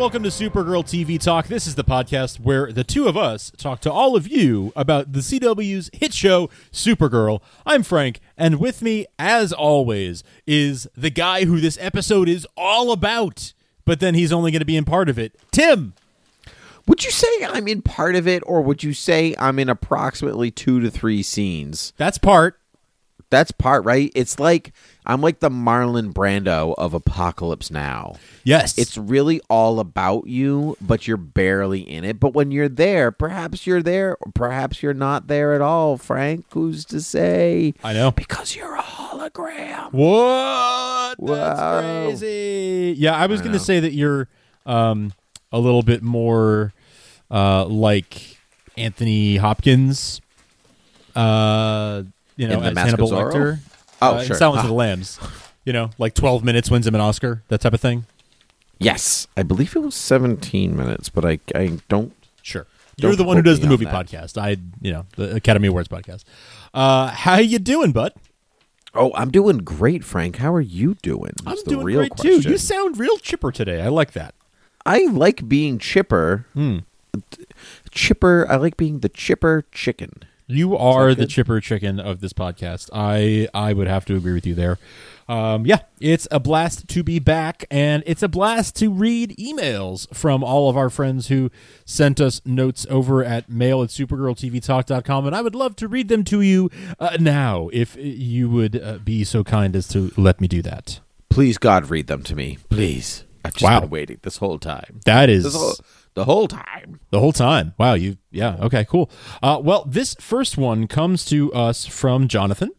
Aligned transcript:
Welcome 0.00 0.22
to 0.22 0.30
Supergirl 0.30 0.82
TV 0.82 1.20
Talk. 1.20 1.48
This 1.48 1.66
is 1.66 1.74
the 1.74 1.84
podcast 1.84 2.40
where 2.40 2.72
the 2.72 2.82
two 2.82 3.06
of 3.06 3.18
us 3.18 3.52
talk 3.58 3.82
to 3.82 3.92
all 3.92 4.16
of 4.16 4.26
you 4.26 4.72
about 4.74 5.12
the 5.12 5.20
CW's 5.20 5.90
hit 5.92 6.14
show, 6.14 6.48
Supergirl. 6.72 7.42
I'm 7.66 7.82
Frank, 7.82 8.18
and 8.34 8.58
with 8.58 8.80
me, 8.80 9.04
as 9.18 9.52
always, 9.52 10.24
is 10.46 10.88
the 10.96 11.10
guy 11.10 11.44
who 11.44 11.60
this 11.60 11.76
episode 11.82 12.30
is 12.30 12.46
all 12.56 12.92
about, 12.92 13.52
but 13.84 14.00
then 14.00 14.14
he's 14.14 14.32
only 14.32 14.50
going 14.50 14.60
to 14.60 14.64
be 14.64 14.78
in 14.78 14.86
part 14.86 15.10
of 15.10 15.18
it, 15.18 15.38
Tim. 15.50 15.92
Would 16.86 17.04
you 17.04 17.10
say 17.10 17.28
I'm 17.44 17.68
in 17.68 17.82
part 17.82 18.16
of 18.16 18.26
it, 18.26 18.42
or 18.46 18.62
would 18.62 18.82
you 18.82 18.94
say 18.94 19.34
I'm 19.38 19.58
in 19.58 19.68
approximately 19.68 20.50
two 20.50 20.80
to 20.80 20.90
three 20.90 21.22
scenes? 21.22 21.92
That's 21.98 22.16
part. 22.16 22.58
That's 23.30 23.52
part, 23.52 23.84
right? 23.84 24.10
It's 24.14 24.38
like 24.40 24.72
I'm 25.06 25.20
like 25.20 25.38
the 25.40 25.50
Marlon 25.50 26.12
Brando 26.12 26.74
of 26.76 26.94
Apocalypse 26.94 27.70
Now. 27.70 28.16
Yes. 28.44 28.76
It's 28.76 28.96
really 28.98 29.40
all 29.48 29.78
about 29.80 30.26
you, 30.26 30.76
but 30.80 31.06
you're 31.06 31.16
barely 31.16 31.80
in 31.80 32.04
it. 32.04 32.18
But 32.20 32.34
when 32.34 32.50
you're 32.50 32.68
there, 32.68 33.10
perhaps 33.12 33.66
you're 33.66 33.82
there, 33.82 34.16
or 34.20 34.32
perhaps 34.32 34.82
you're 34.82 34.94
not 34.94 35.28
there 35.28 35.54
at 35.54 35.60
all, 35.60 35.96
Frank. 35.96 36.44
Who's 36.52 36.84
to 36.86 37.00
say? 37.00 37.74
I 37.84 37.92
know. 37.92 38.10
Because 38.10 38.54
you're 38.56 38.74
a 38.76 38.82
hologram. 38.82 39.92
What? 39.92 41.16
That's 41.18 41.60
Wow. 41.60 41.80
crazy. 42.08 42.94
Yeah, 42.98 43.14
I 43.16 43.26
was 43.26 43.40
I 43.40 43.44
going 43.44 43.52
to 43.52 43.58
know. 43.58 43.64
say 43.64 43.80
that 43.80 43.92
you're 43.92 44.28
um, 44.66 45.12
a 45.52 45.58
little 45.58 45.82
bit 45.82 46.02
more 46.02 46.72
uh, 47.30 47.64
like 47.66 48.38
Anthony 48.76 49.36
Hopkins. 49.36 50.20
Uh, 51.14 52.04
you 52.40 52.48
know, 52.48 52.60
as 52.62 52.76
Hannibal 52.76 53.10
Lecter. 53.10 53.58
Oh, 54.02 54.14
uh, 54.16 54.24
sure. 54.24 54.36
Silence 54.36 54.60
of 54.60 54.64
Ah. 54.66 54.68
the 54.68 54.74
Lambs. 54.74 55.18
You 55.64 55.72
know, 55.74 55.90
like 55.98 56.14
12 56.14 56.42
minutes 56.42 56.70
wins 56.70 56.86
him 56.86 56.94
an 56.94 57.00
Oscar, 57.00 57.42
that 57.48 57.60
type 57.60 57.74
of 57.74 57.80
thing. 57.80 58.06
Yes, 58.78 59.26
I 59.36 59.42
believe 59.42 59.76
it 59.76 59.80
was 59.80 59.94
17 59.94 60.74
minutes, 60.76 61.10
but 61.10 61.24
I 61.24 61.38
I 61.54 61.78
don't. 61.88 62.12
Sure. 62.42 62.66
Don't 62.96 63.10
You're 63.10 63.16
the 63.16 63.24
one 63.24 63.36
who 63.36 63.42
does 63.42 63.60
the 63.60 63.66
movie 63.66 63.84
that. 63.84 63.94
podcast. 63.94 64.36
I, 64.40 64.56
you 64.80 64.90
know, 64.92 65.06
the 65.16 65.34
Academy 65.36 65.68
Awards 65.68 65.88
podcast. 65.88 66.24
Uh, 66.74 67.08
how 67.08 67.36
you 67.36 67.58
doing, 67.58 67.92
bud? 67.92 68.12
Oh, 68.94 69.12
I'm 69.14 69.30
doing 69.30 69.58
great, 69.58 70.02
Frank. 70.04 70.36
How 70.36 70.52
are 70.52 70.60
you 70.60 70.94
doing? 71.02 71.32
I'm 71.46 71.56
doing 71.66 71.84
great 71.84 72.10
question. 72.10 72.42
too. 72.42 72.50
You 72.50 72.58
sound 72.58 72.98
real 72.98 73.18
chipper 73.18 73.52
today. 73.52 73.80
I 73.82 73.88
like 73.88 74.12
that. 74.12 74.34
I 74.84 75.06
like 75.06 75.46
being 75.48 75.78
chipper. 75.78 76.46
Hmm. 76.54 76.78
Chipper. 77.90 78.46
I 78.50 78.56
like 78.56 78.76
being 78.76 79.00
the 79.00 79.08
chipper 79.08 79.64
chicken. 79.72 80.22
You 80.50 80.76
are 80.76 81.14
the 81.14 81.26
chipper 81.26 81.60
chicken 81.60 82.00
of 82.00 82.20
this 82.20 82.32
podcast. 82.32 82.90
I 82.92 83.48
I 83.54 83.72
would 83.72 83.86
have 83.86 84.04
to 84.06 84.16
agree 84.16 84.32
with 84.32 84.46
you 84.46 84.54
there. 84.54 84.78
Um, 85.28 85.64
yeah, 85.64 85.82
it's 86.00 86.26
a 86.32 86.40
blast 86.40 86.88
to 86.88 87.04
be 87.04 87.20
back, 87.20 87.64
and 87.70 88.02
it's 88.04 88.22
a 88.22 88.26
blast 88.28 88.74
to 88.76 88.90
read 88.90 89.36
emails 89.38 90.12
from 90.12 90.42
all 90.42 90.68
of 90.68 90.76
our 90.76 90.90
friends 90.90 91.28
who 91.28 91.52
sent 91.84 92.20
us 92.20 92.40
notes 92.44 92.84
over 92.90 93.22
at 93.24 93.48
mail 93.48 93.80
at 93.82 93.90
supergirltvtalk.com, 93.90 95.26
and 95.26 95.36
I 95.36 95.40
would 95.40 95.54
love 95.54 95.76
to 95.76 95.86
read 95.88 96.08
them 96.08 96.24
to 96.24 96.40
you 96.40 96.68
uh, 96.98 97.16
now 97.20 97.68
if 97.72 97.96
you 97.96 98.50
would 98.50 98.82
uh, 98.82 98.98
be 98.98 99.22
so 99.22 99.44
kind 99.44 99.76
as 99.76 99.86
to 99.88 100.10
let 100.16 100.40
me 100.40 100.48
do 100.48 100.62
that. 100.62 100.98
Please, 101.28 101.58
God, 101.58 101.90
read 101.90 102.08
them 102.08 102.24
to 102.24 102.34
me, 102.34 102.58
please. 102.68 103.22
I've 103.44 103.52
just 103.54 103.62
Wow. 103.62 103.80
been 103.82 103.90
waiting 103.90 104.18
this 104.22 104.38
whole 104.38 104.58
time. 104.58 105.00
That 105.04 105.30
is 105.30 105.80
the 106.20 106.24
whole 106.26 106.48
time. 106.48 107.00
The 107.10 107.18
whole 107.20 107.32
time. 107.32 107.74
Wow, 107.78 107.94
you 107.94 108.16
yeah, 108.30 108.56
okay, 108.60 108.84
cool. 108.84 109.10
Uh, 109.42 109.58
well, 109.62 109.84
this 109.86 110.14
first 110.20 110.56
one 110.58 110.86
comes 110.86 111.24
to 111.26 111.52
us 111.52 111.86
from 111.86 112.28
Jonathan. 112.28 112.70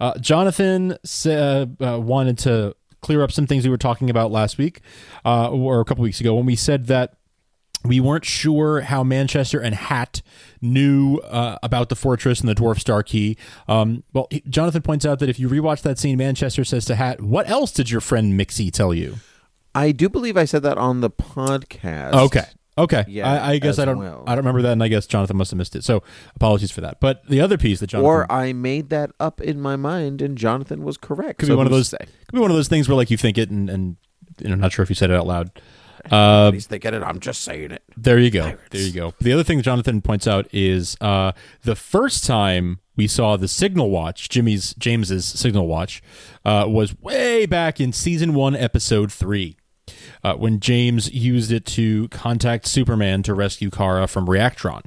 Uh, 0.00 0.18
Jonathan 0.18 0.96
sa- 1.04 1.66
uh, 1.80 1.98
wanted 1.98 2.38
to 2.38 2.74
clear 3.02 3.22
up 3.22 3.30
some 3.30 3.46
things 3.46 3.64
we 3.64 3.70
were 3.70 3.76
talking 3.76 4.08
about 4.10 4.30
last 4.30 4.56
week 4.58 4.80
uh, 5.24 5.50
or 5.50 5.80
a 5.80 5.84
couple 5.84 6.02
weeks 6.02 6.20
ago 6.20 6.34
when 6.34 6.46
we 6.46 6.56
said 6.56 6.86
that 6.86 7.14
we 7.84 8.00
weren't 8.00 8.24
sure 8.24 8.80
how 8.80 9.04
Manchester 9.04 9.60
and 9.60 9.74
Hat 9.74 10.20
knew 10.60 11.18
uh, 11.18 11.58
about 11.62 11.88
the 11.90 11.94
fortress 11.96 12.40
and 12.40 12.48
the 12.48 12.54
dwarf 12.54 12.80
star 12.80 13.02
key. 13.04 13.36
Um, 13.68 14.02
well, 14.12 14.26
he- 14.30 14.42
Jonathan 14.48 14.82
points 14.82 15.04
out 15.06 15.18
that 15.20 15.28
if 15.28 15.38
you 15.38 15.48
rewatch 15.48 15.82
that 15.82 15.98
scene, 15.98 16.16
Manchester 16.18 16.64
says 16.64 16.84
to 16.86 16.96
Hat, 16.96 17.20
"What 17.20 17.48
else 17.48 17.70
did 17.72 17.90
your 17.90 18.00
friend 18.00 18.38
Mxy 18.40 18.72
tell 18.72 18.92
you?" 18.94 19.16
I 19.74 19.92
do 19.92 20.08
believe 20.08 20.36
I 20.36 20.44
said 20.44 20.62
that 20.64 20.76
on 20.78 21.02
the 21.02 21.10
podcast. 21.10 22.14
Okay. 22.14 22.46
Okay. 22.78 23.04
Yeah, 23.08 23.30
I, 23.30 23.52
I 23.52 23.58
guess 23.58 23.78
I 23.78 23.84
don't. 23.84 23.98
well. 23.98 24.22
I 24.26 24.30
don't 24.30 24.38
remember 24.44 24.62
that, 24.62 24.72
and 24.72 24.82
I 24.82 24.88
guess 24.88 25.06
Jonathan 25.06 25.36
must 25.36 25.50
have 25.50 25.58
missed 25.58 25.74
it. 25.76 25.84
So 25.84 26.02
apologies 26.36 26.70
for 26.70 26.80
that. 26.80 27.00
But 27.00 27.26
the 27.28 27.40
other 27.40 27.58
piece 27.58 27.80
that 27.80 27.88
Jonathan 27.88 28.06
Or 28.06 28.32
I 28.32 28.52
made 28.52 28.88
that 28.90 29.10
up 29.20 29.40
in 29.40 29.60
my 29.60 29.76
mind, 29.76 30.22
and 30.22 30.38
Jonathan 30.38 30.84
was 30.84 30.96
correct. 30.96 31.40
could 31.40 31.46
So 31.48 31.54
be 31.54 31.56
one 31.56 31.66
of 31.66 31.72
those. 31.72 31.88
say? 31.88 31.98
Could 31.98 32.32
be 32.34 32.40
one 32.40 32.50
of 32.50 32.56
those 32.56 32.68
things 32.68 32.88
where 32.88 32.96
like 32.96 33.10
you 33.10 33.16
think 33.16 33.36
it, 33.38 33.50
and 33.50 33.68
and 33.68 33.96
you 34.40 34.48
know, 34.48 34.54
not 34.54 34.72
sure 34.72 34.82
if 34.82 34.88
you 34.88 34.94
said 34.94 35.10
it 35.10 35.16
out 35.16 35.26
loud. 35.26 35.50
Uh, 36.12 36.52
He's 36.52 36.66
thinking 36.66 36.94
it. 36.94 37.02
I'm 37.02 37.18
just 37.18 37.42
saying 37.42 37.72
it. 37.72 37.82
there 37.96 38.18
you 38.20 38.30
go. 38.30 38.42
Pirates. 38.44 38.62
There 38.70 38.80
you 38.80 38.92
go. 38.92 39.12
The 39.20 39.32
other 39.32 39.42
thing 39.42 39.60
Jonathan 39.60 40.00
points 40.00 40.26
out 40.28 40.46
is 40.52 40.96
uh, 41.02 41.32
the 41.64 41.74
first 41.74 42.24
time 42.24 42.78
we 42.96 43.06
saw 43.08 43.36
the 43.36 43.48
signal 43.48 43.90
watch, 43.90 44.28
Jimmy's 44.30 44.74
James's 44.74 45.26
signal 45.26 45.66
watch, 45.66 46.00
uh, 46.46 46.64
was 46.68 46.98
way 47.00 47.44
back 47.46 47.78
in 47.80 47.92
season 47.92 48.32
one, 48.32 48.54
episode 48.56 49.12
three. 49.12 49.57
Uh, 50.24 50.34
when 50.34 50.60
James 50.60 51.12
used 51.12 51.52
it 51.52 51.64
to 51.64 52.08
contact 52.08 52.66
Superman 52.66 53.22
to 53.22 53.34
rescue 53.34 53.70
Kara 53.70 54.06
from 54.08 54.26
Reactron. 54.26 54.86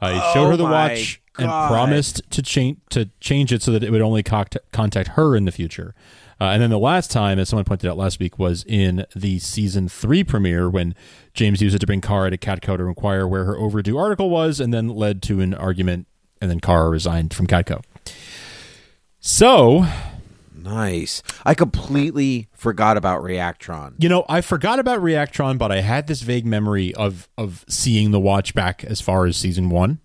Uh, 0.00 0.12
he 0.12 0.32
showed 0.32 0.50
her 0.50 0.56
the 0.56 0.66
Oh 0.66 0.70
watch 0.70 1.20
and 1.38 1.48
promised 1.48 2.22
to 2.30 2.42
change 2.42 2.78
to 2.90 3.10
change 3.20 3.52
it 3.52 3.62
so 3.62 3.72
that 3.72 3.82
it 3.82 3.90
would 3.90 4.00
only 4.00 4.22
contact, 4.22 4.70
contact 4.72 5.08
her 5.10 5.34
in 5.34 5.44
the 5.44 5.52
future. 5.52 5.94
Uh, 6.40 6.46
and 6.46 6.60
then 6.62 6.70
the 6.70 6.78
last 6.78 7.10
time, 7.10 7.38
as 7.38 7.48
someone 7.48 7.64
pointed 7.64 7.88
out 7.88 7.96
last 7.96 8.18
week, 8.18 8.38
was 8.38 8.64
in 8.66 9.06
the 9.14 9.38
season 9.38 9.88
three 9.88 10.24
premiere 10.24 10.68
when 10.68 10.94
James 11.32 11.62
used 11.62 11.76
it 11.76 11.78
to 11.78 11.86
bring 11.86 12.00
Kara 12.00 12.30
to 12.30 12.36
Catco 12.36 12.76
to 12.76 12.84
inquire 12.84 13.26
where 13.26 13.44
her 13.44 13.56
overdue 13.56 13.96
article 13.96 14.30
was, 14.30 14.60
and 14.60 14.74
then 14.74 14.88
led 14.88 15.22
to 15.22 15.40
an 15.40 15.54
argument, 15.54 16.06
and 16.40 16.50
then 16.50 16.60
Kara 16.60 16.90
resigned 16.90 17.32
from 17.32 17.46
Catco. 17.46 17.82
So, 19.20 19.86
Nice. 20.54 21.22
I 21.44 21.54
completely 21.54 22.48
forgot 22.52 22.96
about 22.96 23.22
Reactron. 23.22 23.94
you 23.98 24.08
know, 24.08 24.24
I 24.28 24.40
forgot 24.40 24.78
about 24.78 25.00
Reactron, 25.00 25.58
but 25.58 25.72
I 25.72 25.80
had 25.80 26.06
this 26.06 26.22
vague 26.22 26.46
memory 26.46 26.94
of 26.94 27.28
of 27.36 27.64
seeing 27.68 28.10
the 28.12 28.20
watch 28.20 28.54
back 28.54 28.84
as 28.84 29.00
far 29.00 29.26
as 29.26 29.36
season 29.36 29.68
one, 29.68 29.98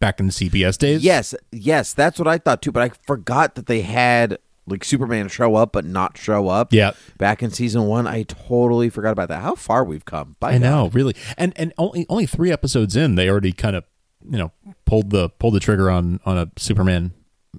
back 0.00 0.18
in 0.20 0.26
the 0.26 0.32
CBS 0.32 0.76
days. 0.76 1.04
Yes, 1.04 1.34
yes, 1.50 1.94
that's 1.94 2.18
what 2.18 2.28
I 2.28 2.38
thought 2.38 2.62
too. 2.62 2.72
But 2.72 2.82
I 2.82 2.88
forgot 3.06 3.54
that 3.54 3.66
they 3.66 3.82
had 3.82 4.38
like 4.66 4.84
Superman 4.84 5.28
show 5.28 5.54
up 5.56 5.72
but 5.72 5.84
not 5.84 6.16
show 6.16 6.48
up. 6.48 6.72
Yeah. 6.72 6.92
back 7.18 7.42
in 7.42 7.50
season 7.50 7.86
one, 7.86 8.06
I 8.06 8.22
totally 8.24 8.90
forgot 8.90 9.12
about 9.12 9.28
that. 9.28 9.42
How 9.42 9.54
far 9.54 9.84
we've 9.84 10.04
come! 10.04 10.36
By 10.40 10.54
I 10.54 10.58
know, 10.58 10.90
really, 10.92 11.14
and 11.36 11.52
and 11.56 11.72
only 11.78 12.06
only 12.08 12.26
three 12.26 12.50
episodes 12.52 12.96
in, 12.96 13.14
they 13.14 13.28
already 13.28 13.52
kind 13.52 13.76
of 13.76 13.84
you 14.28 14.38
know 14.38 14.52
pulled 14.84 15.10
the 15.10 15.28
pulled 15.30 15.54
the 15.54 15.60
trigger 15.60 15.90
on 15.90 16.20
on 16.24 16.38
a 16.38 16.50
Superman 16.56 17.12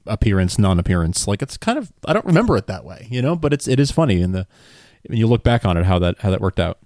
appearance, 0.05 0.57
non-appearance. 0.57 1.27
Like 1.27 1.41
it's 1.41 1.57
kind 1.57 1.77
of 1.77 1.91
I 2.05 2.13
don't 2.13 2.25
remember 2.25 2.57
it 2.57 2.67
that 2.67 2.85
way, 2.85 3.07
you 3.09 3.21
know, 3.21 3.35
but 3.35 3.53
it's 3.53 3.67
it 3.67 3.79
is 3.79 3.91
funny 3.91 4.21
in 4.21 4.31
the 4.31 4.47
when 5.07 5.17
you 5.17 5.27
look 5.27 5.43
back 5.43 5.65
on 5.65 5.77
it 5.77 5.85
how 5.85 5.99
that 5.99 6.19
how 6.19 6.29
that 6.29 6.41
worked 6.41 6.59
out. 6.59 6.79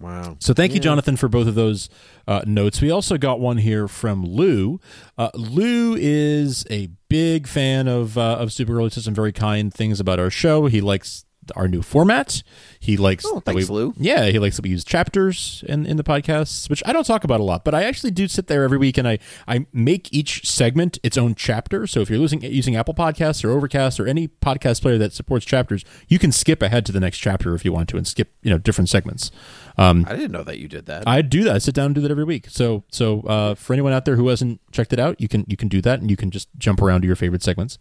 Wow. 0.00 0.36
So 0.40 0.52
thank 0.52 0.74
you, 0.74 0.80
Jonathan, 0.80 1.16
for 1.16 1.28
both 1.28 1.46
of 1.46 1.54
those 1.54 1.88
uh, 2.26 2.42
notes. 2.44 2.80
We 2.80 2.90
also 2.90 3.16
got 3.18 3.38
one 3.38 3.58
here 3.58 3.86
from 3.86 4.24
Lou. 4.24 4.80
Uh, 5.16 5.30
Lou 5.34 5.94
is 5.94 6.66
a 6.70 6.88
big 7.08 7.46
fan 7.46 7.86
of 7.86 8.18
uh, 8.18 8.36
of 8.38 8.48
Supergirl. 8.48 8.84
He 8.84 8.90
says 8.90 9.04
some 9.04 9.14
very 9.14 9.32
kind 9.32 9.72
things 9.72 10.00
about 10.00 10.18
our 10.18 10.30
show. 10.30 10.66
He 10.66 10.80
likes 10.80 11.24
our 11.56 11.68
new 11.68 11.82
format. 11.82 12.42
He 12.78 12.96
likes. 12.96 13.24
Oh, 13.26 13.40
thanks, 13.40 13.68
we- 13.68 13.74
Lou. 13.74 13.94
Yeah, 13.96 14.26
he 14.26 14.38
likes 14.38 14.56
that 14.56 14.62
we 14.62 14.70
use 14.70 14.84
chapters 14.84 15.64
in, 15.68 15.86
in 15.86 15.96
the 15.96 16.04
podcasts, 16.04 16.68
which 16.70 16.82
I 16.86 16.92
don't 16.92 17.04
talk 17.04 17.24
about 17.24 17.40
a 17.40 17.44
lot, 17.44 17.64
but 17.64 17.74
I 17.74 17.84
actually 17.84 18.10
do 18.12 18.28
sit 18.28 18.46
there 18.46 18.64
every 18.64 18.78
week 18.78 18.98
and 18.98 19.06
I, 19.08 19.18
I 19.48 19.66
make 19.72 20.12
each 20.12 20.48
segment 20.48 20.98
its 21.02 21.16
own 21.18 21.34
chapter. 21.34 21.86
So 21.86 22.00
if 22.00 22.10
you're 22.10 22.20
using, 22.20 22.42
using 22.42 22.76
Apple 22.76 22.94
Podcasts 22.94 23.44
or 23.44 23.50
Overcast 23.50 23.98
or 24.00 24.06
any 24.06 24.28
podcast 24.28 24.82
player 24.82 24.98
that 24.98 25.12
supports 25.12 25.44
chapters, 25.44 25.84
you 26.08 26.18
can 26.18 26.32
skip 26.32 26.62
ahead 26.62 26.86
to 26.86 26.92
the 26.92 27.00
next 27.00 27.18
chapter 27.18 27.54
if 27.54 27.64
you 27.64 27.72
want 27.72 27.88
to 27.90 27.96
and 27.96 28.06
skip 28.06 28.32
you 28.42 28.50
know 28.50 28.58
different 28.58 28.88
segments. 28.88 29.30
Um, 29.78 30.04
I 30.08 30.14
didn't 30.16 30.32
know 30.32 30.42
that 30.44 30.58
you 30.58 30.68
did 30.68 30.86
that. 30.86 31.04
I 31.06 31.22
do 31.22 31.44
that. 31.44 31.54
I 31.54 31.58
sit 31.58 31.74
down 31.74 31.86
and 31.86 31.94
do 31.94 32.00
that 32.02 32.10
every 32.10 32.24
week. 32.24 32.46
So 32.50 32.84
so 32.90 33.22
uh, 33.22 33.54
for 33.54 33.72
anyone 33.72 33.92
out 33.92 34.04
there 34.04 34.16
who 34.16 34.28
hasn't 34.28 34.60
checked 34.70 34.92
it 34.92 34.98
out, 34.98 35.20
you 35.20 35.28
can 35.28 35.44
you 35.48 35.56
can 35.56 35.68
do 35.68 35.80
that 35.82 36.00
and 36.00 36.10
you 36.10 36.16
can 36.16 36.30
just 36.30 36.48
jump 36.58 36.82
around 36.82 37.00
to 37.02 37.06
your 37.06 37.16
favorite 37.16 37.42
segments. 37.42 37.78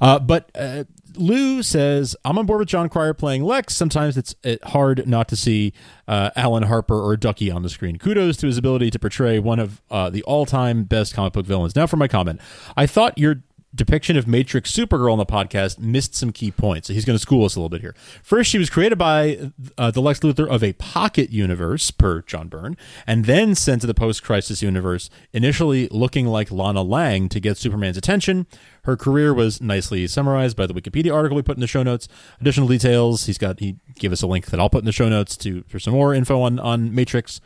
Uh, 0.00 0.18
but 0.18 0.50
uh, 0.54 0.84
Lou 1.16 1.62
says 1.62 2.16
I'm 2.24 2.38
on 2.38 2.46
board 2.46 2.60
with 2.60 2.68
Jon 2.68 2.88
Cryer 2.88 3.14
playing 3.14 3.44
Lex. 3.44 3.76
Sometimes 3.76 4.16
it's 4.16 4.34
hard 4.64 5.06
not 5.06 5.28
to 5.28 5.36
see 5.36 5.72
uh, 6.08 6.30
Alan 6.36 6.64
Harper 6.64 7.00
or 7.00 7.16
Duckie 7.16 7.50
on 7.50 7.62
the 7.62 7.68
screen. 7.68 7.96
Kudos 7.98 8.36
to 8.38 8.46
his 8.46 8.58
ability 8.58 8.90
to 8.90 8.98
portray 8.98 9.38
one 9.38 9.58
of 9.58 9.82
uh, 9.90 10.10
the 10.10 10.22
all-time 10.24 10.84
best 10.84 11.14
comic 11.14 11.32
book 11.32 11.46
villains. 11.46 11.76
Now 11.76 11.86
for 11.86 11.96
my 11.96 12.08
comment. 12.08 12.40
I 12.76 12.86
thought 12.86 13.16
your 13.18 13.42
depiction 13.74 14.16
of 14.16 14.26
Matrix 14.26 14.72
Supergirl 14.72 15.12
on 15.12 15.18
the 15.18 15.26
podcast 15.26 15.78
missed 15.78 16.14
some 16.14 16.32
key 16.32 16.50
points. 16.50 16.88
So 16.88 16.94
he's 16.94 17.04
going 17.04 17.16
to 17.16 17.22
school 17.22 17.44
us 17.44 17.54
a 17.54 17.60
little 17.60 17.68
bit 17.68 17.80
here. 17.80 17.94
First, 18.22 18.50
she 18.50 18.58
was 18.58 18.68
created 18.68 18.98
by 18.98 19.52
uh, 19.78 19.90
the 19.90 20.02
Lex 20.02 20.20
Luthor 20.20 20.48
of 20.48 20.64
a 20.64 20.72
pocket 20.74 21.30
universe, 21.30 21.90
per 21.90 22.22
John 22.22 22.48
Byrne, 22.48 22.76
and 23.06 23.24
then 23.26 23.54
sent 23.54 23.82
to 23.82 23.86
the 23.86 23.94
post 23.94 24.22
crisis 24.22 24.62
universe, 24.62 25.08
initially 25.32 25.88
looking 25.88 26.26
like 26.26 26.50
Lana 26.50 26.82
Lang 26.82 27.28
to 27.28 27.40
get 27.40 27.56
Superman's 27.56 27.96
attention. 27.96 28.46
Her 28.84 28.96
career 28.96 29.32
was 29.32 29.60
nicely 29.60 30.06
summarized 30.06 30.56
by 30.56 30.66
the 30.66 30.74
Wikipedia 30.74 31.14
article 31.14 31.36
we 31.36 31.42
put 31.42 31.56
in 31.56 31.60
the 31.60 31.66
show 31.66 31.82
notes. 31.82 32.08
Additional 32.40 32.66
details, 32.66 33.26
he's 33.26 33.38
got, 33.38 33.60
he 33.60 33.76
gave 33.94 34.12
us 34.12 34.22
a 34.22 34.26
link 34.26 34.46
that 34.46 34.58
I'll 34.58 34.70
put 34.70 34.80
in 34.80 34.86
the 34.86 34.92
show 34.92 35.08
notes 35.08 35.36
to 35.38 35.62
for 35.68 35.78
some 35.78 35.92
more 35.92 36.12
info 36.14 36.40
on, 36.40 36.58
on 36.58 36.94
Matrix. 36.94 37.40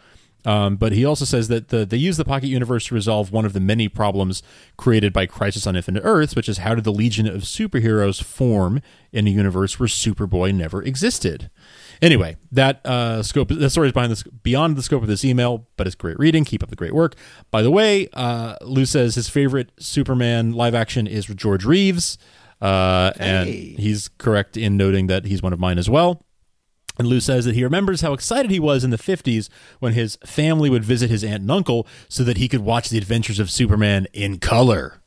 Um, 0.44 0.76
but 0.76 0.92
he 0.92 1.04
also 1.04 1.24
says 1.24 1.48
that 1.48 1.68
the, 1.68 1.86
they 1.86 1.96
use 1.96 2.16
the 2.16 2.24
Pocket 2.24 2.48
Universe 2.48 2.86
to 2.86 2.94
resolve 2.94 3.32
one 3.32 3.44
of 3.44 3.54
the 3.54 3.60
many 3.60 3.88
problems 3.88 4.42
created 4.76 5.12
by 5.12 5.26
Crisis 5.26 5.66
on 5.66 5.76
Infinite 5.76 6.02
Earths, 6.04 6.36
which 6.36 6.48
is 6.48 6.58
how 6.58 6.74
did 6.74 6.84
the 6.84 6.92
Legion 6.92 7.26
of 7.26 7.42
Superheroes 7.42 8.22
form 8.22 8.80
in 9.12 9.26
a 9.26 9.30
universe 9.30 9.80
where 9.80 9.86
Superboy 9.86 10.54
never 10.54 10.82
existed? 10.82 11.50
Anyway, 12.02 12.36
that 12.52 12.84
uh, 12.84 13.22
scope, 13.22 13.48
that 13.48 13.70
story 13.70 13.88
is 13.88 13.92
behind 13.92 14.12
this, 14.12 14.22
beyond 14.22 14.76
the 14.76 14.82
scope 14.82 15.02
of 15.02 15.08
this 15.08 15.24
email, 15.24 15.66
but 15.76 15.86
it's 15.86 15.96
great 15.96 16.18
reading. 16.18 16.44
Keep 16.44 16.62
up 16.62 16.68
the 16.68 16.76
great 16.76 16.94
work. 16.94 17.14
By 17.50 17.62
the 17.62 17.70
way, 17.70 18.08
uh, 18.12 18.56
Lou 18.62 18.84
says 18.84 19.14
his 19.14 19.28
favorite 19.28 19.72
Superman 19.78 20.52
live 20.52 20.74
action 20.74 21.06
is 21.06 21.26
George 21.26 21.64
Reeves, 21.64 22.18
uh, 22.60 23.12
and 23.18 23.48
he's 23.48 24.08
correct 24.18 24.56
in 24.56 24.76
noting 24.76 25.06
that 25.06 25.24
he's 25.24 25.42
one 25.42 25.52
of 25.52 25.60
mine 25.60 25.78
as 25.78 25.88
well. 25.88 26.24
And 26.98 27.08
Lou 27.08 27.20
says 27.20 27.44
that 27.44 27.54
he 27.54 27.64
remembers 27.64 28.00
how 28.00 28.12
excited 28.12 28.50
he 28.50 28.60
was 28.60 28.84
in 28.84 28.90
the 28.90 28.96
50s 28.96 29.48
when 29.80 29.94
his 29.94 30.16
family 30.24 30.70
would 30.70 30.84
visit 30.84 31.10
his 31.10 31.24
aunt 31.24 31.42
and 31.42 31.50
uncle 31.50 31.86
so 32.08 32.22
that 32.24 32.36
he 32.36 32.48
could 32.48 32.60
watch 32.60 32.88
the 32.88 32.98
adventures 32.98 33.40
of 33.40 33.50
Superman 33.50 34.06
in 34.12 34.38
color. 34.38 35.00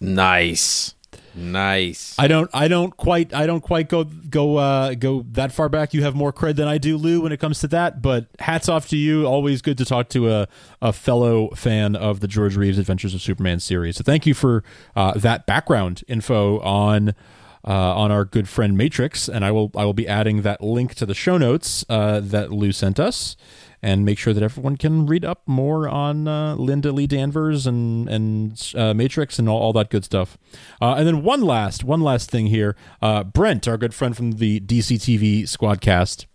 Nice. 0.00 0.94
Nice. 1.34 2.16
I 2.18 2.26
don't 2.26 2.50
I 2.52 2.66
don't 2.66 2.96
quite 2.96 3.32
I 3.32 3.46
don't 3.46 3.60
quite 3.60 3.88
go 3.88 4.04
go 4.04 4.56
uh 4.56 4.94
go 4.94 5.24
that 5.32 5.52
far 5.52 5.68
back. 5.68 5.94
You 5.94 6.02
have 6.02 6.16
more 6.16 6.32
cred 6.32 6.56
than 6.56 6.66
I 6.66 6.78
do, 6.78 6.96
Lou, 6.96 7.20
when 7.20 7.30
it 7.32 7.38
comes 7.38 7.60
to 7.60 7.68
that, 7.68 8.02
but 8.02 8.26
hats 8.40 8.68
off 8.68 8.88
to 8.88 8.96
you. 8.96 9.24
Always 9.24 9.62
good 9.62 9.78
to 9.78 9.84
talk 9.84 10.08
to 10.10 10.30
a, 10.30 10.48
a 10.82 10.92
fellow 10.92 11.50
fan 11.50 11.94
of 11.94 12.20
the 12.20 12.26
George 12.26 12.56
Reeves 12.56 12.76
Adventures 12.78 13.14
of 13.14 13.22
Superman 13.22 13.60
series. 13.60 13.96
So 13.96 14.04
thank 14.04 14.26
you 14.26 14.34
for 14.34 14.64
uh, 14.96 15.12
that 15.14 15.46
background 15.46 16.02
info 16.08 16.58
on 16.60 17.14
uh, 17.66 17.70
on 17.70 18.10
our 18.10 18.24
good 18.24 18.48
friend 18.48 18.76
Matrix, 18.76 19.28
and 19.28 19.44
I 19.44 19.50
will 19.50 19.70
I 19.76 19.84
will 19.84 19.94
be 19.94 20.08
adding 20.08 20.42
that 20.42 20.62
link 20.62 20.94
to 20.96 21.06
the 21.06 21.14
show 21.14 21.38
notes 21.38 21.84
uh, 21.88 22.20
that 22.20 22.52
Lou 22.52 22.72
sent 22.72 22.98
us, 23.00 23.36
and 23.82 24.04
make 24.04 24.18
sure 24.18 24.32
that 24.32 24.42
everyone 24.42 24.76
can 24.76 25.06
read 25.06 25.24
up 25.24 25.42
more 25.46 25.88
on 25.88 26.28
uh, 26.28 26.54
Linda 26.54 26.92
Lee 26.92 27.06
Danvers 27.06 27.66
and 27.66 28.08
and 28.08 28.72
uh, 28.74 28.94
Matrix 28.94 29.38
and 29.38 29.48
all, 29.48 29.60
all 29.60 29.72
that 29.74 29.90
good 29.90 30.04
stuff. 30.04 30.38
Uh, 30.80 30.94
and 30.94 31.06
then 31.06 31.22
one 31.22 31.42
last 31.42 31.84
one 31.84 32.00
last 32.00 32.30
thing 32.30 32.46
here, 32.46 32.76
Brent, 33.32 33.68
our 33.68 33.76
good 33.76 33.94
friend 33.94 34.16
from 34.16 34.32
the 34.32 34.60
DC 34.60 34.96
TV 34.96 35.42
Squadcast. 35.42 36.26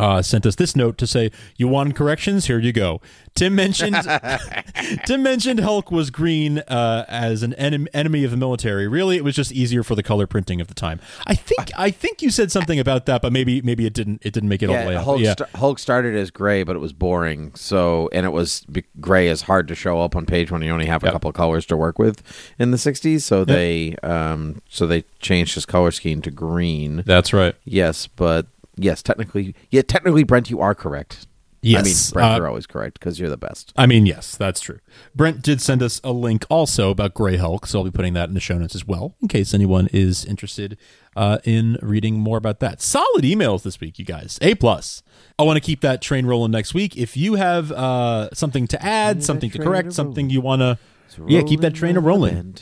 Uh, 0.00 0.22
sent 0.22 0.46
us 0.46 0.54
this 0.56 0.74
note 0.74 0.96
to 0.98 1.06
say, 1.06 1.30
"You 1.56 1.68
want 1.68 1.94
corrections? 1.94 2.46
Here 2.46 2.58
you 2.58 2.72
go." 2.72 3.00
Tim 3.34 3.54
mentioned 3.54 3.96
Tim 5.06 5.22
mentioned 5.22 5.60
Hulk 5.60 5.90
was 5.90 6.10
green 6.10 6.58
uh, 6.60 7.04
as 7.08 7.42
an 7.42 7.54
enem- 7.58 7.86
enemy 7.94 8.24
of 8.24 8.30
the 8.30 8.36
military. 8.36 8.88
Really, 8.88 9.16
it 9.16 9.24
was 9.24 9.34
just 9.36 9.52
easier 9.52 9.82
for 9.82 9.94
the 9.94 10.02
color 10.02 10.26
printing 10.26 10.60
of 10.60 10.68
the 10.68 10.74
time. 10.74 11.00
I 11.26 11.34
think 11.34 11.70
I 11.76 11.90
think 11.90 12.22
you 12.22 12.30
said 12.30 12.50
something 12.50 12.78
about 12.78 13.06
that, 13.06 13.22
but 13.22 13.32
maybe 13.32 13.60
maybe 13.62 13.86
it 13.86 13.92
didn't 13.94 14.22
it 14.24 14.32
didn't 14.32 14.48
make 14.48 14.62
it 14.62 14.70
all 14.70 14.76
the 14.80 14.88
way 14.88 14.96
up. 14.96 15.04
Hulk, 15.04 15.20
yeah, 15.20 15.32
sta- 15.32 15.46
Hulk 15.54 15.78
started 15.78 16.16
as 16.16 16.30
gray, 16.30 16.62
but 16.62 16.76
it 16.76 16.80
was 16.80 16.92
boring. 16.92 17.52
So, 17.54 18.08
and 18.12 18.26
it 18.26 18.30
was 18.30 18.64
gray 19.00 19.28
is 19.28 19.42
hard 19.42 19.68
to 19.68 19.74
show 19.74 20.00
up 20.00 20.16
on 20.16 20.26
page 20.26 20.50
when 20.50 20.62
you 20.62 20.70
only 20.72 20.86
have 20.86 21.02
a 21.02 21.06
Yep. 21.06 21.12
couple 21.12 21.28
of 21.30 21.34
colors 21.36 21.66
to 21.66 21.76
work 21.76 21.98
with 21.98 22.22
in 22.58 22.70
the 22.70 22.76
'60s. 22.78 23.22
So 23.22 23.44
they, 23.44 23.96
um, 24.02 24.62
so 24.68 24.86
they 24.86 25.04
changed 25.20 25.54
his 25.54 25.66
color 25.66 25.90
scheme 25.90 26.22
to 26.22 26.30
green. 26.30 27.02
that's 27.06 27.32
right. 27.32 27.54
Yes, 27.64 28.06
but 28.06 28.46
yes, 28.80 29.02
technically, 29.02 29.54
yeah, 29.70 29.82
technically, 29.82 30.24
Brent, 30.24 30.50
you 30.50 30.60
are 30.60 30.74
correct. 30.74 31.26
I 31.62 31.66
mean, 31.66 31.84
Yes, 31.84 32.10
Brent, 32.10 32.32
uh, 32.32 32.36
you're 32.36 32.48
always 32.48 32.66
correct 32.66 32.98
because 32.98 33.20
you're 33.20 33.28
the 33.28 33.36
best. 33.36 33.74
I 33.76 33.84
mean, 33.84 34.06
yes, 34.06 34.34
that's 34.34 34.62
true. 34.62 34.78
Brent 35.14 35.42
did 35.42 35.60
send 35.60 35.82
us 35.82 36.00
a 36.02 36.10
link 36.10 36.46
also 36.48 36.88
about 36.88 37.12
Grey 37.12 37.36
Hulk, 37.36 37.66
so 37.66 37.80
I'll 37.80 37.84
be 37.84 37.90
putting 37.90 38.14
that 38.14 38.30
in 38.30 38.34
the 38.34 38.40
show 38.40 38.56
notes 38.56 38.74
as 38.74 38.86
well, 38.86 39.14
in 39.20 39.28
case 39.28 39.52
anyone 39.52 39.86
is 39.92 40.24
interested 40.24 40.78
uh, 41.16 41.36
in 41.44 41.76
reading 41.82 42.18
more 42.18 42.38
about 42.38 42.60
that. 42.60 42.80
Solid 42.80 43.24
emails 43.24 43.62
this 43.62 43.78
week, 43.78 43.98
you 43.98 44.06
guys. 44.06 44.38
A 44.40 44.54
plus. 44.54 45.02
I 45.38 45.42
want 45.42 45.58
to 45.58 45.60
keep 45.60 45.82
that 45.82 46.00
train 46.00 46.24
rolling 46.24 46.50
next 46.50 46.72
week. 46.72 46.96
If 46.96 47.14
you 47.14 47.34
have 47.34 47.70
uh, 47.72 48.30
something 48.32 48.66
to 48.68 48.82
add, 48.82 49.22
something 49.22 49.50
to 49.50 49.58
correct, 49.58 49.88
a 49.88 49.92
something 49.92 50.30
you 50.30 50.40
want 50.40 50.60
to, 50.60 50.78
yeah, 51.26 51.42
keep 51.42 51.60
that 51.60 51.74
train 51.74 51.98
a 51.98 52.00
rolling. 52.00 52.54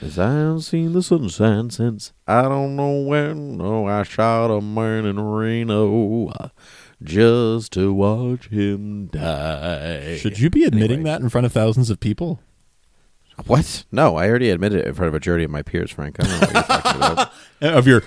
As 0.00 0.18
I 0.18 0.32
haven't 0.32 0.62
seen 0.62 0.92
the 0.92 1.02
sunshine 1.02 1.70
since 1.70 2.12
I 2.26 2.42
don't 2.42 2.76
know 2.76 3.02
when. 3.02 3.58
No, 3.58 3.86
I 3.86 4.02
shot 4.04 4.50
a 4.50 4.60
man 4.60 5.04
in 5.04 5.20
Reno 5.20 6.32
just 7.02 7.72
to 7.72 7.92
watch 7.92 8.48
him 8.48 9.06
die. 9.06 10.16
Should 10.16 10.38
you 10.38 10.50
be 10.50 10.64
admitting 10.64 11.02
that 11.02 11.20
in 11.20 11.28
front 11.28 11.46
of 11.46 11.52
thousands 11.52 11.90
of 11.90 12.00
people? 12.00 12.40
What? 13.46 13.84
No, 13.92 14.16
I 14.16 14.28
already 14.28 14.50
admitted 14.50 14.80
it 14.80 14.86
in 14.86 14.94
front 14.94 15.08
of 15.08 15.14
a 15.14 15.16
majority 15.16 15.44
of 15.44 15.50
my 15.50 15.62
peers, 15.62 15.90
Frank. 15.90 16.16
I 16.20 16.24
don't 16.24 16.32
know 16.32 16.46
what 16.46 16.54
you're 16.54 16.62
talking 16.62 17.02
about. 17.02 17.32
Of 17.62 17.86
your 17.86 18.02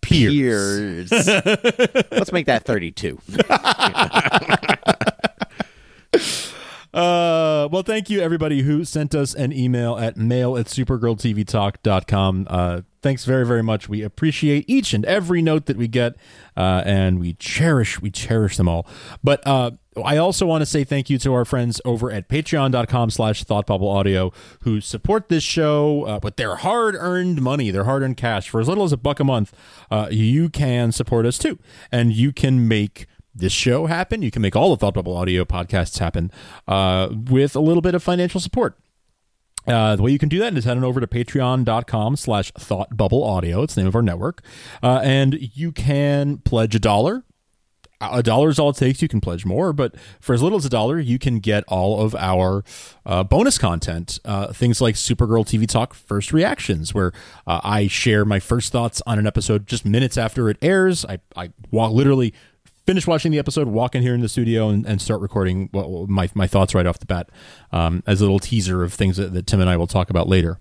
peers. 0.00 1.10
Peers. 1.10 1.28
Let's 2.10 2.32
make 2.32 2.46
that 2.46 2.64
32. 2.64 3.20
Uh, 6.98 7.68
well, 7.70 7.84
thank 7.84 8.10
you 8.10 8.20
everybody 8.20 8.62
who 8.62 8.84
sent 8.84 9.14
us 9.14 9.32
an 9.32 9.52
email 9.52 9.96
at 9.96 10.16
mail 10.16 10.56
at 10.56 10.66
supergirltvtalk.com. 10.66 12.46
Uh, 12.50 12.80
thanks 13.02 13.24
very, 13.24 13.46
very 13.46 13.62
much. 13.62 13.88
We 13.88 14.02
appreciate 14.02 14.64
each 14.66 14.92
and 14.92 15.04
every 15.04 15.40
note 15.40 15.66
that 15.66 15.76
we 15.76 15.86
get, 15.86 16.16
uh, 16.56 16.82
and 16.84 17.20
we 17.20 17.34
cherish, 17.34 18.00
we 18.02 18.10
cherish 18.10 18.56
them 18.56 18.68
all. 18.68 18.84
But, 19.22 19.46
uh, 19.46 19.72
I 20.04 20.16
also 20.16 20.44
want 20.44 20.62
to 20.62 20.66
say 20.66 20.82
thank 20.82 21.08
you 21.08 21.18
to 21.18 21.34
our 21.34 21.44
friends 21.44 21.80
over 21.84 22.10
at 22.10 22.28
patreon.com 22.28 23.10
slash 23.10 23.44
thoughtbubbleaudio 23.44 24.34
who 24.62 24.80
support 24.80 25.28
this 25.28 25.44
show 25.44 26.04
uh, 26.04 26.20
with 26.20 26.34
their 26.34 26.56
hard-earned 26.56 27.40
money, 27.40 27.70
their 27.70 27.84
hard-earned 27.84 28.16
cash. 28.16 28.48
For 28.48 28.60
as 28.60 28.66
little 28.66 28.84
as 28.84 28.92
a 28.92 28.96
buck 28.96 29.20
a 29.20 29.24
month, 29.24 29.52
uh, 29.88 30.08
you 30.10 30.48
can 30.50 30.90
support 30.90 31.26
us 31.26 31.38
too. 31.38 31.60
And 31.92 32.12
you 32.12 32.32
can 32.32 32.66
make 32.66 33.06
this 33.38 33.52
show 33.52 33.86
happen. 33.86 34.22
You 34.22 34.30
can 34.30 34.42
make 34.42 34.56
all 34.56 34.70
the 34.70 34.76
Thought 34.76 34.94
Bubble 34.94 35.16
audio 35.16 35.44
podcasts 35.44 35.98
happen 35.98 36.30
uh, 36.66 37.08
with 37.12 37.56
a 37.56 37.60
little 37.60 37.82
bit 37.82 37.94
of 37.94 38.02
financial 38.02 38.40
support. 38.40 38.78
Uh, 39.66 39.96
the 39.96 40.02
way 40.02 40.10
you 40.10 40.18
can 40.18 40.30
do 40.30 40.38
that 40.38 40.56
is 40.56 40.64
head 40.64 40.76
on 40.76 40.84
over 40.84 41.00
to 41.00 41.06
patreon.com 41.06 42.16
slash 42.16 42.50
thought 42.52 42.96
bubble 42.96 43.22
audio. 43.22 43.62
It's 43.62 43.74
the 43.74 43.82
name 43.82 43.88
of 43.88 43.94
our 43.94 44.02
network. 44.02 44.42
Uh, 44.82 45.00
and 45.02 45.38
you 45.54 45.72
can 45.72 46.38
pledge 46.38 46.74
a 46.74 46.78
dollar. 46.78 47.24
A 48.00 48.22
dollar 48.22 48.48
is 48.48 48.60
all 48.60 48.70
it 48.70 48.76
takes. 48.76 49.02
You 49.02 49.08
can 49.08 49.20
pledge 49.20 49.44
more, 49.44 49.72
but 49.72 49.94
for 50.20 50.32
as 50.32 50.40
little 50.40 50.56
as 50.56 50.64
a 50.64 50.70
dollar, 50.70 51.00
you 51.00 51.18
can 51.18 51.40
get 51.40 51.64
all 51.66 52.00
of 52.00 52.14
our 52.14 52.62
uh, 53.04 53.24
bonus 53.24 53.58
content. 53.58 54.20
Uh, 54.24 54.52
things 54.52 54.80
like 54.80 54.94
Supergirl 54.94 55.44
TV 55.44 55.66
Talk 55.66 55.94
First 55.94 56.32
Reactions, 56.32 56.94
where 56.94 57.12
uh, 57.44 57.60
I 57.64 57.88
share 57.88 58.24
my 58.24 58.38
first 58.38 58.70
thoughts 58.70 59.02
on 59.04 59.18
an 59.18 59.26
episode 59.26 59.66
just 59.66 59.84
minutes 59.84 60.16
after 60.16 60.48
it 60.48 60.58
airs. 60.62 61.04
I, 61.06 61.18
I 61.34 61.50
walk, 61.72 61.92
literally 61.92 62.32
finish 62.88 63.06
watching 63.06 63.30
the 63.30 63.38
episode, 63.38 63.68
walk 63.68 63.94
in 63.94 64.00
here 64.00 64.14
in 64.14 64.22
the 64.22 64.30
studio, 64.30 64.70
and, 64.70 64.86
and 64.86 65.02
start 65.02 65.20
recording 65.20 65.68
well, 65.74 66.06
my, 66.08 66.30
my 66.32 66.46
thoughts 66.46 66.74
right 66.74 66.86
off 66.86 66.98
the 66.98 67.04
bat 67.04 67.28
um, 67.70 68.02
as 68.06 68.22
a 68.22 68.24
little 68.24 68.38
teaser 68.38 68.82
of 68.82 68.94
things 68.94 69.18
that, 69.18 69.34
that 69.34 69.46
Tim 69.46 69.60
and 69.60 69.68
I 69.68 69.76
will 69.76 69.86
talk 69.86 70.08
about 70.08 70.26
later. 70.26 70.58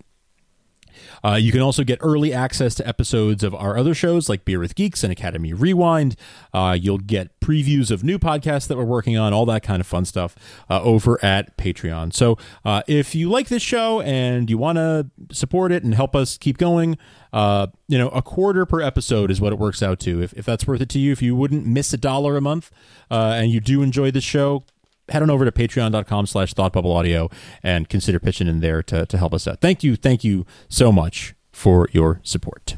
Uh, 1.24 1.36
you 1.36 1.53
can 1.53 1.62
also 1.62 1.86
get 1.86 1.98
early 2.01 2.34
access 2.34 2.75
to 2.75 2.86
episodes 2.86 3.43
of 3.43 3.55
our 3.55 3.77
other 3.77 3.93
shows 3.93 4.27
like 4.27 4.43
Beer 4.43 4.60
with 4.60 4.75
Geeks 4.75 5.05
and 5.05 5.12
Academy 5.12 5.53
Rewind. 5.53 6.17
Uh, 6.53 6.77
you'll 6.77 6.98
get 6.98 7.39
previews 7.39 7.91
of 7.91 8.03
new 8.03 8.19
podcasts 8.19 8.67
that 8.67 8.77
we're 8.77 8.84
working 8.84 9.17
on, 9.17 9.31
all 9.31 9.46
that 9.46 9.63
kind 9.63 9.79
of 9.79 9.88
fun 9.88 10.03
stuff 10.03 10.36
uh, 10.69 10.81
over 10.81 11.24
at 11.24 11.55
Patreon. 11.57 12.13
So 12.13 12.38
uh, 12.65 12.84
if 12.88 13.15
you 13.15 13.29
like 13.29 13.48
this 13.48 13.63
show 13.63 14.01
and 14.01 14.50
you 14.50 14.57
want 14.57 14.77
to 14.77 15.10
support 15.31 15.72
it 15.72 15.84
and 15.84 15.96
help 15.96 16.13
us 16.13 16.38
keep 16.38 16.57
going, 16.57 16.98
uh, 17.34 17.67
you 17.88 17.98
know, 17.98 18.10
a 18.10 18.22
quarter 18.22 18.65
per 18.65 18.81
episode 18.81 19.31
is 19.31 19.41
what 19.41 19.53
it 19.53 19.60
works 19.60 19.84
out 19.84 20.00
to. 20.01 20.22
If, 20.22 20.34
if 20.34 20.46
that's 20.46 20.65
worth 20.65 20.81
it 20.81 20.89
to 20.89 21.00
you, 21.00 21.12
if 21.12 21.22
you 21.22 21.36
wouldn't 21.36 21.65
miss 21.65 21.93
a 21.93 21.98
dollar 21.98 22.38
a 22.38 22.41
month 22.41 22.72
uh, 23.12 23.36
and 23.38 23.51
you 23.51 23.60
do 23.60 23.81
enjoy 23.81 24.12
the 24.12 24.22
show, 24.22 24.63
head 25.10 25.22
on 25.22 25.29
over 25.29 25.46
to 25.46 25.51
patreon.com 25.51 26.25
slash 26.27 26.53
thoughtbubbleaudio 26.53 27.31
and 27.63 27.89
consider 27.89 28.19
pitching 28.19 28.48
in 28.48 28.60
there 28.60 28.84
to, 28.84 29.05
to 29.05 29.17
help 29.17 29.34
us 29.34 29.48
out. 29.48 29.62
Thank 29.62 29.84
you. 29.84 29.96
Thank 29.96 30.24
you 30.24 30.46
so 30.69 30.91
much 30.91 31.36
for 31.51 31.89
your 31.91 32.19
support. 32.24 32.77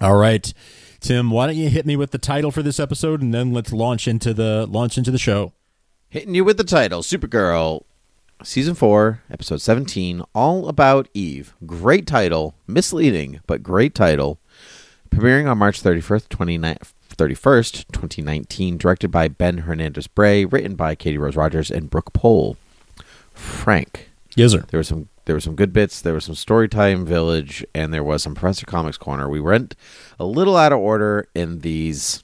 All 0.00 0.16
right. 0.16 0.52
Tim, 1.00 1.30
why 1.30 1.46
don't 1.46 1.56
you 1.56 1.68
hit 1.68 1.86
me 1.86 1.96
with 1.96 2.10
the 2.10 2.18
title 2.18 2.50
for 2.50 2.62
this 2.62 2.80
episode 2.80 3.22
and 3.22 3.32
then 3.32 3.52
let's 3.52 3.72
launch 3.72 4.08
into 4.08 4.34
the 4.34 4.66
launch 4.66 4.98
into 4.98 5.10
the 5.10 5.18
show. 5.18 5.52
Hitting 6.08 6.34
you 6.34 6.44
with 6.44 6.56
the 6.56 6.64
title 6.64 7.02
Supergirl, 7.02 7.84
Season 8.42 8.74
4, 8.74 9.22
Episode 9.30 9.60
17, 9.60 10.22
All 10.34 10.68
About 10.68 11.08
Eve. 11.14 11.54
Great 11.64 12.06
title, 12.06 12.54
misleading, 12.66 13.40
but 13.46 13.62
great 13.62 13.94
title. 13.94 14.38
Premiering 15.10 15.50
on 15.50 15.58
March 15.58 15.82
31st, 15.82 16.28
29 16.28 16.76
31st, 17.16 17.86
2019, 17.92 18.76
directed 18.76 19.10
by 19.10 19.26
Ben 19.26 19.58
Hernandez 19.58 20.06
Bray, 20.06 20.44
written 20.44 20.74
by 20.74 20.94
Katie 20.94 21.16
Rose 21.16 21.34
Rogers 21.34 21.70
and 21.70 21.88
Brooke 21.88 22.12
Pohl. 22.12 22.58
Frank, 23.32 24.10
Yes, 24.34 24.52
sir. 24.52 24.64
there 24.70 24.78
were 24.78 24.84
some 24.84 25.08
there 25.24 25.34
were 25.34 25.40
some 25.40 25.56
good 25.56 25.72
bits. 25.72 26.00
There 26.00 26.12
was 26.14 26.24
some 26.26 26.34
Storytime 26.36 27.04
Village, 27.04 27.64
and 27.74 27.92
there 27.92 28.04
was 28.04 28.22
some 28.22 28.34
Professor 28.34 28.66
Comics 28.66 28.98
Corner. 28.98 29.28
We 29.28 29.40
went 29.40 29.74
a 30.20 30.24
little 30.26 30.56
out 30.56 30.72
of 30.72 30.78
order 30.78 31.26
in 31.34 31.60
these 31.60 32.22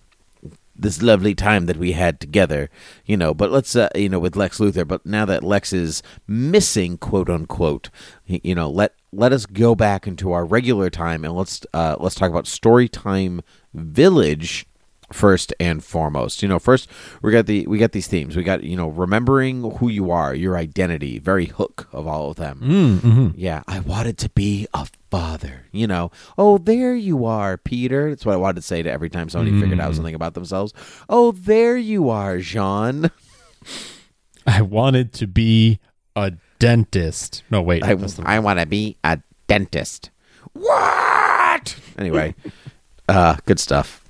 this 0.75 1.03
lovely 1.03 1.35
time 1.35 1.67
that 1.67 1.77
we 1.77 1.93
had 1.93 2.21
together, 2.21 2.71
you 3.05 3.17
know. 3.17 3.35
But 3.35 3.51
let's, 3.51 3.77
uh, 3.77 3.89
you 3.95 4.09
know, 4.09 4.19
with 4.19 4.37
Lex 4.37 4.59
Luthor. 4.59 4.87
But 4.87 5.05
now 5.05 5.25
that 5.27 5.45
Lex 5.45 5.73
is 5.73 6.03
missing, 6.27 6.99
quote 6.99 7.29
unquote, 7.29 7.91
you 8.27 8.55
know, 8.55 8.71
let 8.71 8.95
let 9.13 9.33
us 9.33 9.47
go 9.47 9.75
back 9.75 10.07
into 10.07 10.33
our 10.33 10.45
regular 10.45 10.91
time 10.91 11.25
and 11.25 11.35
let's 11.35 11.65
uh, 11.75 11.97
let's 12.01 12.15
talk 12.15 12.31
about 12.31 12.45
Storytime 12.45 13.41
Village 13.75 14.67
first 15.13 15.55
and 15.61 15.83
foremost. 15.83 16.43
You 16.43 16.49
know, 16.49 16.59
first 16.59 16.89
we 17.23 17.33
got 17.33 17.47
the 17.47 17.67
we 17.67 17.79
got 17.79 17.93
these 17.93 18.07
themes. 18.07 18.37
We 18.37 18.43
got 18.43 18.65
you 18.65 18.77
know 18.77 18.89
remembering 18.89 19.63
who 19.79 19.89
you 19.89 20.11
are, 20.11 20.35
your 20.35 20.57
identity, 20.57 21.19
very 21.19 21.47
hook 21.47 21.89
of 21.93 22.07
all 22.07 22.31
of 22.31 22.37
them. 22.37 22.61
Mm-hmm. 22.63 23.29
Yeah, 23.37 23.63
I 23.67 23.81
wanted 23.81 24.19
to 24.19 24.29
be 24.31 24.67
a 24.75 24.87
father. 25.11 25.67
You 25.73 25.87
know, 25.87 26.11
oh 26.37 26.59
there 26.59 26.95
you 26.95 27.25
are, 27.27 27.57
Peter. 27.57 28.11
That's 28.11 28.27
what 28.27 28.35
I 28.35 28.37
wanted 28.37 28.57
to 28.57 28.63
say 28.63 28.83
to 28.83 28.91
every 28.91 29.11
time 29.11 29.29
somebody 29.29 29.59
figured 29.61 29.81
out 29.81 29.95
something 29.95 30.15
about 30.15 30.35
themselves. 30.35 30.73
Oh 31.09 31.33
there 31.33 31.77
you 31.77 32.09
are, 32.11 32.37
J'onn. 32.37 33.11
I 34.47 34.63
wanted 34.63 35.13
to 35.15 35.27
be 35.27 35.79
a 36.17 36.33
dentist. 36.59 37.43
No, 37.51 37.63
wait. 37.63 37.83
I, 37.85 37.97
I 38.25 38.39
want 38.39 38.59
to 38.59 38.67
be 38.67 38.97
a 39.05 39.21
dentist. 39.47 40.11
What? 40.53 41.77
Anyway, 41.99 42.35
uh, 43.09 43.37
good 43.47 43.61
stuff. 43.61 44.02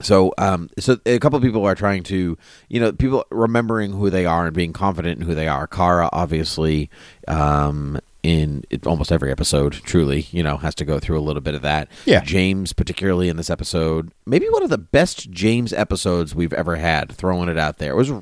So, 0.00 0.32
um, 0.38 0.68
so 0.78 0.98
a 1.06 1.18
couple 1.18 1.36
of 1.36 1.42
people 1.42 1.64
are 1.64 1.74
trying 1.74 2.02
to, 2.04 2.36
you 2.68 2.80
know, 2.80 2.92
people 2.92 3.24
remembering 3.30 3.92
who 3.92 4.10
they 4.10 4.26
are 4.26 4.46
and 4.46 4.54
being 4.54 4.72
confident 4.72 5.20
in 5.20 5.26
who 5.26 5.34
they 5.34 5.48
are. 5.48 5.66
Kara, 5.66 6.08
obviously, 6.12 6.90
um, 7.28 7.98
in 8.22 8.64
almost 8.84 9.12
every 9.12 9.30
episode, 9.30 9.72
truly, 9.72 10.26
you 10.32 10.42
know, 10.42 10.56
has 10.56 10.74
to 10.74 10.84
go 10.84 10.98
through 10.98 11.18
a 11.18 11.22
little 11.22 11.40
bit 11.40 11.54
of 11.54 11.62
that. 11.62 11.88
Yeah. 12.04 12.20
James, 12.20 12.72
particularly 12.72 13.28
in 13.28 13.36
this 13.36 13.50
episode, 13.50 14.12
maybe 14.26 14.46
one 14.50 14.62
of 14.62 14.70
the 14.70 14.78
best 14.78 15.30
James 15.30 15.72
episodes 15.72 16.34
we've 16.34 16.52
ever 16.52 16.76
had. 16.76 17.12
Throwing 17.12 17.48
it 17.48 17.58
out 17.58 17.78
there, 17.78 17.92
it 17.92 17.96
was 17.96 18.12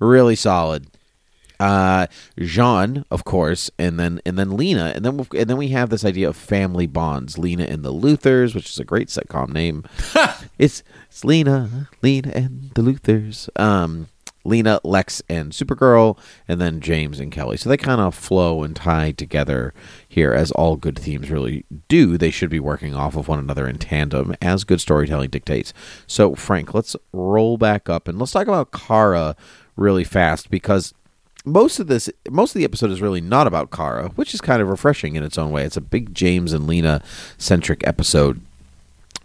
really 0.00 0.34
solid 0.34 0.89
uh, 1.60 2.06
J'onn, 2.38 3.04
of 3.10 3.24
course, 3.24 3.70
and 3.78 4.00
then 4.00 4.20
and 4.24 4.38
then 4.38 4.56
Lena, 4.56 4.92
and 4.96 5.04
then 5.04 5.18
we've, 5.18 5.28
and 5.36 5.48
then 5.48 5.58
we 5.58 5.68
have 5.68 5.90
this 5.90 6.04
idea 6.04 6.28
of 6.28 6.36
family 6.36 6.86
bonds. 6.86 7.36
Lena 7.38 7.64
and 7.64 7.84
the 7.84 7.92
Luthors, 7.92 8.54
which 8.54 8.70
is 8.70 8.78
a 8.78 8.84
great 8.84 9.08
sitcom 9.08 9.52
name. 9.52 9.84
it's 10.58 10.82
it's 11.08 11.24
Lena, 11.24 11.88
Lena 12.02 12.30
and 12.34 12.70
the 12.74 12.82
Luthors. 12.82 13.48
Um, 13.60 14.08
Lena, 14.42 14.80
Lex, 14.82 15.22
and 15.28 15.52
Supergirl, 15.52 16.18
and 16.48 16.58
then 16.58 16.80
James 16.80 17.20
and 17.20 17.30
Kelly. 17.30 17.58
So 17.58 17.68
they 17.68 17.76
kind 17.76 18.00
of 18.00 18.14
flow 18.14 18.62
and 18.62 18.74
tie 18.74 19.12
together 19.12 19.74
here, 20.08 20.32
as 20.32 20.50
all 20.52 20.76
good 20.76 20.98
themes 20.98 21.30
really 21.30 21.66
do. 21.88 22.16
They 22.16 22.30
should 22.30 22.48
be 22.48 22.58
working 22.58 22.94
off 22.94 23.16
of 23.16 23.28
one 23.28 23.38
another 23.38 23.68
in 23.68 23.76
tandem, 23.76 24.34
as 24.40 24.64
good 24.64 24.80
storytelling 24.80 25.28
dictates. 25.28 25.74
So, 26.06 26.34
Frank, 26.34 26.72
let's 26.72 26.96
roll 27.12 27.58
back 27.58 27.90
up 27.90 28.08
and 28.08 28.18
let's 28.18 28.32
talk 28.32 28.48
about 28.48 28.72
Kara 28.72 29.36
really 29.76 30.04
fast 30.04 30.50
because 30.50 30.94
most 31.44 31.78
of 31.78 31.86
this 31.86 32.10
most 32.28 32.54
of 32.54 32.58
the 32.58 32.64
episode 32.64 32.90
is 32.90 33.00
really 33.00 33.20
not 33.20 33.46
about 33.46 33.70
Kara, 33.70 34.08
which 34.10 34.34
is 34.34 34.40
kind 34.40 34.60
of 34.60 34.68
refreshing 34.68 35.16
in 35.16 35.22
its 35.24 35.38
own 35.38 35.50
way. 35.50 35.64
It's 35.64 35.76
a 35.76 35.82
big 35.82 36.14
James 36.14 36.52
and 36.52 36.66
Lena 36.66 37.02
centric 37.38 37.86
episode. 37.86 38.40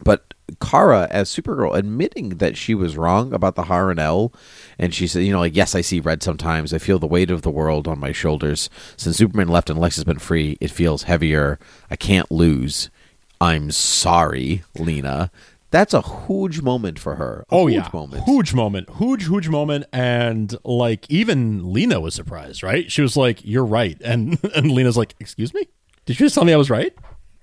But 0.03 0.33
Kara 0.61 1.07
as 1.09 1.29
Supergirl 1.29 1.75
admitting 1.75 2.29
that 2.37 2.57
she 2.57 2.75
was 2.75 2.97
wrong 2.97 3.33
about 3.33 3.55
the 3.55 3.63
Harun-El 3.63 4.31
and 4.77 4.93
she 4.93 5.07
said, 5.07 5.23
you 5.23 5.31
know, 5.31 5.39
like 5.39 5.55
yes, 5.55 5.73
I 5.73 5.81
see 5.81 5.99
red 5.99 6.21
sometimes. 6.21 6.73
I 6.73 6.77
feel 6.77 6.99
the 6.99 7.07
weight 7.07 7.31
of 7.31 7.41
the 7.41 7.49
world 7.49 7.87
on 7.87 7.99
my 7.99 8.11
shoulders. 8.11 8.69
Since 8.97 9.17
Superman 9.17 9.47
left 9.47 9.69
and 9.69 9.79
Lex 9.79 9.95
has 9.95 10.03
been 10.03 10.19
free, 10.19 10.57
it 10.61 10.71
feels 10.71 11.03
heavier. 11.03 11.59
I 11.89 11.95
can't 11.95 12.31
lose. 12.31 12.89
I'm 13.41 13.71
sorry, 13.71 14.63
Lena. 14.77 15.31
That's 15.75 15.93
a 15.93 16.01
huge 16.27 16.61
moment 16.61 16.97
for 16.99 17.15
her. 17.15 17.43
A 17.49 17.53
Oh 17.55 17.67
huge 17.67 17.83
yeah, 17.83 17.89
moment. 17.93 18.23
huge 18.23 18.53
moment, 18.53 18.89
huge, 18.97 19.27
huge 19.27 19.49
moment, 19.49 19.83
and 19.91 20.55
like 20.63 21.05
even 21.11 21.73
Lena 21.73 21.99
was 21.99 22.13
surprised, 22.15 22.63
right? 22.63 22.89
She 22.89 23.01
was 23.01 23.17
like, 23.17 23.43
"You're 23.43 23.65
right," 23.65 23.97
and 24.01 24.39
and 24.55 24.71
Lena's 24.71 24.95
like, 24.95 25.15
"Excuse 25.19 25.53
me, 25.53 25.67
did 26.05 26.17
you 26.17 26.25
just 26.25 26.35
tell 26.35 26.45
me 26.45 26.53
I 26.53 26.57
was 26.57 26.69
right? 26.69 26.93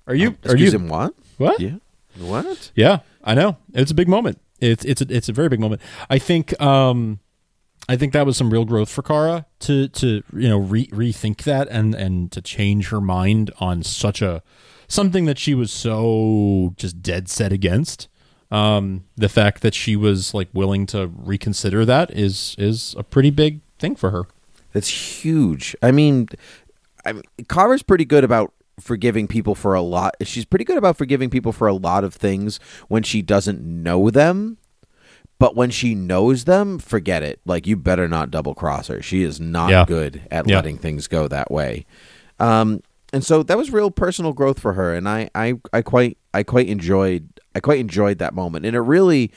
Are 0.07 0.15
you? 0.15 0.29
are 0.31 0.53
Excuse 0.53 0.73
you? 0.73 0.79
him, 0.79 0.89
what? 0.89 1.15
What? 1.37 1.61
Yeah. 1.61 1.77
What? 2.19 2.73
Yeah, 2.75 3.01
I 3.23 3.35
know. 3.35 3.57
It's 3.75 3.91
a 3.91 3.95
big 3.95 4.09
moment. 4.09 4.41
It's 4.61 4.85
it's 4.85 5.03
a, 5.03 5.07
it's 5.11 5.29
a 5.29 5.33
very 5.35 5.49
big 5.51 5.61
moment. 5.61 5.83
I 6.09 6.19
think 6.19 6.59
um 6.61 7.21
I 7.89 7.97
think 7.97 8.13
that 8.15 8.25
was 8.25 8.37
some 8.39 8.51
real 8.51 8.65
growth 8.65 8.89
for 8.89 9.03
Kara 9.03 9.45
to 9.61 9.89
to 9.89 10.23
you 10.33 10.49
know 10.49 10.59
re- 10.59 10.87
rethink 10.89 11.43
that 11.45 11.69
and 11.71 11.95
and 11.95 12.33
to 12.33 12.41
change 12.41 12.89
her 12.89 13.01
mind 13.01 13.51
on 13.61 13.83
such 13.83 14.23
a 14.23 14.43
something 14.89 15.25
that 15.27 15.39
she 15.39 15.55
was 15.55 15.71
so 15.73 16.73
just 16.77 17.03
dead 17.03 17.29
set 17.29 17.53
against. 17.53 18.09
Um 18.53 19.05
the 19.17 19.29
fact 19.29 19.63
that 19.63 19.75
she 19.75 19.97
was 19.97 20.35
like 20.35 20.49
willing 20.53 20.87
to 20.87 21.07
reconsider 21.17 21.85
that 21.87 22.11
is 22.11 22.55
is 22.59 22.95
a 22.99 23.03
pretty 23.03 23.31
big 23.31 23.61
thing 23.79 23.97
for 23.97 24.11
her. 24.11 24.25
That's 24.73 24.89
huge. 25.23 25.75
I 25.83 25.91
mean, 25.91 26.29
I 27.05 27.13
mean, 27.13 27.23
Kara's 27.49 27.83
pretty 27.83 28.05
good 28.05 28.25
about 28.25 28.53
forgiving 28.81 29.27
people 29.27 29.55
for 29.55 29.75
a 29.75 29.83
lot. 29.83 30.15
She's 30.23 30.45
pretty 30.45 30.65
good 30.65 30.79
about 30.79 30.97
forgiving 30.97 31.31
people 31.31 31.53
for 31.53 31.67
a 31.67 31.75
lot 31.75 32.05
of 32.05 32.15
things 32.15 32.59
when 32.89 33.03
she 33.03 33.23
doesn't 33.23 33.61
know 33.63 34.11
them. 34.11 34.59
But 35.39 35.57
when 35.57 35.71
she 35.71 35.95
knows 35.95 36.45
them, 36.45 36.79
forget 36.79 37.23
it. 37.23 37.41
Like 37.45 37.67
you 37.67 37.77
better 37.77 38.07
not 38.07 38.31
double 38.31 38.55
cross 38.55 38.87
her. 38.89 39.03
She 39.03 39.23
is 39.25 39.41
not 39.41 39.71
Yeah. 39.71 39.85
good 39.87 40.23
at 40.31 40.49
Yeah. 40.49 40.57
letting 40.57 40.79
things 40.79 41.09
go 41.09 41.27
that 41.29 41.51
way. 41.51 41.85
Um, 42.39 42.81
and 43.13 43.25
so 43.25 43.43
that 43.43 43.57
was 43.57 43.71
real 43.71 43.91
personal 43.91 44.33
growth 44.33 44.59
for 44.59 44.73
her, 44.75 44.95
and 44.95 45.09
I, 45.09 45.29
I, 45.35 45.55
I 45.73 45.83
quite, 45.83 46.19
I 46.33 46.43
quite 46.43 46.69
enjoyed, 46.69 47.29
I 47.55 47.61
quite 47.61 47.81
enjoyed 47.81 48.19
that 48.19 48.35
moment, 48.35 48.65
and 48.65 48.75
it 48.75 48.81
really 48.81 49.31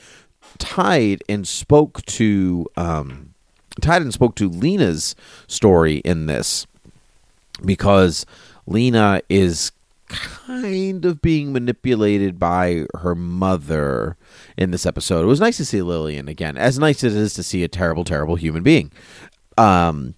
tied 0.58 1.22
and 1.28 1.46
spoke 1.46 2.04
to, 2.06 2.66
um, 2.76 3.34
tied 3.80 4.02
and 4.02 4.12
spoke 4.12 4.34
to 4.36 4.48
Lena's 4.48 5.14
story 5.46 5.96
in 5.98 6.26
this 6.26 6.66
because 7.64 8.26
Lena 8.66 9.20
is 9.28 9.72
kind 10.08 11.04
of 11.04 11.20
being 11.20 11.52
manipulated 11.52 12.38
by 12.38 12.86
her 13.00 13.14
mother 13.14 14.16
in 14.56 14.70
this 14.70 14.86
episode. 14.86 15.22
It 15.22 15.26
was 15.26 15.40
nice 15.40 15.56
to 15.56 15.64
see 15.64 15.82
Lillian 15.82 16.28
again, 16.28 16.56
as 16.56 16.78
nice 16.78 17.02
as 17.02 17.14
it 17.14 17.20
is 17.20 17.34
to 17.34 17.42
see 17.42 17.64
a 17.64 17.68
terrible, 17.68 18.04
terrible 18.04 18.36
human 18.36 18.62
being. 18.62 18.92
Um, 19.58 20.14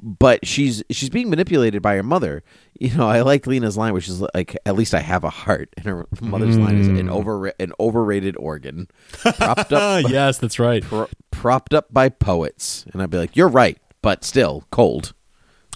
but 0.00 0.46
she's 0.46 0.82
she's 0.90 1.10
being 1.10 1.28
manipulated 1.30 1.82
by 1.82 1.96
her 1.96 2.02
mother. 2.02 2.42
You 2.78 2.94
know, 2.96 3.08
I 3.08 3.22
like 3.22 3.46
Lena's 3.46 3.76
line, 3.76 3.92
which 3.92 4.08
is 4.08 4.20
like, 4.34 4.56
"At 4.64 4.76
least 4.76 4.94
I 4.94 5.00
have 5.00 5.24
a 5.24 5.30
heart," 5.30 5.68
and 5.76 5.86
her 5.86 6.06
mother's 6.20 6.56
line 6.56 6.76
is 6.76 6.86
an 6.86 7.08
over 7.10 7.48
an 7.58 7.72
overrated 7.80 8.36
organ, 8.36 8.88
propped 9.10 9.72
up 9.72 9.72
Ah, 9.72 9.98
yes, 9.98 10.38
that's 10.38 10.58
right. 10.60 10.82
pro- 10.84 11.08
propped 11.32 11.74
up 11.74 11.92
by 11.92 12.08
poets. 12.08 12.84
And 12.92 13.02
I'd 13.02 13.10
be 13.10 13.18
like, 13.18 13.34
"You're 13.36 13.48
right, 13.48 13.78
but 14.00 14.22
still 14.24 14.64
cold." 14.70 15.12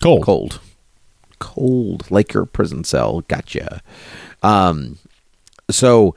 Cold. 0.00 0.24
cold 0.24 0.60
cold 1.38 2.08
like 2.10 2.32
your 2.32 2.44
prison 2.44 2.84
cell 2.84 3.20
gotcha 3.22 3.80
um 4.44 4.96
so 5.70 6.14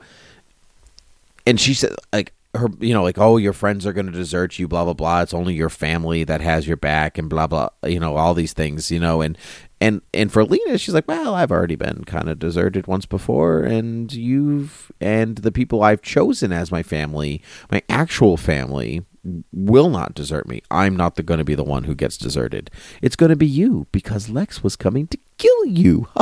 and 1.46 1.60
she 1.60 1.74
said 1.74 1.92
like 2.12 2.32
her 2.54 2.68
you 2.78 2.94
know 2.94 3.02
like 3.02 3.18
oh 3.18 3.36
your 3.36 3.52
friends 3.52 3.84
are 3.86 3.92
going 3.92 4.06
to 4.06 4.12
desert 4.12 4.56
you 4.58 4.68
blah 4.68 4.84
blah 4.84 4.92
blah 4.92 5.20
it's 5.22 5.34
only 5.34 5.52
your 5.52 5.68
family 5.68 6.22
that 6.22 6.40
has 6.40 6.66
your 6.66 6.76
back 6.76 7.18
and 7.18 7.28
blah 7.28 7.46
blah 7.46 7.68
you 7.84 7.98
know 7.98 8.16
all 8.16 8.34
these 8.34 8.52
things 8.52 8.90
you 8.90 9.00
know 9.00 9.20
and 9.20 9.36
and 9.80 10.02
and 10.14 10.32
for 10.32 10.44
Lena 10.44 10.78
she's 10.78 10.94
like 10.94 11.08
well 11.08 11.34
I've 11.34 11.52
already 11.52 11.76
been 11.76 12.04
kind 12.04 12.28
of 12.28 12.38
deserted 12.38 12.86
once 12.86 13.06
before 13.06 13.62
and 13.62 14.12
you've 14.12 14.90
and 15.00 15.36
the 15.38 15.52
people 15.52 15.82
I've 15.82 16.02
chosen 16.02 16.52
as 16.52 16.72
my 16.72 16.82
family 16.82 17.42
my 17.70 17.82
actual 17.88 18.36
family 18.36 19.04
will 19.52 19.90
not 19.90 20.14
desert 20.14 20.48
me 20.48 20.62
I'm 20.70 20.96
not 20.96 21.16
going 21.26 21.38
to 21.38 21.44
be 21.44 21.54
the 21.54 21.64
one 21.64 21.84
who 21.84 21.94
gets 21.94 22.16
deserted 22.16 22.70
it's 23.02 23.16
going 23.16 23.30
to 23.30 23.36
be 23.36 23.46
you 23.46 23.86
because 23.92 24.28
Lex 24.28 24.62
was 24.62 24.76
coming 24.76 25.06
to 25.08 25.18
kill 25.36 25.66
you 25.66 26.08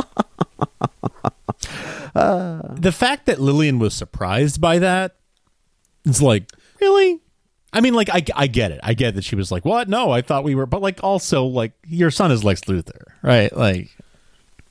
ah. 2.15 2.61
the 2.73 2.91
fact 2.91 3.25
that 3.25 3.39
Lillian 3.39 3.79
was 3.79 3.93
surprised 3.93 4.59
by 4.61 4.79
that, 4.79 5.15
it's 6.05 6.21
like, 6.21 6.51
really? 6.79 7.21
I 7.73 7.81
mean, 7.81 7.93
like, 7.93 8.09
I, 8.09 8.23
I 8.35 8.47
get 8.47 8.71
it. 8.71 8.79
I 8.83 8.93
get 8.93 9.15
that 9.15 9.23
she 9.23 9.35
was 9.35 9.51
like, 9.51 9.65
what? 9.65 9.89
No, 9.89 10.11
I 10.11 10.21
thought 10.21 10.43
we 10.43 10.55
were, 10.55 10.65
but 10.65 10.81
like, 10.81 11.03
also, 11.03 11.45
like, 11.45 11.73
your 11.85 12.11
son 12.11 12.31
is 12.31 12.43
Lex 12.43 12.61
Luthor, 12.61 13.03
right? 13.25 13.55
Like, 13.55 13.89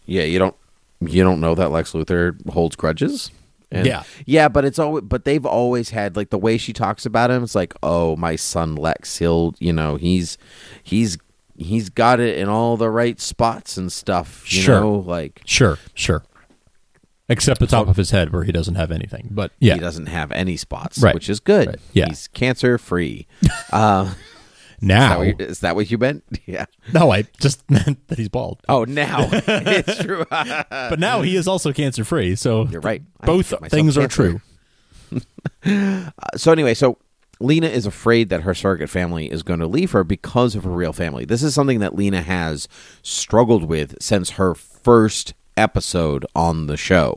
Yeah, 0.06 0.22
you 0.22 0.38
don't 0.38 0.56
you 1.00 1.22
don't 1.22 1.40
know 1.40 1.54
that 1.54 1.70
Lex 1.70 1.92
Luthor 1.92 2.34
holds 2.50 2.76
grudges. 2.76 3.30
And- 3.70 3.86
Yeah. 3.86 4.04
yeah, 4.24 4.48
but 4.48 4.64
it's 4.64 4.78
always 4.78 5.04
but 5.04 5.24
they've 5.24 5.44
always 5.44 5.90
had 5.90 6.16
like 6.16 6.30
the 6.30 6.38
way 6.38 6.56
she 6.56 6.72
talks 6.72 7.04
about 7.04 7.30
him. 7.30 7.42
It's 7.42 7.54
like, 7.54 7.74
oh, 7.82 8.16
my 8.16 8.36
son 8.36 8.76
Lex, 8.76 9.18
he'll 9.18 9.54
you 9.58 9.72
know 9.72 9.96
he's 9.96 10.38
he's 10.82 11.18
he's 11.56 11.88
got 11.90 12.20
it 12.20 12.38
in 12.38 12.48
all 12.48 12.76
the 12.76 12.90
right 12.90 13.20
spots 13.20 13.76
and 13.76 13.90
stuff. 13.92 14.44
You 14.52 14.62
Sure. 14.62 14.80
know, 14.80 14.92
like 14.94 15.42
sure, 15.44 15.78
sure. 15.94 16.24
Except 17.28 17.58
the 17.58 17.66
top 17.66 17.88
of 17.88 17.96
his 17.96 18.10
head 18.10 18.32
where 18.34 18.44
he 18.44 18.52
doesn't 18.52 18.74
have 18.74 18.90
anything. 18.92 19.28
But 19.30 19.50
yeah, 19.58 19.74
he 19.74 19.80
doesn't 19.80 20.06
have 20.06 20.30
any 20.32 20.56
spots, 20.58 20.98
Right. 20.98 21.14
which 21.14 21.30
is 21.30 21.40
good. 21.40 21.66
Right. 21.68 21.80
Yeah. 21.94 22.06
he's 22.08 22.28
cancer 22.28 22.76
free. 22.76 23.26
uh, 23.72 24.12
Now, 24.86 25.20
that 25.20 25.26
you- 25.26 25.36
is 25.38 25.60
that 25.60 25.74
what 25.76 25.90
you 25.90 25.98
meant? 25.98 26.24
Yeah. 26.46 26.66
no, 26.92 27.10
I 27.10 27.22
just 27.40 27.68
meant 27.70 28.06
that 28.08 28.18
he's 28.18 28.28
bald. 28.28 28.60
Oh, 28.68 28.84
now 28.84 29.28
it's 29.32 30.02
true. 30.02 30.24
But 30.30 30.98
now 30.98 31.22
he 31.22 31.36
is 31.36 31.48
also 31.48 31.72
cancer 31.72 32.04
free. 32.04 32.36
So 32.36 32.66
You're 32.66 32.80
right. 32.80 33.02
Both 33.24 33.52
things 33.70 33.96
are 33.98 34.08
true. 34.08 34.40
Uh, 35.64 36.10
so 36.36 36.52
anyway, 36.52 36.74
so 36.74 36.98
Lena 37.40 37.66
is 37.68 37.86
afraid 37.86 38.28
that 38.28 38.42
her 38.42 38.54
surrogate 38.54 38.90
family 38.90 39.30
is 39.30 39.42
going 39.42 39.60
to 39.60 39.66
leave 39.66 39.92
her 39.92 40.04
because 40.04 40.54
of 40.54 40.64
her 40.64 40.70
real 40.70 40.92
family. 40.92 41.24
This 41.24 41.42
is 41.42 41.54
something 41.54 41.80
that 41.80 41.94
Lena 41.96 42.22
has 42.22 42.68
struggled 43.02 43.64
with 43.64 44.00
since 44.02 44.30
her 44.30 44.54
first 44.54 45.34
episode 45.56 46.26
on 46.34 46.66
the 46.66 46.76
show. 46.76 47.16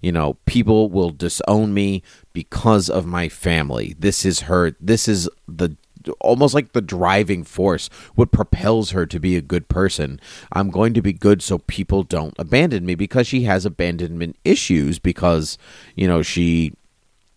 You 0.00 0.12
know, 0.12 0.34
people 0.46 0.90
will 0.90 1.10
disown 1.10 1.74
me 1.74 2.02
because 2.32 2.88
of 2.90 3.06
my 3.06 3.28
family. 3.28 3.94
This 3.98 4.24
is 4.24 4.40
her 4.40 4.72
this 4.80 5.06
is 5.06 5.28
the 5.46 5.76
almost 6.20 6.54
like 6.54 6.72
the 6.72 6.80
driving 6.80 7.44
force 7.44 7.88
what 8.14 8.32
propels 8.32 8.90
her 8.90 9.06
to 9.06 9.18
be 9.18 9.36
a 9.36 9.42
good 9.42 9.68
person. 9.68 10.20
I'm 10.52 10.70
going 10.70 10.94
to 10.94 11.02
be 11.02 11.12
good 11.12 11.42
so 11.42 11.58
people 11.58 12.02
don't 12.02 12.34
abandon 12.38 12.86
me 12.86 12.94
because 12.94 13.26
she 13.26 13.42
has 13.42 13.64
abandonment 13.64 14.36
issues 14.44 14.98
because, 14.98 15.58
you 15.94 16.06
know, 16.06 16.22
she 16.22 16.72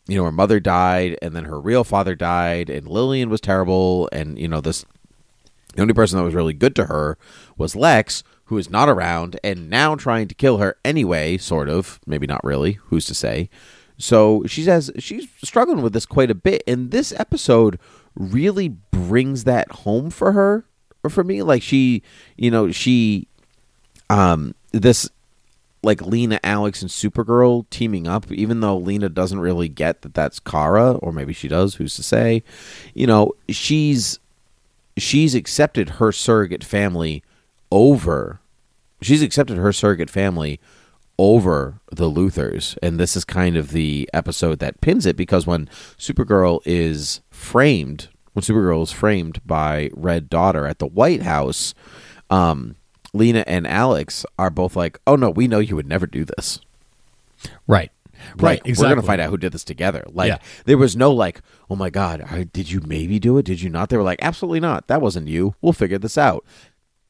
you 0.08 0.18
know, 0.18 0.24
her 0.24 0.32
mother 0.32 0.60
died 0.60 1.18
and 1.22 1.36
then 1.36 1.44
her 1.44 1.60
real 1.60 1.84
father 1.84 2.16
died 2.16 2.70
and 2.70 2.88
Lillian 2.88 3.30
was 3.30 3.42
terrible 3.42 4.08
and 4.14 4.40
you 4.40 4.48
know 4.48 4.62
this 4.62 4.86
the 5.76 5.82
only 5.82 5.94
person 5.94 6.18
that 6.18 6.24
was 6.24 6.34
really 6.34 6.54
good 6.54 6.76
to 6.78 6.86
her 6.86 7.18
was 7.56 7.76
Lex, 7.76 8.24
who 8.46 8.58
is 8.58 8.70
not 8.70 8.90
around 8.90 9.40
and 9.44 9.70
now 9.70 9.96
trying 9.96 10.28
to 10.28 10.34
kill 10.34 10.58
her 10.58 10.76
anyway, 10.84 11.38
sort 11.38 11.70
of, 11.70 12.00
maybe 12.08 12.26
not 12.26 12.44
really, 12.44 12.74
who's 12.86 13.06
to 13.06 13.14
say. 13.14 13.48
So 14.00 14.44
she 14.48 14.64
says 14.64 14.92
she's 14.98 15.28
struggling 15.44 15.84
with 15.84 15.94
this 15.94 16.08
quite 16.08 16.32
a 16.32 16.36
bit 16.36 16.64
and 16.66 16.90
this 16.90 17.14
episode 17.20 17.80
really 18.18 18.70
brings 18.70 19.44
that 19.46 19.72
home 19.72 20.10
for 20.10 20.32
her 20.32 20.66
or 21.04 21.10
for 21.10 21.24
me 21.24 21.42
like 21.44 21.62
she, 21.62 22.02
you 22.36 22.52
know, 22.52 22.72
she 22.72 23.28
um 24.10 24.54
this 24.72 25.10
like 25.84 26.02
Lena, 26.02 26.40
Alex, 26.44 26.82
and 26.82 26.90
Supergirl 26.92 27.66
teaming 27.70 28.08
up, 28.08 28.32
even 28.32 28.60
though 28.60 28.78
Lena 28.78 29.10
doesn't 29.10 29.40
really 29.40 29.70
get 29.70 30.02
that 30.02 30.14
that's 30.14 30.40
Kara, 30.40 30.94
or 30.94 31.12
maybe 31.12 31.34
she 31.34 31.48
does. 31.48 31.76
Who's 31.76 31.96
to 31.96 32.04
say? 32.04 32.44
You 32.94 33.08
know, 33.08 33.32
she's 33.50 34.20
she's 34.98 35.36
accepted 35.36 35.92
her 35.92 36.12
surrogate 36.12 36.64
family 36.64 37.24
over. 37.72 38.40
She's 39.02 39.22
accepted 39.22 39.58
her 39.58 39.72
surrogate 39.72 40.10
family 40.10 40.60
over 41.20 41.80
the 41.92 42.10
Luthors, 42.10 42.78
and 42.82 43.00
this 43.00 43.16
is 43.16 43.24
kind 43.24 43.56
of 43.56 43.72
the 43.72 44.10
episode 44.14 44.60
that 44.60 44.82
pins 44.82 45.06
it 45.06 45.16
because 45.16 45.48
when 45.48 45.68
Supergirl 45.98 46.60
is 46.66 47.22
framed, 47.38 48.10
when 48.34 48.44
Supergirl 48.44 48.84
is 48.84 48.92
framed 48.92 49.40
by 49.46 49.90
Red 49.94 50.30
Daughter 50.30 50.66
at 50.66 50.80
the 50.80 50.88
White 50.88 51.22
House, 51.22 51.74
um, 52.30 52.76
Lena 53.14 53.44
and 53.48 53.66
Alex 53.66 54.26
are 54.38 54.50
both 54.50 54.76
like, 54.76 55.00
"Oh 55.08 55.16
no, 55.16 55.30
we 55.30 55.48
know 55.48 55.60
you 55.60 55.76
would 55.76 55.88
never 55.88 56.06
do 56.08 56.26
this." 56.26 56.60
Right. 57.68 57.92
Right. 58.36 58.42
Like, 58.60 58.68
exactly. 58.68 58.90
We're 58.90 58.96
gonna 58.96 59.08
find 59.08 59.22
out 59.22 59.30
who 59.30 59.38
did 59.38 59.52
this 59.54 59.64
together. 59.64 60.04
Like, 60.12 60.30
Yeah. 60.30 60.38
there 60.66 60.78
was 60.78 60.96
no 60.96 61.12
like, 61.12 61.42
"Oh 61.70 61.76
my 61.76 61.90
god, 61.92 62.22
I- 62.30 62.44
did 62.52 62.70
you 62.72 62.82
maybe 62.86 63.20
do 63.20 63.38
it? 63.38 63.46
Did 63.46 63.62
you 63.62 63.70
not?" 63.70 63.90
They 63.90 63.98
were 63.98 64.04
like, 64.04 64.20
"Absolutely 64.22 64.60
not. 64.60 64.88
That 64.88 65.02
wasn't 65.02 65.28
you. 65.28 65.54
We'll 65.62 65.74
figure 65.74 66.00
this 66.00 66.18
out." 66.18 66.44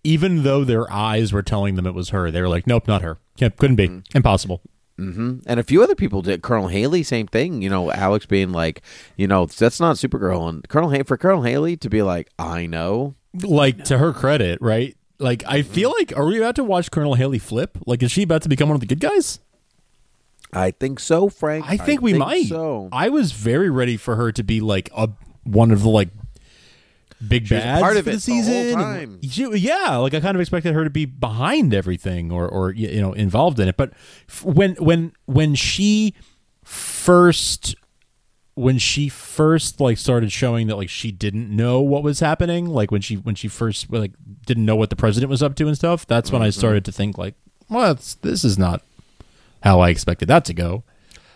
Even 0.03 0.43
though 0.43 0.63
their 0.63 0.91
eyes 0.91 1.33
were 1.33 1.41
telling 1.41 1.75
them 1.75 1.87
it 1.87 1.93
was 1.95 2.09
her, 2.09 2.29
they 2.29 2.41
were 2.41 2.49
like, 2.49 2.67
"Nope, 2.67 2.87
not 2.87 3.01
her. 3.01 3.17
Can't, 3.37 3.55
couldn't 3.57 3.75
be. 3.77 4.01
Impossible." 4.13 4.61
Hmm 4.97 5.37
And 5.45 5.59
a 5.59 5.63
few 5.63 5.83
other 5.83 5.95
people 5.95 6.21
did. 6.21 6.41
Colonel 6.41 6.67
Haley, 6.67 7.03
same 7.03 7.27
thing. 7.27 7.61
You 7.61 7.69
know, 7.69 7.91
Alex 7.91 8.25
being 8.25 8.51
like, 8.51 8.81
you 9.15 9.27
know, 9.27 9.45
that's 9.45 9.79
not 9.79 9.95
Supergirl, 9.97 10.49
and 10.49 10.67
Colonel 10.67 10.89
ha- 10.91 11.03
for 11.03 11.17
Colonel 11.17 11.43
Haley 11.43 11.77
to 11.77 11.89
be 11.89 12.01
like, 12.01 12.29
"I 12.39 12.65
know." 12.65 13.15
Like 13.43 13.83
to 13.85 13.99
her 13.99 14.13
credit, 14.13 14.59
right? 14.61 14.97
Like 15.19 15.43
I 15.47 15.61
feel 15.61 15.91
like, 15.91 16.15
are 16.17 16.25
we 16.25 16.37
about 16.37 16.55
to 16.55 16.63
watch 16.63 16.89
Colonel 16.91 17.15
Haley 17.15 17.39
flip? 17.39 17.77
Like, 17.85 18.01
is 18.01 18.11
she 18.11 18.23
about 18.23 18.41
to 18.43 18.49
become 18.49 18.69
one 18.69 18.75
of 18.75 18.81
the 18.81 18.87
good 18.87 18.99
guys? 18.99 19.39
I 20.53 20.71
think 20.71 20.99
so, 20.99 21.29
Frank. 21.29 21.65
I 21.67 21.77
think 21.77 22.01
we 22.01 22.13
might. 22.13 22.47
So 22.47 22.89
I 22.91 23.09
was 23.09 23.33
very 23.33 23.69
ready 23.69 23.97
for 23.97 24.15
her 24.15 24.31
to 24.31 24.43
be 24.43 24.61
like 24.61 24.89
a 24.95 25.09
one 25.43 25.71
of 25.71 25.81
the 25.83 25.89
like 25.89 26.09
big 27.25 27.47
bads 27.49 27.81
part 27.81 27.97
of 27.97 28.03
for 28.03 28.09
it 28.09 28.13
the 28.13 28.17
the 28.17 28.21
season. 28.21 28.73
time. 28.75 29.19
She- 29.23 29.57
yeah, 29.57 29.97
like 29.97 30.13
I 30.13 30.19
kind 30.19 30.35
of 30.35 30.41
expected 30.41 30.73
her 30.73 30.83
to 30.83 30.89
be 30.89 31.05
behind 31.05 31.73
everything 31.73 32.31
or 32.31 32.47
or 32.47 32.71
you 32.71 32.99
know 33.01 33.13
involved 33.13 33.59
in 33.59 33.67
it. 33.67 33.77
But 33.77 33.93
when 34.43 34.75
when 34.75 35.13
when 35.25 35.55
she 35.55 36.13
first 36.63 37.75
when 38.55 38.77
she 38.77 39.07
first 39.07 39.79
like 39.79 39.97
started 39.97 40.31
showing 40.31 40.67
that 40.67 40.75
like 40.75 40.89
she 40.89 41.11
didn't 41.11 41.49
know 41.55 41.79
what 41.79 42.01
was 42.03 42.19
happening 42.19 42.65
like 42.65 42.91
when 42.91 43.01
she 43.01 43.15
when 43.15 43.35
she 43.35 43.47
first 43.47 43.91
like 43.91 44.11
didn't 44.45 44.65
know 44.65 44.75
what 44.75 44.89
the 44.89 44.95
president 44.95 45.29
was 45.29 45.43
up 45.43 45.55
to 45.55 45.67
and 45.67 45.75
stuff 45.77 46.05
that's 46.07 46.31
when 46.31 46.41
i 46.41 46.47
Mm-hmm. 46.47 46.59
started 46.59 46.85
to 46.85 46.91
think 46.91 47.17
like 47.17 47.35
well 47.69 47.97
this 48.21 48.43
is 48.43 48.57
not 48.57 48.81
how 49.63 49.79
i 49.79 49.89
expected 49.89 50.27
that 50.27 50.43
to 50.45 50.53
go 50.55 50.83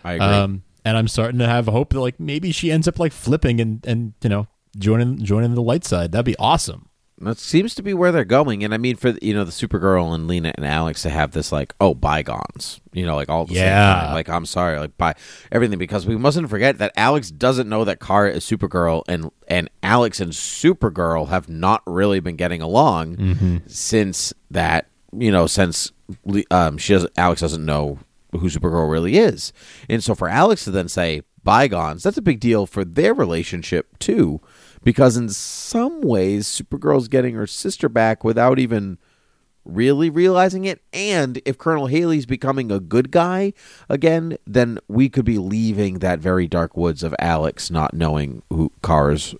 I 0.04 0.14
agree. 0.14 0.26
um 0.26 0.62
and 0.84 0.96
i'm 0.96 1.06
starting 1.08 1.38
to 1.38 1.46
have 1.46 1.66
hope 1.66 1.90
that 1.90 2.00
like 2.00 2.18
maybe 2.18 2.50
she 2.50 2.70
ends 2.72 2.88
up 2.88 2.98
like 2.98 3.12
flipping 3.12 3.60
and 3.60 3.86
and 3.86 4.14
you 4.22 4.28
know 4.28 4.48
joining 4.76 5.18
joining 5.22 5.54
the 5.54 5.62
light 5.62 5.84
side. 5.84 6.12
That'd 6.12 6.24
be 6.26 6.36
awesome. 6.38 6.88
That 7.18 7.38
seems 7.38 7.76
to 7.76 7.84
be 7.84 7.94
where 7.94 8.10
they're 8.10 8.24
going, 8.24 8.64
and 8.64 8.74
I 8.74 8.78
mean, 8.78 8.96
for 8.96 9.10
you 9.22 9.32
know, 9.32 9.44
the 9.44 9.52
Supergirl 9.52 10.12
and 10.12 10.26
Lena 10.26 10.50
and 10.56 10.66
Alex 10.66 11.02
to 11.02 11.10
have 11.10 11.30
this 11.30 11.52
like, 11.52 11.72
oh, 11.80 11.94
bygones, 11.94 12.80
you 12.92 13.06
know, 13.06 13.14
like 13.14 13.28
all 13.28 13.44
the 13.44 13.54
same 13.54 13.62
Yeah. 13.64 13.94
time. 13.94 14.14
Like, 14.14 14.28
I'm 14.28 14.44
sorry, 14.44 14.76
like 14.80 14.96
by 14.98 15.14
everything, 15.52 15.78
because 15.78 16.04
we 16.04 16.16
mustn't 16.16 16.50
forget 16.50 16.78
that 16.78 16.90
Alex 16.96 17.30
doesn't 17.30 17.68
know 17.68 17.84
that 17.84 18.00
Kara 18.00 18.32
is 18.32 18.44
Supergirl, 18.44 19.04
and 19.06 19.30
and 19.46 19.70
Alex 19.84 20.18
and 20.20 20.32
Supergirl 20.32 21.28
have 21.28 21.48
not 21.48 21.82
really 21.86 22.18
been 22.18 22.34
getting 22.34 22.60
along 22.60 23.62
since 23.68 24.32
that, 24.50 24.88
you 25.16 25.30
know, 25.30 25.46
since 25.46 25.92
um, 26.50 26.76
she 26.76 26.92
doesn't, 26.94 27.12
Alex 27.16 27.40
doesn't 27.40 27.64
know 27.64 27.98
who 28.32 28.48
Supergirl 28.48 28.90
really 28.90 29.16
is, 29.18 29.52
and 29.88 30.02
so 30.02 30.16
for 30.16 30.28
Alex 30.28 30.64
to 30.64 30.72
then 30.72 30.88
say 30.88 31.22
bygones, 31.44 32.02
that's 32.02 32.16
a 32.16 32.22
big 32.22 32.40
deal 32.40 32.66
for 32.66 32.84
their 32.84 33.14
relationship 33.14 33.96
too 34.00 34.40
because 34.84 35.16
in 35.16 35.28
some 35.28 36.00
ways 36.00 36.46
Supergirl's 36.46 37.08
getting 37.08 37.34
her 37.34 37.46
sister 37.46 37.88
back 37.88 38.24
without 38.24 38.58
even 38.58 38.98
really 39.64 40.10
realizing 40.10 40.64
it 40.64 40.80
and 40.92 41.40
if 41.44 41.56
Colonel 41.56 41.86
Haley's 41.86 42.26
becoming 42.26 42.72
a 42.72 42.80
good 42.80 43.12
guy 43.12 43.52
again 43.88 44.36
then 44.44 44.78
we 44.88 45.08
could 45.08 45.24
be 45.24 45.38
leaving 45.38 46.00
that 46.00 46.18
very 46.18 46.48
dark 46.48 46.76
woods 46.76 47.04
of 47.04 47.14
Alex 47.20 47.70
not 47.70 47.94
knowing 47.94 48.42
who 48.50 48.72
Kara's 48.82 49.36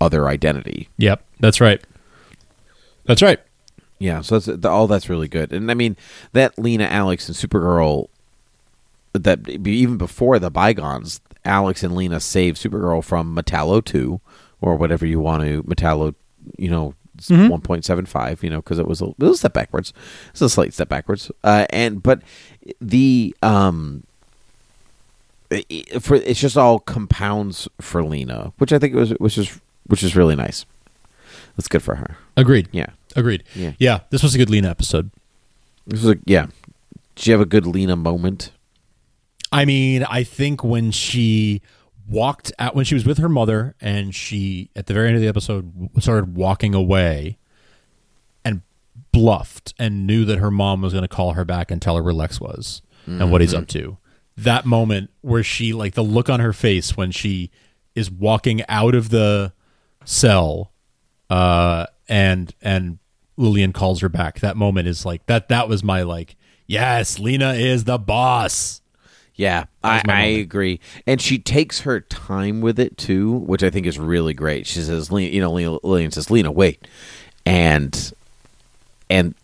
other 0.00 0.26
identity. 0.26 0.88
yep 0.96 1.22
that's 1.38 1.60
right 1.60 1.82
that's 3.04 3.20
right 3.22 3.40
Yeah, 3.98 4.20
so 4.20 4.38
that's 4.38 4.64
all 4.64 4.86
that's 4.86 5.08
really 5.08 5.28
good. 5.28 5.52
And 5.52 5.70
I 5.70 5.74
mean 5.74 5.96
that 6.32 6.58
Lena 6.58 6.84
Alex 6.84 7.28
and 7.28 7.36
Supergirl 7.36 8.08
that 9.12 9.48
even 9.48 9.96
before 9.96 10.38
the 10.38 10.50
bygones, 10.50 11.20
Alex 11.44 11.82
and 11.82 11.96
Lena 11.96 12.20
saved 12.20 12.58
Supergirl 12.58 13.02
from 13.02 13.34
Metallo 13.34 13.84
2 13.84 14.20
or 14.60 14.76
whatever 14.76 15.06
you 15.06 15.20
want 15.20 15.42
to 15.44 15.62
Metallo, 15.64 16.14
you 16.56 16.70
know, 16.70 16.94
it's 17.16 17.28
1.75, 17.30 18.42
you 18.42 18.50
know, 18.50 18.58
because 18.58 18.78
it 18.78 18.86
was 18.86 19.00
a 19.00 19.06
little 19.18 19.34
step 19.34 19.52
backwards. 19.52 19.92
It's 20.30 20.40
a 20.40 20.48
slight 20.48 20.72
step 20.72 20.88
backwards. 20.88 21.30
Uh, 21.42 21.66
and 21.70 22.02
but 22.02 22.22
the 22.80 23.34
um 23.42 24.04
i- 25.50 25.64
i- 25.70 25.98
for 25.98 26.16
it's 26.16 26.40
just 26.40 26.56
all 26.56 26.78
compounds 26.78 27.68
for 27.80 28.04
Lena, 28.04 28.52
which 28.58 28.72
I 28.72 28.78
think 28.78 28.94
was 28.94 29.10
which 29.18 29.36
is 29.38 29.60
which 29.86 30.02
is 30.02 30.14
really 30.14 30.36
nice. 30.36 30.64
That's 31.56 31.68
good 31.68 31.82
for 31.82 31.96
her. 31.96 32.16
agreed 32.36 32.68
Yeah. 32.72 32.90
agreed 33.16 33.42
Yeah. 33.56 33.72
yeah 33.78 34.00
this 34.10 34.22
was 34.22 34.34
a 34.34 34.38
good 34.38 34.48
lena 34.50 34.68
episode 34.70 35.10
This 35.86 36.02
was 36.04 36.14
a, 36.14 36.18
yeah. 36.24 36.46
Did 37.16 37.26
you 37.26 37.32
have 37.32 37.40
a 37.40 37.46
good 37.46 37.66
Lena 37.66 37.96
moment? 37.96 38.52
I 39.50 39.64
mean, 39.64 40.04
I 40.04 40.22
think 40.22 40.62
when 40.62 40.92
she 40.92 41.62
walked 42.08 42.52
out, 42.58 42.74
when 42.74 42.84
she 42.84 42.94
was 42.94 43.04
with 43.04 43.18
her 43.18 43.28
mother, 43.28 43.74
and 43.80 44.14
she 44.14 44.70
at 44.74 44.86
the 44.86 44.94
very 44.94 45.08
end 45.08 45.16
of 45.16 45.22
the 45.22 45.28
episode 45.28 45.90
started 46.00 46.36
walking 46.36 46.74
away, 46.74 47.38
and 48.44 48.62
bluffed 49.12 49.74
and 49.78 50.06
knew 50.06 50.24
that 50.24 50.38
her 50.38 50.50
mom 50.50 50.82
was 50.82 50.92
going 50.92 51.02
to 51.02 51.08
call 51.08 51.32
her 51.32 51.44
back 51.44 51.70
and 51.70 51.80
tell 51.82 51.96
her 51.96 52.02
where 52.02 52.12
Lex 52.14 52.40
was 52.40 52.82
and 53.06 53.32
what 53.32 53.40
he's 53.40 53.54
up 53.54 53.66
to. 53.68 53.96
That 54.36 54.66
moment 54.66 55.10
where 55.22 55.42
she 55.42 55.72
like 55.72 55.94
the 55.94 56.04
look 56.04 56.28
on 56.28 56.40
her 56.40 56.52
face 56.52 56.96
when 56.96 57.10
she 57.10 57.50
is 57.94 58.10
walking 58.10 58.62
out 58.68 58.94
of 58.94 59.08
the 59.08 59.52
cell, 60.04 60.72
uh, 61.30 61.86
and 62.08 62.54
and 62.62 62.98
Lillian 63.36 63.72
calls 63.72 64.00
her 64.00 64.08
back. 64.08 64.40
That 64.40 64.56
moment 64.56 64.88
is 64.88 65.04
like 65.06 65.26
that. 65.26 65.48
That 65.48 65.68
was 65.68 65.82
my 65.82 66.02
like, 66.02 66.36
yes, 66.66 67.18
Lena 67.18 67.54
is 67.54 67.84
the 67.84 67.98
boss. 67.98 68.80
Yeah, 69.38 69.66
I, 69.84 70.02
I 70.08 70.24
agree. 70.24 70.80
And 71.06 71.20
she 71.20 71.38
takes 71.38 71.82
her 71.82 72.00
time 72.00 72.60
with 72.60 72.78
it 72.80 72.98
too, 72.98 73.30
which 73.30 73.62
I 73.62 73.70
think 73.70 73.86
is 73.86 73.96
really 73.96 74.34
great. 74.34 74.66
She 74.66 74.80
says, 74.80 75.12
"Lena," 75.12 75.30
you 75.30 75.40
know, 75.40 75.52
Lena, 75.52 75.78
Lillian 75.84 76.10
says, 76.10 76.28
"Lena, 76.28 76.50
wait," 76.50 76.88
and 77.46 78.12
and 79.08 79.36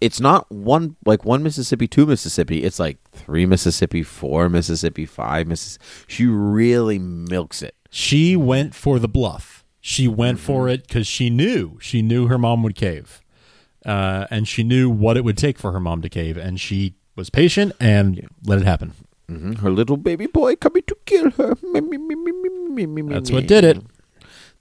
it's 0.00 0.20
not 0.20 0.48
one 0.52 0.94
like 1.04 1.24
one 1.24 1.42
Mississippi, 1.42 1.88
two 1.88 2.06
Mississippi. 2.06 2.62
It's 2.62 2.78
like 2.78 2.98
three 3.10 3.44
Mississippi, 3.44 4.04
four 4.04 4.48
Mississippi, 4.48 5.04
five 5.04 5.48
Mississippi. 5.48 5.84
She 6.06 6.26
really 6.26 7.00
milks 7.00 7.60
it. 7.60 7.74
She 7.90 8.36
went 8.36 8.72
for 8.72 9.00
the 9.00 9.08
bluff. 9.08 9.64
She 9.80 10.06
went 10.06 10.38
for 10.38 10.68
it 10.68 10.86
because 10.86 11.08
she 11.08 11.28
knew 11.28 11.76
she 11.80 12.02
knew 12.02 12.28
her 12.28 12.38
mom 12.38 12.62
would 12.62 12.76
cave, 12.76 13.20
uh, 13.84 14.28
and 14.30 14.46
she 14.46 14.62
knew 14.62 14.88
what 14.88 15.16
it 15.16 15.24
would 15.24 15.36
take 15.36 15.58
for 15.58 15.72
her 15.72 15.80
mom 15.80 16.02
to 16.02 16.08
cave, 16.08 16.36
and 16.36 16.60
she 16.60 16.94
was 17.16 17.30
patient 17.30 17.72
and 17.80 18.28
let 18.44 18.60
it 18.60 18.64
happen. 18.64 18.92
Mhm. 19.30 19.58
Her 19.58 19.70
little 19.70 19.96
baby 19.96 20.26
boy 20.26 20.56
coming 20.56 20.82
to 20.86 20.96
kill 21.06 21.30
her. 21.32 21.54
Me, 21.62 21.80
me, 21.80 21.98
me, 21.98 22.14
me, 22.16 22.32
me, 22.32 22.48
me, 22.50 22.86
me, 22.86 23.02
me, 23.02 23.14
That's 23.14 23.30
what 23.30 23.46
did 23.46 23.64
it. 23.64 23.78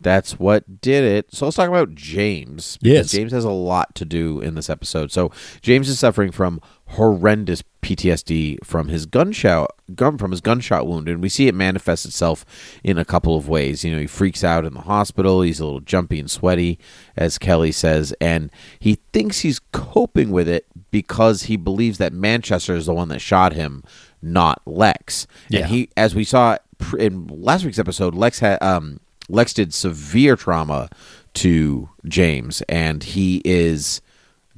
That's 0.01 0.39
what 0.39 0.81
did 0.81 1.03
it. 1.03 1.33
So 1.33 1.45
let's 1.45 1.57
talk 1.57 1.67
about 1.67 1.93
James. 1.93 2.77
Yes. 2.81 3.11
James 3.11 3.31
has 3.33 3.43
a 3.43 3.51
lot 3.51 3.95
to 3.95 4.05
do 4.05 4.39
in 4.39 4.55
this 4.55 4.69
episode. 4.69 5.11
So 5.11 5.31
James 5.61 5.89
is 5.89 5.99
suffering 5.99 6.31
from 6.31 6.61
horrendous 6.87 7.63
PTSD 7.81 8.63
from 8.63 8.87
his 8.87 9.05
gunshot 9.05 9.71
gun 9.95 10.17
from 10.17 10.31
his 10.31 10.41
gunshot 10.41 10.87
wound, 10.87 11.07
and 11.07 11.21
we 11.21 11.29
see 11.29 11.47
it 11.47 11.55
manifest 11.55 12.05
itself 12.05 12.45
in 12.83 12.97
a 12.97 13.05
couple 13.05 13.35
of 13.35 13.47
ways. 13.47 13.83
You 13.83 13.93
know, 13.93 13.99
he 13.99 14.07
freaks 14.07 14.43
out 14.43 14.65
in 14.65 14.73
the 14.73 14.81
hospital. 14.81 15.41
He's 15.41 15.59
a 15.59 15.65
little 15.65 15.81
jumpy 15.81 16.19
and 16.19 16.29
sweaty, 16.29 16.79
as 17.17 17.37
Kelly 17.37 17.71
says, 17.71 18.13
and 18.21 18.51
he 18.79 18.99
thinks 19.13 19.39
he's 19.39 19.59
coping 19.71 20.31
with 20.31 20.47
it 20.47 20.65
because 20.91 21.43
he 21.43 21.57
believes 21.57 21.97
that 21.97 22.13
Manchester 22.13 22.75
is 22.75 22.85
the 22.85 22.93
one 22.93 23.09
that 23.09 23.19
shot 23.19 23.53
him, 23.53 23.83
not 24.21 24.61
Lex. 24.65 25.27
Yeah. 25.49 25.61
And 25.61 25.69
he, 25.69 25.89
as 25.97 26.15
we 26.15 26.23
saw 26.23 26.57
in 26.97 27.27
last 27.27 27.65
week's 27.65 27.79
episode, 27.79 28.15
Lex 28.15 28.39
had 28.39 28.61
um, 28.63 28.99
Lex 29.29 29.53
did 29.53 29.73
severe 29.73 30.35
trauma 30.35 30.89
to 31.35 31.89
James, 32.05 32.61
and 32.67 33.03
he 33.03 33.41
is 33.45 34.01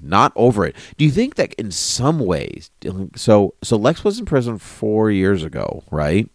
not 0.02 0.32
over 0.36 0.66
it. 0.66 0.76
Do 0.98 1.06
you 1.06 1.12
think 1.12 1.36
that 1.36 1.54
in 1.56 1.70
some 1.72 2.20
ways, 2.20 2.72
so 3.16 3.54
so 3.64 3.76
Lex 3.78 4.04
was 4.04 4.18
in 4.20 4.26
prison 4.26 4.58
four 4.58 5.12
years 5.12 5.44
ago, 5.44 5.84
right? 5.92 6.28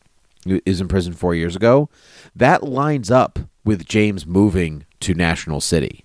He 0.45 0.63
Is 0.65 0.81
in 0.81 0.87
prison 0.89 1.13
four 1.15 1.35
years 1.35 1.57
ago. 1.57 1.89
That 2.37 2.63
lines 2.63 3.11
up 3.11 3.39
with 3.65 3.85
James 3.87 4.25
moving 4.27 4.87
to 5.01 5.13
National 5.15 5.61
City. 5.61 6.05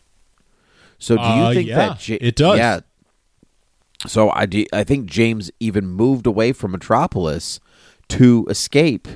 So 0.98 1.16
do 1.18 1.22
you 1.24 1.28
Uh, 1.30 1.54
think 1.54 1.68
yeah, 1.70 1.76
that 1.76 2.08
Ja- 2.10 2.18
it 2.22 2.36
does. 2.36 2.58
Yeah. 2.58 2.80
So 4.08 4.32
I 4.32 4.48
do, 4.48 4.66
I 4.74 4.84
think 4.84 5.06
James 5.08 5.52
even 5.60 5.86
moved 5.88 6.26
away 6.26 6.54
from 6.54 6.72
Metropolis 6.72 7.60
to 8.10 8.48
escape 8.50 9.08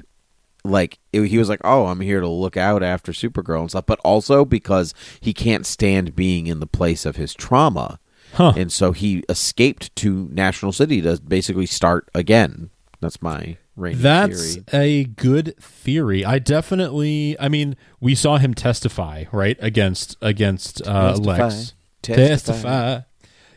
like 0.66 1.00
it- 1.14 1.28
he 1.28 1.38
was 1.38 1.48
like, 1.50 1.62
"Oh, 1.64 1.86
I'm 1.88 2.02
here 2.02 2.20
to 2.20 2.28
look 2.28 2.58
out 2.58 2.84
after 2.84 3.12
Supergirl 3.12 3.62
and 3.62 3.70
stuff," 3.70 3.86
but 3.86 4.00
also 4.04 4.44
because 4.46 4.94
he 5.22 5.34
can't 5.34 5.66
stand 5.66 6.16
being 6.16 6.48
in 6.48 6.60
the 6.60 6.68
place 6.68 7.06
of 7.06 7.16
his 7.16 7.34
trauma, 7.34 8.00
Huh. 8.34 8.54
and 8.58 8.72
so 8.72 8.92
he 8.92 9.24
escaped 9.30 9.96
to 9.98 10.28
National 10.32 10.72
City 10.72 11.02
to 11.02 11.20
basically 11.26 11.66
start 11.66 12.10
again. 12.14 12.70
That's 13.02 13.22
my 13.22 13.58
reigning 13.76 14.02
That's 14.02 14.42
theory. 14.56 14.64
That's 14.66 14.74
a 14.74 15.04
good 15.04 15.56
theory. 15.60 16.26
I 16.26 16.40
definitely. 16.40 17.36
I 17.40 17.50
mean, 17.50 17.76
we 18.00 18.16
saw 18.16 18.38
him 18.38 18.54
testify 18.54 19.26
right 19.32 19.58
against 19.62 20.18
against 20.22 20.82
uh, 20.88 21.12
Testify. 21.14 21.38
Lex. 21.44 21.74
Testify. 22.02 23.00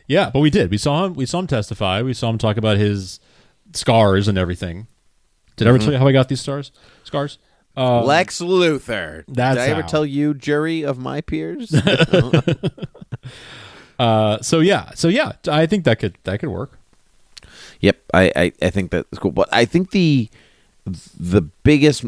Yeah, 0.07 0.29
but 0.33 0.39
we 0.39 0.49
did. 0.49 0.71
We 0.71 0.77
saw 0.77 1.05
him. 1.05 1.13
We 1.13 1.25
saw 1.25 1.39
him 1.39 1.47
testify. 1.47 2.01
We 2.01 2.13
saw 2.13 2.29
him 2.29 2.37
talk 2.37 2.57
about 2.57 2.77
his 2.77 3.19
scars 3.73 4.27
and 4.27 4.37
everything. 4.37 4.87
Did 5.59 5.67
I 5.67 5.69
ever 5.69 5.79
tell 5.79 5.91
you 5.91 5.99
how 5.99 6.07
I 6.07 6.11
got 6.11 6.29
these 6.29 6.41
stars? 6.41 6.71
Scars. 7.03 7.37
Um, 7.77 8.05
Lex 8.05 8.39
Luthor. 8.41 9.23
that's 9.27 9.57
Did 9.57 9.63
I 9.63 9.67
ever 9.67 9.81
how. 9.83 9.87
tell 9.87 10.05
you, 10.05 10.33
jury 10.33 10.83
of 10.83 10.97
my 10.97 11.21
peers? 11.21 11.73
Uh, 13.99 14.41
so 14.41 14.61
yeah. 14.61 14.91
So 14.95 15.09
yeah. 15.09 15.33
I 15.49 15.65
think 15.65 15.83
that 15.83 15.99
could 15.99 16.17
that 16.23 16.39
could 16.39 16.47
work. 16.47 16.79
Yep, 17.81 17.97
I, 18.13 18.31
I, 18.33 18.53
I 18.61 18.69
think 18.69 18.91
that's 18.91 19.19
cool. 19.19 19.31
But 19.31 19.49
I 19.51 19.65
think 19.65 19.91
the 19.91 20.29
the 21.19 21.41
biggest 21.41 22.05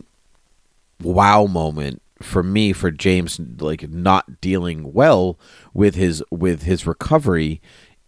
wow 1.02 1.46
moment 1.48 2.02
for 2.22 2.44
me 2.44 2.72
for 2.72 2.92
James 2.92 3.42
like 3.60 3.90
not 3.90 4.40
dealing 4.40 4.94
well 4.94 5.38
with 5.74 5.96
his 5.96 6.24
with 6.32 6.64
his 6.64 6.88
recovery 6.88 7.62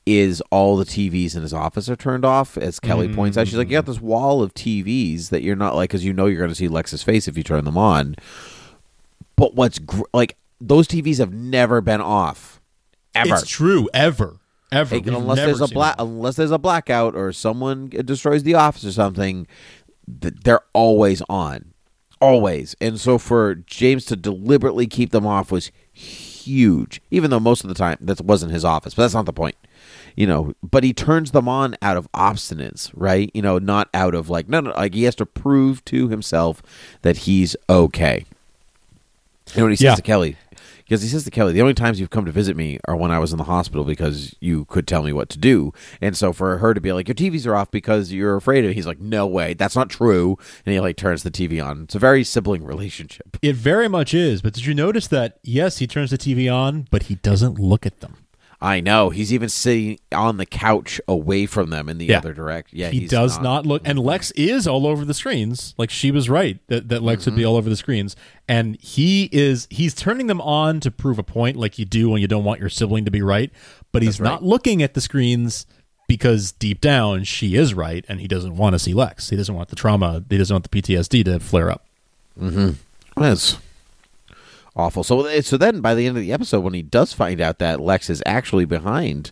is 0.06 0.42
all 0.52 0.76
the 0.76 0.86
TVs 0.86 1.36
in 1.36 1.42
his 1.42 1.54
office 1.54 1.90
are 1.90 1.96
turned 1.96 2.26
off. 2.26 2.58
As 2.58 2.80
Kelly 2.80 3.14
points 3.14 3.38
out, 3.38 3.48
she's 3.48 3.58
like, 3.58 3.70
"You 3.70 3.78
got 3.78 3.86
mm. 3.86 3.88
this 3.88 4.02
wall 4.02 4.42
of 4.42 4.54
TVs 4.54 5.30
that 5.30 5.44
you're 5.44 5.56
not 5.56 5.76
like 5.76 5.90
because 5.90 6.04
you 6.04 6.14
know 6.14 6.26
you're 6.26 6.40
going 6.40 6.50
to 6.50 6.56
see 6.56 6.68
Lex's 6.68 7.04
face 7.04 7.28
if 7.28 7.38
you 7.38 7.44
turn 7.44 7.66
them 7.66 7.78
on." 7.78 8.16
But 9.36 9.56
what's 9.56 9.80
gr- 9.80 10.04
like 10.14 10.38
those 10.60 10.88
TVs 10.88 11.18
have 11.18 11.34
never 11.34 11.82
been 11.82 12.02
off 12.02 12.62
ever. 13.16 13.36
It's 13.36 13.48
true. 13.48 13.90
Ever. 13.94 14.40
Ever. 14.72 14.96
Like, 14.96 15.08
unless 15.08 15.38
there's 15.38 15.62
a 15.62 15.68
black, 15.68 15.96
unless 16.00 16.36
there's 16.36 16.52
a 16.52 16.58
blackout 16.58 17.16
or 17.16 17.32
someone 17.32 17.90
destroys 17.90 18.44
the 18.44 18.56
office 18.56 18.84
or 18.84 18.92
something, 18.92 19.46
th- 20.22 20.34
they're 20.44 20.64
always 20.74 21.22
on, 21.30 21.74
always. 22.20 22.76
And 22.82 23.00
so 23.00 23.20
for 23.20 23.56
James 23.56 24.06
to 24.06 24.16
deliberately 24.16 24.88
keep 24.88 25.12
them 25.12 25.28
off 25.28 25.52
was 25.52 25.72
huge. 25.92 27.02
Even 27.12 27.30
though 27.30 27.40
most 27.40 27.64
of 27.64 27.68
the 27.68 27.76
time 27.76 27.98
that 28.02 28.20
wasn't 28.22 28.52
his 28.52 28.66
office, 28.66 28.96
but 28.96 29.04
that's 29.04 29.14
not 29.14 29.26
the 29.26 29.34
point. 29.34 29.56
You 30.16 30.28
know, 30.28 30.54
but 30.62 30.84
he 30.84 30.94
turns 30.94 31.32
them 31.32 31.48
on 31.48 31.76
out 31.82 31.98
of 31.98 32.12
obstinance, 32.14 32.92
right? 32.94 33.32
You 33.34 33.42
know, 33.42 33.58
not 33.58 33.90
out 33.94 34.14
of 34.16 34.30
like 34.30 34.48
no, 34.48 34.60
no, 34.60 34.72
like 34.72 34.94
he 34.94 35.04
has 35.04 35.16
to 35.16 35.26
prove 35.26 35.84
to 35.86 36.08
himself 36.10 36.62
that 37.02 37.18
he's 37.20 37.56
okay. 37.70 38.26
You 39.54 39.60
know 39.60 39.64
what 39.66 39.72
he 39.72 39.76
says 39.78 39.84
Yeah. 39.84 39.96
to 39.96 40.02
Kelly? 40.02 40.38
Because 40.84 41.02
he 41.02 41.08
says 41.08 41.24
to 41.24 41.32
Kelly, 41.32 41.54
the 41.54 41.62
only 41.62 41.74
times 41.74 42.00
you've 42.00 42.10
come 42.10 42.26
to 42.26 42.32
visit 42.32 42.58
me 42.58 42.78
are 42.86 42.96
when 42.96 43.10
I 43.10 43.18
was 43.18 43.32
in 43.32 43.38
the 43.38 43.46
hospital 43.46 43.84
because 43.86 44.36
you 44.42 44.66
could 44.66 44.86
tell 44.86 45.02
me 45.02 45.14
what 45.14 45.30
to 45.30 45.40
do. 45.40 45.74
And 46.02 46.16
so 46.16 46.34
for 46.34 46.58
her 46.58 46.74
to 46.74 46.82
be 46.82 46.92
like, 46.92 47.08
your 47.08 47.16
TVs 47.16 47.48
are 47.48 47.56
off 47.56 47.72
because 47.72 48.12
you're 48.12 48.36
afraid 48.36 48.64
of 48.66 48.72
it, 48.72 48.74
he's 48.74 48.86
like, 48.86 49.00
no 49.00 49.26
way, 49.26 49.54
that's 49.54 49.76
not 49.78 49.90
true. 49.90 50.38
And 50.66 50.74
he 50.74 50.80
like 50.82 50.98
turns 50.98 51.24
the 51.24 51.32
TV 51.32 51.66
on. 51.66 51.84
It's 51.84 51.96
a 51.96 52.00
very 52.00 52.24
sibling 52.24 52.64
relationship. 52.66 53.38
It 53.42 53.56
very 53.56 53.88
much 53.88 54.14
is. 54.14 54.42
But 54.42 54.54
did 54.54 54.66
you 54.66 54.74
notice 54.74 55.08
that? 55.08 55.40
Yes, 55.42 55.78
he 55.78 55.88
turns 55.88 56.12
the 56.12 56.18
TV 56.18 56.54
on, 56.54 56.88
but 56.92 57.04
he 57.04 57.16
doesn't 57.16 57.58
look 57.58 57.86
at 57.86 58.02
them. 58.02 58.18
I 58.64 58.80
know. 58.80 59.10
He's 59.10 59.34
even 59.34 59.50
sitting 59.50 60.00
on 60.14 60.38
the 60.38 60.46
couch 60.46 61.02
away 61.08 61.46
from 61.46 61.70
them 61.70 61.90
in 61.90 61.98
the 61.98 62.06
Yeah. 62.06 62.20
other 62.20 62.34
direction. 62.34 62.80
Yeah, 62.80 62.90
he 62.90 63.06
does 63.08 63.40
not. 63.42 63.66
look. 63.66 63.82
And 63.86 64.00
Lex 64.00 64.32
is 64.32 64.66
all 64.68 64.88
over 64.88 65.04
the 65.04 65.14
screens. 65.14 65.76
Like 65.78 65.90
she 65.90 66.12
was 66.12 66.30
right 66.30 66.60
that, 66.68 66.88
that 66.88 67.04
Lex 67.04 67.24
Mm-hmm. 67.24 67.32
would 67.32 67.38
be 67.38 67.44
all 67.46 67.58
over 67.58 67.70
the 67.70 67.76
screens. 67.76 68.16
And 68.48 68.80
he 68.82 69.28
is. 69.34 69.68
He's 69.70 69.94
turning 69.94 70.28
them 70.28 70.40
on 70.40 70.80
to 70.80 70.90
prove 70.92 71.20
a 71.20 71.24
point, 71.24 71.58
like 71.58 71.78
you 71.78 71.84
do 71.86 72.10
when 72.10 72.22
you 72.22 72.28
don't 72.28 72.46
want 72.46 72.62
your 72.62 72.70
sibling 72.70 73.04
to 73.06 73.12
be 73.12 73.22
right. 73.22 73.52
But 73.92 74.02
he's 74.02 74.20
right. 74.20 74.30
not 74.30 74.44
looking 74.44 74.82
at 74.82 74.94
the 74.94 75.02
screens 75.02 75.66
because 76.08 76.52
deep 76.54 76.80
down 76.80 77.26
she 77.26 77.56
is 77.56 77.74
right, 77.74 78.06
and 78.08 78.20
he 78.22 78.28
doesn't 78.30 78.56
want 78.56 78.74
to 78.76 78.80
see 78.80 78.94
Lex. 78.94 79.30
He 79.30 79.36
doesn't 79.36 79.56
want 79.56 79.70
the 79.70 79.76
trauma. 79.76 80.24
He 80.30 80.38
doesn't 80.38 80.54
want 80.54 80.70
the 80.70 80.82
PTSD 80.82 81.26
to 81.26 81.40
flare 81.42 81.70
up. 81.70 81.86
Mm-hmm. 82.40 82.72
That's 83.22 83.58
awful. 84.76 85.04
So, 85.04 85.26
eh, 85.26 85.42
so 85.42 85.58
then 85.58 85.82
by 85.82 85.96
the 85.96 86.08
end 86.08 86.18
of 86.18 86.24
the 86.24 86.34
episode, 86.34 86.62
when 86.62 86.74
he 86.74 86.82
does 86.82 87.14
find 87.14 87.40
out 87.42 87.60
that 87.60 87.80
Lex 87.80 88.10
is 88.10 88.24
actually 88.26 88.66
behind 88.66 89.32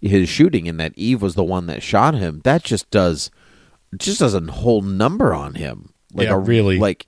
his 0.00 0.28
shooting 0.28 0.68
and 0.68 0.78
that 0.80 0.92
Eve 0.96 1.20
was 1.22 1.34
the 1.34 1.44
one 1.44 1.66
that 1.66 1.82
shot 1.82 2.14
him, 2.14 2.40
that 2.44 2.62
just 2.62 2.90
does 2.90 3.30
just 3.96 4.20
does 4.20 4.34
a 4.34 4.40
whole 4.52 4.82
number 4.82 5.32
on 5.34 5.54
him. 5.54 5.92
Like 6.12 6.28
Yeah, 6.28 6.34
a, 6.34 6.38
really. 6.38 6.78
like 6.78 7.06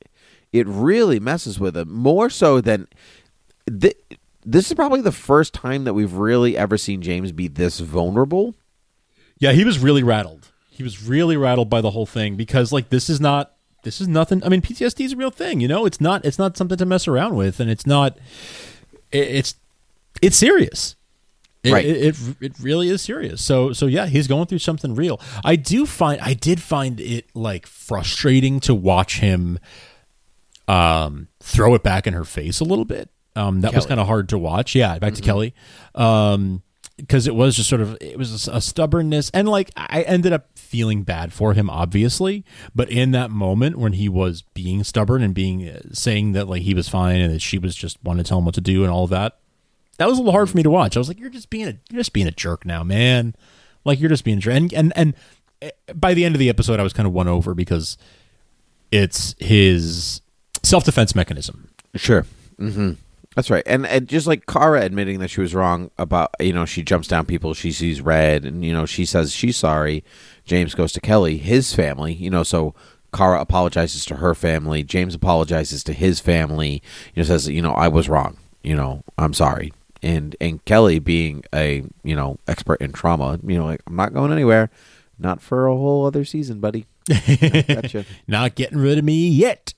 it 0.53 0.67
really 0.67 1.21
messes 1.21 1.61
with 1.61 1.77
him 1.77 1.93
more 1.93 2.31
so 2.31 2.61
than 2.61 2.89
th- 3.81 3.97
this 4.45 4.69
is 4.69 4.75
probably 4.75 5.03
the 5.03 5.13
first 5.13 5.53
time 5.55 5.85
that 5.85 5.95
we've 5.95 6.15
really 6.15 6.57
ever 6.57 6.79
seen 6.79 7.03
James 7.03 7.31
be 7.33 7.47
this 7.49 7.81
vulnerable. 7.81 8.55
Yeah, 9.39 9.53
he 9.53 9.65
was 9.65 9.79
really 9.79 10.03
rattled. 10.03 10.51
He 10.71 10.83
was 10.83 11.03
really 11.07 11.37
rattled 11.37 11.69
by 11.71 11.81
the 11.83 11.91
whole 11.91 12.07
thing 12.07 12.37
because 12.37 12.73
like 12.73 12.89
this 12.89 13.11
is 13.11 13.21
not 13.21 13.53
this 13.83 14.01
is 14.01 14.09
nothing. 14.09 14.43
I 14.45 14.49
mean, 14.49 14.63
PTSD 14.63 15.05
is 15.05 15.13
a 15.13 15.17
real 15.17 15.31
thing, 15.31 15.61
you 15.61 15.69
know? 15.69 15.87
It's 15.87 16.01
not 16.01 16.25
it's 16.25 16.39
not 16.39 16.57
something 16.57 16.79
to 16.79 16.87
mess 16.87 17.09
around 17.09 17.37
with 17.37 17.61
and 17.61 17.71
it's 17.71 17.87
not 17.87 18.19
it's 19.13 19.55
it's 20.23 20.37
serious. 20.37 20.97
It, 21.63 21.73
Right. 21.73 21.85
It, 21.85 21.97
it 21.99 22.37
it 22.41 22.53
really 22.61 22.89
is 22.89 23.03
serious. 23.03 23.43
So 23.43 23.73
so 23.73 23.87
yeah, 23.87 24.07
he's 24.07 24.27
going 24.27 24.47
through 24.47 24.59
something 24.59 24.95
real. 24.95 25.21
I 25.45 25.57
do 25.57 25.85
find 25.87 26.21
I 26.21 26.35
did 26.35 26.61
find 26.61 27.01
it 27.01 27.27
like 27.35 27.67
frustrating 27.67 28.61
to 28.61 28.75
watch 28.75 29.21
him 29.21 29.59
um 30.69 31.29
throw 31.41 31.75
it 31.75 31.83
back 31.83 32.07
in 32.07 32.15
her 32.15 32.25
face 32.25 32.61
a 32.61 32.65
little 32.65 32.85
bit. 32.85 33.11
Um 33.37 33.61
that 33.61 33.75
was 33.75 33.87
kind 33.87 34.01
of 34.01 34.07
hard 34.07 34.29
to 34.31 34.39
watch. 34.39 34.75
Yeah, 34.75 34.99
back 34.99 35.15
to 35.15 35.23
Kelly. 35.23 35.55
Um 35.95 36.63
because 36.97 37.27
it 37.27 37.35
was 37.35 37.57
just 37.57 37.69
sort 37.69 37.81
of 37.81 37.97
it 38.01 38.19
was 38.19 38.47
a 38.49 38.61
stubbornness 38.61 39.31
and 39.33 39.49
like 39.49 39.71
I 39.77 40.03
ended 40.03 40.33
up 40.33 40.50
feeling 40.71 41.03
bad 41.03 41.33
for 41.33 41.53
him 41.55 41.69
obviously, 41.69 42.45
but 42.75 42.89
in 42.89 43.11
that 43.11 43.29
moment 43.31 43.77
when 43.77 43.95
he 43.95 44.09
was 44.09 44.43
being 44.55 44.85
stubborn 44.85 45.21
and 45.21 45.35
being 45.35 45.69
uh, 45.69 45.81
saying 45.93 46.31
that 46.33 46.49
like 46.49 46.63
he 46.63 46.75
was 46.75 46.89
fine 46.89 47.21
and 47.21 47.35
that 47.35 47.43
she 47.43 47.59
was 47.59 47.75
just 47.75 47.99
wanting 48.05 48.23
to 48.23 48.29
tell 48.29 48.39
him 48.39 48.45
what 48.45 48.55
to 48.55 48.61
do 48.61 48.85
and 48.85 48.93
all 48.93 49.09
that, 49.09 49.39
that 49.99 50.09
was 50.09 50.17
a 50.17 50.21
little 50.21 50.33
hard 50.33 50.49
for 50.49 50.57
me 50.57 50.63
to 50.63 50.71
watch. 50.71 50.97
I 50.97 51.01
was 51.01 51.09
like, 51.09 51.19
you're 51.19 51.29
just 51.29 51.51
being 51.51 51.67
a 51.67 51.75
you're 51.91 52.01
just 52.01 52.13
being 52.13 52.29
a 52.29 52.31
jerk 52.31 52.65
now, 52.65 52.85
man. 52.85 53.35
Like 53.85 53.99
you're 53.99 54.09
just 54.09 54.25
being 54.25 54.39
a 54.39 54.41
jerk. 54.41 54.55
And 54.55 54.73
and 54.73 54.93
and 54.95 55.15
eh, 55.61 55.71
by 55.95 56.15
the 56.15 56.25
end 56.25 56.37
of 56.37 56.39
the 56.39 56.49
episode, 56.49 56.79
I 56.79 56.85
was 56.85 56.93
kind 56.93 57.07
of 57.07 57.13
won 57.13 57.27
over 57.27 57.53
because 57.53 57.99
it's 58.93 59.35
his 59.41 60.21
self 60.63 60.85
defense 60.85 61.15
mechanism. 61.15 61.69
Sure. 61.97 62.25
hmm 62.59 62.93
That's 63.37 63.51
right. 63.51 63.63
And, 63.65 63.87
and 63.87 64.09
just 64.09 64.27
like 64.27 64.47
Kara 64.47 64.83
admitting 64.83 65.21
that 65.21 65.29
she 65.29 65.41
was 65.41 65.55
wrong 65.55 65.91
about, 65.99 66.35
you 66.41 66.53
know, 66.53 66.65
she 66.65 66.83
jumps 66.83 67.07
down 67.07 67.27
people, 67.27 67.55
she 67.55 67.71
sees 67.71 68.01
red, 68.01 68.45
and, 68.45 68.65
you 68.65 68.73
know, 68.73 68.87
she 68.87 69.05
says 69.05 69.33
she's 69.33 69.57
sorry. 69.57 70.03
James 70.45 70.75
goes 70.75 70.93
to 70.93 71.01
Kelly, 71.01 71.37
his 71.39 71.73
family, 71.73 72.13
you 72.13 72.29
know, 72.29 72.43
so 72.43 72.75
Kara 73.13 73.41
apologizes 73.41 74.05
to 74.07 74.17
her 74.17 74.35
family. 74.35 74.83
James 74.83 75.15
apologizes 75.15 75.85
to 75.85 75.93
his 75.93 76.21
family. 76.21 76.83
You 77.15 77.23
know, 77.23 77.27
says, 77.27 77.49
you 77.49 77.63
know, 77.63 77.73
I 77.73 77.89
was 77.89 78.09
wrong. 78.09 78.37
You 78.63 78.77
know, 78.77 79.03
I'm 79.19 79.35
sorry. 79.35 79.73
And 80.03 80.35
and 80.41 80.65
Kelly 80.65 80.99
being 80.99 81.45
a 81.55 81.85
you 82.03 82.17
know 82.17 82.39
expert 82.49 82.81
in 82.81 82.93
trauma, 82.93 83.39
you 83.47 83.59
know, 83.59 83.67
like 83.67 83.83
I'm 83.87 83.97
not 83.97 84.15
going 84.15 84.33
anywhere, 84.33 84.71
not 85.19 85.43
for 85.43 85.67
a 85.67 85.77
whole 85.77 86.07
other 86.07 86.25
season, 86.25 86.61
buddy. 86.61 86.87
gotcha. 87.09 88.05
Not 88.27 88.55
getting 88.55 88.79
rid 88.79 88.99
of 88.99 89.05
me 89.05 89.29
yet. 89.29 89.75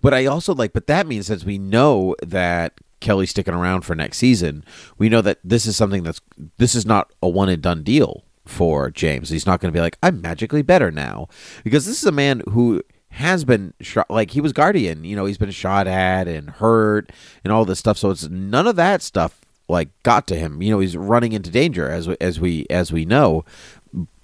But 0.00 0.14
I 0.14 0.26
also 0.26 0.54
like, 0.54 0.72
but 0.72 0.86
that 0.86 1.06
means 1.06 1.26
since 1.26 1.44
we 1.44 1.58
know 1.58 2.14
that 2.22 2.74
Kelly's 3.00 3.30
sticking 3.30 3.54
around 3.54 3.82
for 3.82 3.94
next 3.94 4.18
season, 4.18 4.64
we 4.98 5.08
know 5.08 5.20
that 5.20 5.38
this 5.42 5.66
is 5.66 5.76
something 5.76 6.02
that's 6.02 6.20
this 6.58 6.74
is 6.74 6.86
not 6.86 7.12
a 7.22 7.28
one 7.28 7.48
and 7.48 7.62
done 7.62 7.82
deal 7.82 8.24
for 8.44 8.90
James. 8.90 9.30
He's 9.30 9.46
not 9.46 9.60
going 9.60 9.72
to 9.72 9.76
be 9.76 9.82
like, 9.82 9.98
I'm 10.02 10.20
magically 10.20 10.62
better 10.62 10.90
now, 10.90 11.28
because 11.64 11.86
this 11.86 12.00
is 12.00 12.06
a 12.06 12.12
man 12.12 12.42
who 12.50 12.82
has 13.10 13.44
been 13.44 13.74
shot, 13.80 14.10
like 14.10 14.30
he 14.30 14.40
was 14.40 14.52
guardian. 14.52 15.04
You 15.04 15.16
know, 15.16 15.26
he's 15.26 15.38
been 15.38 15.50
shot 15.50 15.86
at 15.86 16.28
and 16.28 16.48
hurt 16.48 17.12
and 17.44 17.52
all 17.52 17.64
this 17.64 17.78
stuff. 17.78 17.98
So 17.98 18.10
it's 18.10 18.28
none 18.28 18.66
of 18.66 18.76
that 18.76 19.02
stuff 19.02 19.40
like 19.68 19.90
got 20.02 20.26
to 20.28 20.36
him. 20.36 20.62
You 20.62 20.70
know, 20.70 20.78
he's 20.78 20.96
running 20.96 21.32
into 21.32 21.50
danger 21.50 21.88
as 21.88 22.08
as 22.08 22.40
we 22.40 22.66
as 22.70 22.92
we 22.92 23.04
know. 23.04 23.44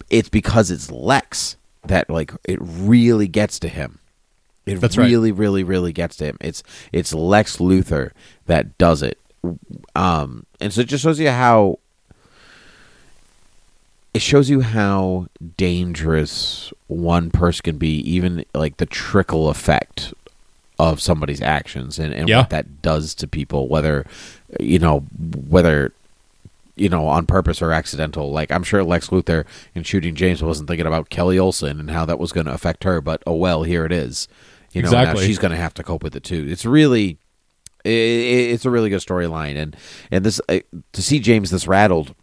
It's 0.09 0.31
because 0.31 0.71
it's 0.71 0.91
Lex 0.91 1.57
that 1.85 2.09
like 2.09 2.33
it 2.45 2.59
really 2.61 3.29
gets 3.29 3.59
to 3.61 3.69
him. 3.69 3.99
It 4.69 4.81
That's 4.81 4.97
right. 4.99 5.07
really, 5.09 5.33
really, 5.33 5.63
really 5.65 5.93
gets 5.93 6.17
to 6.17 6.25
him. 6.27 6.37
It's 6.41 6.63
it's 6.93 7.13
Lex 7.15 7.57
Luthor 7.59 8.11
that 8.47 8.77
does 8.79 9.03
it, 9.03 9.19
um, 9.95 10.47
and 10.61 10.73
so 10.73 10.81
it 10.83 10.89
just 10.89 11.03
shows 11.03 11.19
you 11.21 11.31
how 11.31 11.79
it 14.15 14.23
shows 14.23 14.49
you 14.51 14.63
how 14.63 15.27
dangerous 15.57 16.73
one 16.87 17.31
person 17.31 17.63
can 17.63 17.79
be, 17.79 17.99
even 18.11 18.45
like 18.55 18.79
the 18.79 18.87
trickle 18.87 19.49
effect 19.49 20.15
of 20.79 21.01
somebody's 21.01 21.43
actions 21.43 21.99
and, 21.99 22.15
and 22.15 22.29
Yeah. 22.29 22.39
what 22.39 22.51
that 22.51 22.83
does 22.83 23.15
to 23.17 23.27
people, 23.29 23.69
whether 23.69 24.07
you 24.59 24.79
know 24.79 25.01
whether 25.49 25.93
you 26.77 26.89
know 26.89 27.07
on 27.07 27.27
purpose 27.27 27.61
or 27.61 27.73
accidental. 27.73 28.31
Like 28.31 28.51
I'm 28.51 28.63
sure 28.63 28.83
Lex 28.83 29.09
Luthor 29.09 29.45
in 29.75 29.83
shooting 29.83 30.15
James 30.15 30.43
wasn't 30.43 30.69
thinking 30.69 30.87
about 30.87 31.11
Kelly 31.11 31.39
Olsen 31.39 31.79
and 31.81 31.91
how 31.91 32.07
that 32.07 32.19
was 32.19 32.33
going 32.33 32.47
to 32.47 32.53
affect 32.53 32.85
her, 32.85 33.01
but 33.01 33.23
oh 33.27 33.35
well, 33.35 33.65
here 33.65 33.85
it 33.85 33.93
is. 33.93 34.27
You 34.73 34.83
know, 34.83 34.91
now 34.91 35.01
Exactly. 35.01 35.27
she's 35.27 35.39
going 35.39 35.51
to 35.53 35.57
have 35.57 35.75
to 35.75 35.83
cope 35.83 36.03
with 36.03 36.15
it 36.15 36.25
too. 36.25 36.47
It's 36.49 36.65
really, 36.67 37.19
i 37.85 37.89
i 37.89 37.93
it's 38.53 38.65
a 38.65 38.71
really 38.71 38.91
good 38.91 39.01
storyline, 39.01 39.57
and 39.57 39.77
and 40.11 40.25
this 40.25 40.41
uh, 40.49 40.59
to 40.93 41.03
see 41.03 41.21
James 41.21 41.51
this 41.51 41.67
rattled 41.67 42.15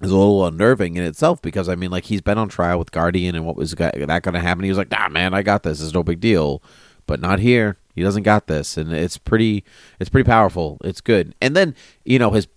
is 0.00 0.10
a 0.10 0.16
little 0.16 0.46
unnerving 0.46 0.96
in 0.96 1.04
itself 1.04 1.42
because 1.42 1.68
I 1.68 1.74
mean, 1.74 1.90
like 1.90 2.04
he's 2.04 2.22
been 2.22 2.38
on 2.38 2.48
trial 2.48 2.78
with 2.78 2.90
Guardian, 2.92 3.34
and 3.34 3.44
what 3.44 3.56
was 3.56 3.72
that 3.74 3.94
going 3.98 4.34
to 4.34 4.40
happen? 4.40 4.64
He 4.64 4.70
was 4.70 4.78
like, 4.78 4.90
"Nah, 4.90 5.08
man, 5.10 5.34
I 5.34 5.42
got 5.42 5.62
this. 5.62 5.82
It's 5.82 5.92
no 5.94 6.02
big 6.02 6.20
deal." 6.20 6.62
But 7.06 7.20
not 7.20 7.40
here. 7.40 7.76
He 7.94 8.02
doesn't 8.02 8.22
got 8.22 8.46
this, 8.46 8.76
and 8.78 8.92
it's 8.92 9.18
pretty. 9.18 9.64
It's 9.98 10.08
pretty 10.08 10.26
powerful. 10.26 10.78
It's 10.82 11.00
good. 11.02 11.34
And 11.42 11.54
then 11.54 11.74
you 12.04 12.18
know 12.18 12.30
his, 12.30 12.48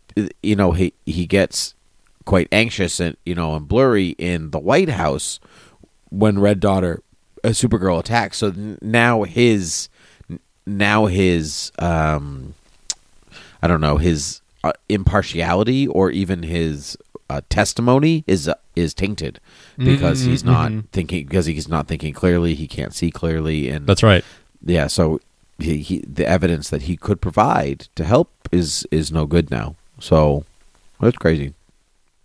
you 0.42 0.56
know 0.56 0.72
he 0.72 0.94
he 1.06 1.26
gets 1.26 1.74
quite 2.26 2.48
anxious 2.54 3.02
and 3.02 3.18
you 3.26 3.36
know 3.36 3.56
and 3.56 3.68
blurry 3.68 4.10
in 4.12 4.52
the 4.52 4.60
White 4.60 4.90
House 4.90 5.42
when 6.10 6.40
Red 6.40 6.62
Daughter, 6.62 7.02
a 7.44 7.50
Supergirl 7.50 8.00
attack. 8.00 8.34
So 8.34 8.54
now 8.82 9.24
his, 9.24 9.90
now 10.66 11.06
his, 11.08 11.72
um, 11.80 12.54
I 13.62 13.68
don't 13.68 13.82
know 13.82 13.98
his 13.98 14.42
uh, 14.64 14.74
impartiality 14.90 15.88
or 15.88 16.10
even 16.12 16.44
his 16.44 16.98
uh, 17.30 17.42
testimony 17.50 18.24
is 18.28 18.48
uh, 18.48 18.56
is 18.76 18.94
tainted 18.94 19.40
because 19.78 20.22
Mm-hmm, 20.22 20.30
he's 20.32 20.44
not 20.44 20.72
thinking 20.92 21.26
because 21.26 21.46
he's 21.46 21.68
not 21.68 21.88
thinking 21.88 22.14
clearly. 22.14 22.54
He 22.56 22.68
can't 22.68 22.94
see 22.94 23.10
clearly, 23.12 23.70
and 23.70 23.88
That's 23.88 24.04
right. 24.04 24.24
yeah. 24.64 24.88
So 24.88 25.20
he, 25.60 25.78
he 25.78 26.00
the 26.08 26.28
evidence 26.28 26.70
that 26.70 26.84
he 26.84 26.98
could 26.98 27.22
provide 27.22 27.88
to 27.96 28.04
help 28.04 28.30
is 28.52 28.86
is 28.92 29.12
no 29.12 29.26
good 29.26 29.50
now. 29.50 29.76
So 30.00 30.44
that's 31.00 31.18
crazy. 31.18 31.54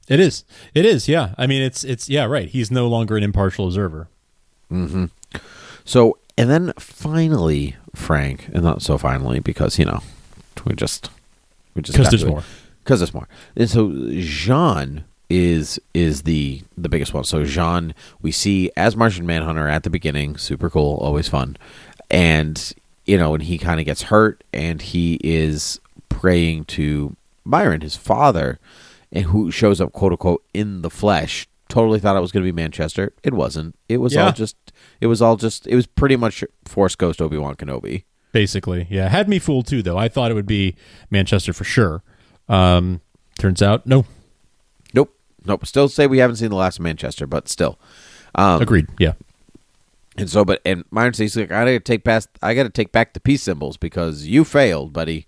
It 0.08 0.20
is. 0.20 0.44
It 0.74 0.84
is. 0.86 1.08
Yeah. 1.08 1.34
I 1.38 1.46
mean, 1.46 1.62
it's 1.62 1.84
it's 1.84 2.08
yeah. 2.08 2.24
Right. 2.24 2.48
He's 2.48 2.70
no 2.70 2.88
longer 2.88 3.16
an 3.16 3.22
impartial 3.22 3.66
observer. 3.66 4.08
Mm-hmm. 4.70 5.06
So 5.84 6.18
and 6.36 6.50
then 6.50 6.72
finally, 6.78 7.76
Frank, 7.94 8.48
and 8.52 8.62
not 8.62 8.82
so 8.82 8.98
finally 8.98 9.40
because 9.40 9.78
you 9.78 9.84
know 9.84 10.00
we 10.64 10.74
just 10.74 11.10
we 11.74 11.82
just 11.82 11.96
'Cause 11.96 12.06
got 12.06 12.10
there's 12.10 12.24
more. 12.24 12.42
Because 12.84 13.00
there's 13.00 13.14
more. 13.14 13.28
And 13.56 13.68
so 13.68 13.88
J'onn 13.88 15.04
is 15.30 15.78
is 15.92 16.22
the 16.22 16.62
the 16.76 16.88
biggest 16.88 17.12
one. 17.12 17.24
So 17.24 17.44
J'onn 17.44 17.92
we 18.22 18.32
see 18.32 18.70
as 18.76 18.96
Martian 18.96 19.26
Manhunter 19.26 19.68
at 19.68 19.82
the 19.82 19.90
beginning, 19.90 20.36
super 20.36 20.70
cool, 20.70 20.96
always 21.02 21.28
fun, 21.28 21.56
and 22.10 22.72
you 23.04 23.16
know, 23.18 23.34
and 23.34 23.42
he 23.42 23.58
kind 23.58 23.80
of 23.80 23.86
gets 23.86 24.02
hurt, 24.02 24.44
and 24.52 24.80
he 24.82 25.18
is 25.24 25.80
praying 26.08 26.66
to 26.66 27.16
M'yrnn, 27.46 27.82
his 27.82 27.96
father, 27.96 28.58
and 29.10 29.24
who 29.26 29.50
shows 29.50 29.80
up 29.80 29.92
quote 29.92 30.12
unquote 30.12 30.42
in 30.54 30.82
the 30.82 30.90
flesh. 30.90 31.46
Totally 31.68 32.00
thought 32.00 32.16
it 32.16 32.20
was 32.20 32.32
going 32.32 32.44
to 32.44 32.50
be 32.50 32.56
Manchester. 32.56 33.12
It 33.22 33.34
wasn't. 33.34 33.78
It 33.88 33.98
was 33.98 34.16
all 34.16 34.32
just. 34.32 34.56
It 35.00 35.06
was 35.06 35.20
all 35.20 35.36
just. 35.36 35.66
It 35.66 35.74
was 35.74 35.86
pretty 35.86 36.16
much 36.16 36.42
Force 36.64 36.94
Ghost 36.94 37.20
Obi 37.20 37.36
Wan 37.36 37.56
Kenobi. 37.56 38.04
Basically, 38.32 38.86
yeah. 38.90 39.08
Had 39.08 39.28
me 39.28 39.38
fooled 39.38 39.66
too, 39.66 39.82
though. 39.82 39.98
I 39.98 40.08
thought 40.08 40.30
it 40.30 40.34
would 40.34 40.46
be 40.46 40.76
Manchester 41.10 41.52
for 41.52 41.64
sure. 41.64 42.02
Um, 42.48 43.00
turns 43.38 43.62
out, 43.62 43.86
no. 43.86 44.06
Nope. 44.94 45.14
Nope. 45.44 45.66
Still 45.66 45.88
say 45.88 46.06
we 46.06 46.18
haven't 46.18 46.36
seen 46.36 46.50
the 46.50 46.56
last 46.56 46.78
of 46.78 46.84
Manchester, 46.84 47.26
but 47.26 47.48
still. 47.48 47.78
Um, 48.34 48.62
Agreed. 48.62 48.86
Yeah. 48.98 49.12
And 50.16 50.28
so, 50.28 50.44
but 50.44 50.60
and 50.64 50.88
M'yrnn 50.90 51.14
says, 51.14 51.36
like, 51.36 51.52
I 51.52 51.64
gotta 51.64 51.80
take 51.80 52.04
past, 52.04 52.28
I 52.42 52.54
gotta 52.54 52.70
take 52.70 52.92
back 52.92 53.12
the 53.14 53.20
peace 53.20 53.42
symbols 53.42 53.76
because 53.76 54.26
you 54.26 54.44
failed, 54.44 54.92
buddy. 54.92 55.26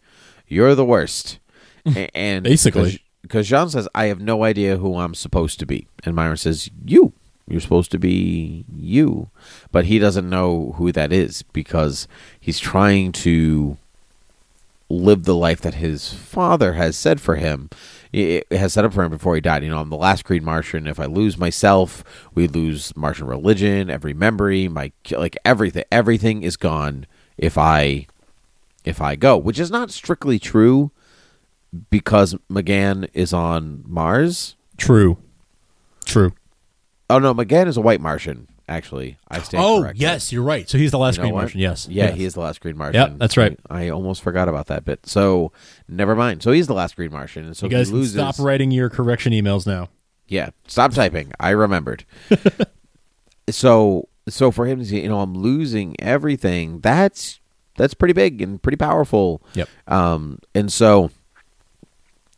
You're 0.48 0.74
the 0.74 0.84
worst. 0.84 1.38
And 2.14 2.44
Basically. 2.44 3.02
Because 3.22 3.48
J'onn 3.48 3.70
says, 3.70 3.88
I 3.94 4.06
have 4.06 4.20
no 4.20 4.44
idea 4.44 4.78
who 4.78 4.96
I'm 4.96 5.14
supposed 5.14 5.58
to 5.60 5.66
be, 5.66 5.86
and 6.04 6.14
M'yrnn 6.14 6.38
says, 6.38 6.70
you. 6.84 7.12
You're 7.48 7.60
supposed 7.60 7.90
to 7.90 7.98
be 7.98 8.64
you, 8.72 9.28
but 9.72 9.86
he 9.86 9.98
doesn't 9.98 10.30
know 10.30 10.74
who 10.76 10.92
that 10.92 11.12
is 11.12 11.42
because 11.42 12.06
he's 12.38 12.60
trying 12.60 13.10
to 13.12 13.76
live 14.88 15.24
the 15.24 15.34
life 15.34 15.60
that 15.62 15.74
his 15.74 16.12
father 16.12 16.74
has 16.74 16.96
said 16.96 17.20
for 17.20 17.36
him 17.36 17.68
it 18.12 18.50
has 18.52 18.72
set 18.72 18.84
up 18.84 18.92
for 18.92 19.04
him 19.04 19.10
before 19.10 19.34
he 19.34 19.40
died. 19.40 19.62
You 19.62 19.70
know, 19.70 19.78
I'm 19.78 19.90
the 19.90 19.96
last 19.96 20.24
Green 20.24 20.44
Martian. 20.44 20.86
If 20.86 20.98
I 20.98 21.06
lose 21.06 21.38
myself, 21.38 22.02
we 22.34 22.48
lose 22.48 22.96
Martian 22.96 23.26
religion, 23.26 23.88
every 23.88 24.14
memory, 24.14 24.68
my 24.68 24.92
like 25.10 25.36
everything. 25.44 25.84
Everything 25.92 26.42
is 26.42 26.56
gone 26.56 27.06
if 27.38 27.56
I 27.56 28.06
if 28.84 29.00
I 29.00 29.14
go, 29.14 29.36
which 29.36 29.60
is 29.60 29.70
not 29.70 29.90
strictly 29.92 30.38
true 30.38 30.90
because 31.90 32.34
M'gann 32.50 33.08
is 33.12 33.32
on 33.32 33.82
Mars. 33.86 34.56
True. 34.76 35.18
True. 36.04 36.32
Oh 37.08 37.18
no, 37.18 37.34
M'gann 37.34 37.66
is 37.66 37.76
a 37.76 37.80
white 37.80 38.00
Martian. 38.00 38.46
Actually, 38.68 39.16
I 39.28 39.40
stand 39.42 39.64
Oh, 39.64 39.80
corrected. 39.80 40.00
yes, 40.00 40.32
you're 40.32 40.44
right. 40.44 40.68
So 40.68 40.78
he's 40.78 40.92
the 40.92 40.98
last 40.98 41.16
You 41.16 41.22
know 41.22 41.24
Green 41.24 41.34
what? 41.34 41.40
Martian. 41.42 41.60
Yes. 41.60 41.88
Yeah, 41.90 42.04
Yes. 42.06 42.16
he 42.16 42.24
is 42.24 42.34
the 42.34 42.40
last 42.40 42.60
Green 42.60 42.76
Martian. 42.76 43.00
Yeah, 43.12 43.16
that's 43.18 43.36
right. 43.36 43.58
I, 43.68 43.86
I 43.86 43.88
almost 43.88 44.22
forgot 44.22 44.48
about 44.48 44.68
that 44.68 44.84
bit. 44.84 45.04
So 45.06 45.50
never 45.88 46.14
mind. 46.14 46.42
So 46.44 46.52
he's 46.52 46.68
the 46.68 46.74
last 46.74 46.94
Green 46.94 47.10
Martian, 47.10 47.44
and 47.46 47.56
so 47.56 47.66
You 47.66 47.70
guys 47.70 47.88
he 47.88 47.94
loses. 47.94 48.12
stop 48.14 48.38
writing 48.38 48.70
your 48.70 48.88
correction 48.88 49.32
emails 49.32 49.66
now. 49.66 49.88
Yeah, 50.28 50.50
stop 50.68 50.92
typing. 50.92 51.32
I 51.40 51.50
remembered. 51.50 52.04
so 53.50 54.08
so 54.28 54.50
for 54.50 54.66
him 54.66 54.78
to 54.78 54.84
say, 54.84 55.02
you 55.02 55.08
know, 55.08 55.20
I'm 55.20 55.34
losing 55.34 55.96
everything. 56.00 56.80
That's 56.80 57.40
that's 57.76 57.94
pretty 57.94 58.12
big 58.14 58.40
and 58.40 58.62
pretty 58.62 58.76
powerful. 58.76 59.42
Yep. 59.54 59.68
Um, 59.88 60.38
and 60.54 60.72
so, 60.72 61.10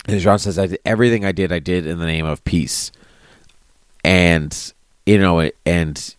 and 0.06 0.20
J'onn 0.20 0.40
says, 0.40 0.58
I 0.58 0.66
did, 0.66 0.80
everything 0.84 1.24
I 1.24 1.32
did, 1.32 1.52
I 1.52 1.58
did 1.58 1.86
in 1.86 1.98
the 1.98 2.06
name 2.06 2.26
of 2.26 2.42
peace. 2.44 2.90
And 4.04 4.72
you 5.06 5.18
know, 5.18 5.50
and 5.64 6.14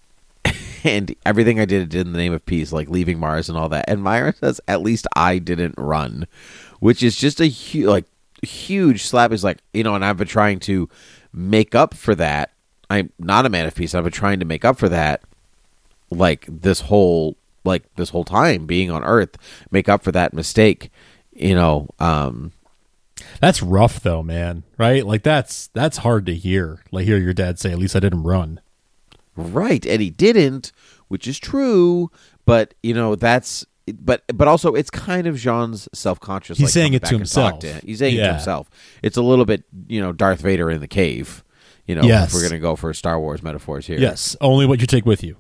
and 0.84 1.16
everything 1.26 1.60
I 1.60 1.66
did, 1.66 1.82
I 1.82 1.86
did 1.86 2.08
in 2.08 2.14
the 2.14 2.20
name 2.20 2.34
of 2.34 2.46
peace, 2.46 2.72
like 2.72 2.90
leaving 2.90 3.20
Mars 3.20 3.50
and 3.50 3.58
all 3.58 3.70
that. 3.70 3.86
And 3.88 4.02
M'yrnn 4.02 4.38
says, 4.38 4.62
at 4.68 4.82
least 4.82 5.08
I 5.16 5.38
didn't 5.38 5.76
run, 5.78 6.28
which 6.80 7.04
is 7.04 7.18
just 7.18 7.42
a 7.42 7.46
huge, 7.46 7.88
like 7.88 8.06
huge 8.42 9.04
slap. 9.04 9.32
Is 9.32 9.44
like 9.44 9.60
you 9.74 9.84
know, 9.84 9.96
and 9.96 10.06
I've 10.06 10.18
been 10.18 10.28
trying 10.28 10.60
to 10.62 10.90
make 11.34 11.76
up 11.76 11.94
for 11.94 12.16
that. 12.16 12.52
I'm 12.90 13.12
not 13.20 13.46
a 13.46 13.50
man 13.50 13.66
of 13.66 13.76
peace. 13.76 13.94
I've 13.94 14.04
been 14.04 14.14
trying 14.14 14.40
to 14.40 14.46
make 14.46 14.64
up 14.64 14.78
for 14.78 14.90
that, 14.90 15.22
like 16.10 16.46
this 16.48 16.82
whole 16.82 17.36
like 17.66 17.84
this 17.96 18.10
whole 18.10 18.26
time 18.26 18.66
being 18.66 18.92
on 18.92 19.04
Earth, 19.04 19.38
make 19.72 19.90
up 19.90 20.04
for 20.04 20.12
that 20.14 20.34
mistake. 20.34 20.90
You 21.34 21.56
know, 21.56 21.90
um, 22.00 22.52
That's 23.40 23.62
rough, 23.62 24.00
though, 24.02 24.24
man. 24.24 24.64
Right? 24.78 25.06
Like 25.06 25.24
that's 25.24 25.68
that's 25.68 25.98
hard 25.98 26.26
to 26.26 26.34
hear. 26.36 26.84
Like 26.92 27.06
hear 27.06 27.18
your 27.18 27.34
dad 27.34 27.60
say, 27.60 27.72
"At 27.72 27.78
least 27.80 27.96
I 27.96 28.00
didn't 28.00 28.24
run." 28.24 28.60
Right, 29.36 29.86
and 29.86 30.02
he 30.02 30.10
didn't, 30.10 30.72
which 31.08 31.28
is 31.28 31.40
true. 31.40 32.12
But 32.46 32.74
you 32.84 32.94
know 32.94 33.16
that's, 33.16 33.66
but 34.02 34.24
but 34.34 34.48
also 34.48 34.74
it's 34.76 34.90
kind 34.90 35.28
of 35.28 35.36
J'onn's 35.36 35.88
self 35.94 36.20
conscious. 36.20 36.58
He's 36.58 36.74
saying 36.74 36.94
it 36.94 37.04
to 37.06 37.18
himself. 37.18 37.64
He's 37.84 38.00
saying 38.00 38.16
it 38.16 38.20
to 38.24 38.32
himself. 38.34 38.70
It's 39.02 39.18
a 39.18 39.22
little 39.24 39.46
bit, 39.46 39.64
you 39.88 40.02
know, 40.02 40.12
Darth 40.12 40.42
Vader 40.42 40.70
in 40.70 40.82
the 40.82 40.88
cave. 40.88 41.44
You 41.88 41.96
know, 41.96 42.04
Yes. 42.04 42.30
if 42.30 42.34
we're 42.34 42.48
gonna 42.48 42.60
go 42.60 42.76
for 42.76 42.94
Star 42.94 43.20
Wars 43.20 43.44
metaphors 43.44 43.88
here. 43.88 44.00
Yes. 44.00 44.36
Only 44.40 44.66
what 44.66 44.80
you 44.82 44.88
take 44.88 45.06
with 45.06 45.24
you. 45.24 45.36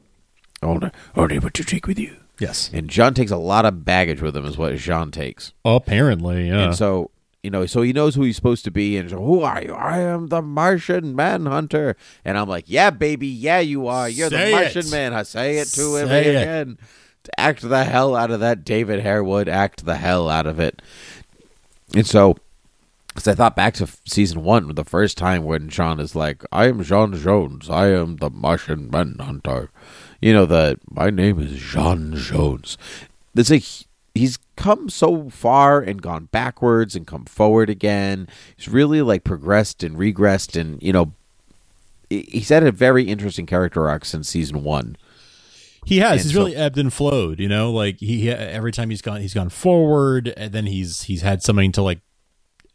only, 0.62 0.91
only 1.15 1.39
what 1.39 1.57
you 1.59 1.65
take 1.65 1.88
with 1.88 1.97
you. 1.99 2.15
Yes. 2.39 2.69
And 2.73 2.89
J'onn 2.89 3.13
takes 3.15 3.31
a 3.31 3.38
lot 3.38 3.65
of 3.65 3.86
baggage 3.86 4.21
with 4.21 4.36
him, 4.36 4.45
is 4.45 4.57
what 4.57 4.73
J'onn 4.73 5.12
takes. 5.12 5.53
Apparently, 5.63 6.47
yeah. 6.49 6.65
And 6.65 6.75
so, 6.75 7.12
you 7.43 7.49
know, 7.49 7.65
so 7.65 7.82
he 7.82 7.91
knows 7.91 8.15
who 8.15 8.23
he's 8.23 8.38
supposed 8.38 8.63
to 8.63 8.71
be. 8.71 8.95
And 8.97 9.12
who 9.12 9.41
are 9.41 9.62
you? 9.62 9.73
I 9.73 9.99
am 9.99 10.27
the 10.27 10.41
Martian 10.41 11.13
Manhunter. 11.13 11.97
And 12.23 12.38
I'm 12.38 12.47
like, 12.47 12.65
yeah, 12.67 12.89
baby, 12.89 13.27
yeah, 13.27 13.60
you 13.60 13.88
are. 13.88 14.08
You're 14.08 14.29
Say 14.29 14.45
the 14.45 14.51
Martian 14.56 14.86
it. 14.88 14.91
Man. 14.91 15.13
I 15.13 15.23
say 15.23 15.58
it 15.58 15.67
to 15.69 15.97
him 15.97 16.08
Say 16.08 16.27
it. 16.34 16.41
again. 16.41 16.77
To 17.25 17.39
act 17.39 17.62
the 17.62 17.84
hell 17.84 18.15
out 18.15 18.32
of 18.32 18.39
that, 18.39 18.63
David 18.63 19.01
Harewood. 19.01 19.49
Act 19.49 19.86
the 19.86 19.95
hell 19.95 20.29
out 20.29 20.47
of 20.47 20.60
it. 20.60 20.82
And 21.93 22.08
so, 22.08 22.38
because 23.08 23.27
I 23.27 23.36
thought 23.36 23.56
back 23.56 23.75
to 23.75 23.88
season 24.06 24.43
one, 24.43 24.73
the 24.73 24.84
first 24.86 25.17
time 25.17 25.43
when 25.43 25.69
J'onn 25.69 25.99
is 25.99 26.15
like, 26.15 26.43
I 26.51 26.67
am 26.67 26.84
J'onn 26.84 27.13
J'onzz. 27.13 27.69
I 27.69 27.91
am 27.91 28.17
the 28.17 28.29
Martian 28.29 28.89
Manhunter. 28.89 29.69
You 30.21 30.34
know, 30.34 30.45
that 30.45 30.79
my 30.89 31.10
name 31.10 31.39
is 31.39 31.51
J'onn 31.60 32.13
J'onzz. 32.13 32.77
It's 33.36 33.49
like 33.49 33.65
he's 34.15 34.38
come 34.56 34.89
so 34.89 35.30
far 35.30 35.82
and 35.82 36.02
gone 36.02 36.26
backwards 36.26 36.95
and 36.95 37.08
come 37.08 37.26
forward 37.26 37.69
again. 37.69 38.28
He's 38.56 38.69
really 38.69 39.02
like 39.02 39.23
progressed 39.23 39.84
and 39.84 39.97
regressed 39.97 40.60
and, 40.60 40.82
you 40.82 40.93
know, 40.93 41.13
he's 42.10 42.49
had 42.49 42.63
a 42.63 42.71
very 42.71 43.04
interesting 43.06 43.45
character 43.45 43.89
arc 43.89 44.06
since 44.06 44.30
season 44.30 44.63
one. 44.63 44.97
He 45.86 45.99
has. 45.99 46.12
And 46.12 46.21
he's 46.21 46.34
so- 46.34 46.39
really 46.39 46.56
ebbed 46.56 46.78
and 46.78 46.93
flowed. 46.93 47.39
You 47.39 47.49
know, 47.49 47.71
like 47.71 47.99
he, 47.99 48.21
he 48.21 48.30
every 48.32 48.71
time 48.71 48.89
he's 48.89 49.02
gone, 49.02 49.21
he's 49.21 49.34
gone 49.34 49.49
forward, 49.49 50.34
and 50.38 50.54
then 50.54 50.65
he's 50.65 51.04
he's 51.04 51.21
had 51.21 51.41
something 51.43 51.71
to 51.73 51.82
like 51.82 51.99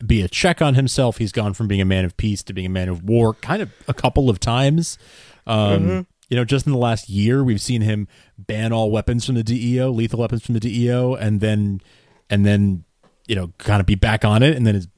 be 0.05 0.21
a 0.23 0.29
check 0.29 0.61
on 0.61 0.75
himself. 0.75 1.19
He's 1.19 1.33
gone 1.33 1.55
from 1.55 1.69
being 1.69 1.81
a 1.81 1.87
man 1.87 2.05
of 2.05 2.17
peace 2.17 2.43
to 2.45 2.53
being 2.53 2.67
a 2.67 2.71
man 2.71 2.89
of 2.89 3.03
war, 3.05 3.35
kind 3.35 3.63
of 3.63 3.71
a 3.87 3.95
couple 3.95 4.29
of 4.29 4.41
times. 4.41 4.99
Um, 5.47 6.07
You 6.29 6.37
know, 6.37 6.45
just 6.45 6.67
in 6.67 6.73
the 6.73 6.79
last 6.79 7.09
year, 7.09 7.43
we've 7.43 7.61
seen 7.61 7.83
him 7.83 8.07
ban 8.37 8.73
all 8.73 8.91
weapons 8.91 9.25
from 9.25 9.35
the 9.35 9.43
DEO, 9.43 9.91
lethal 9.91 10.21
weapons 10.21 10.45
from 10.45 10.55
the 10.55 10.61
DEO, 10.61 11.15
and 11.15 11.41
then 11.41 11.81
and 12.29 12.45
then 12.45 12.85
you 13.29 13.37
know, 13.37 13.53
kind 13.59 13.81
of 13.81 13.87
be 13.87 13.95
back 13.95 14.25
on 14.25 14.43
it, 14.43 14.57
and 14.57 14.67
then 14.67 14.75
his 14.75 14.89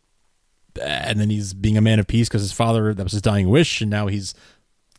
and 0.81 1.19
then 1.19 1.31
he's 1.31 1.53
being 1.53 1.77
a 1.77 1.81
man 1.81 1.99
of 1.99 2.07
peace 2.07 2.29
because 2.29 2.43
his 2.43 2.53
father 2.53 2.95
that 2.95 3.03
was 3.03 3.13
his 3.13 3.23
dying 3.23 3.49
wish, 3.49 3.81
and 3.81 3.91
now 3.91 4.07
he's 4.07 4.35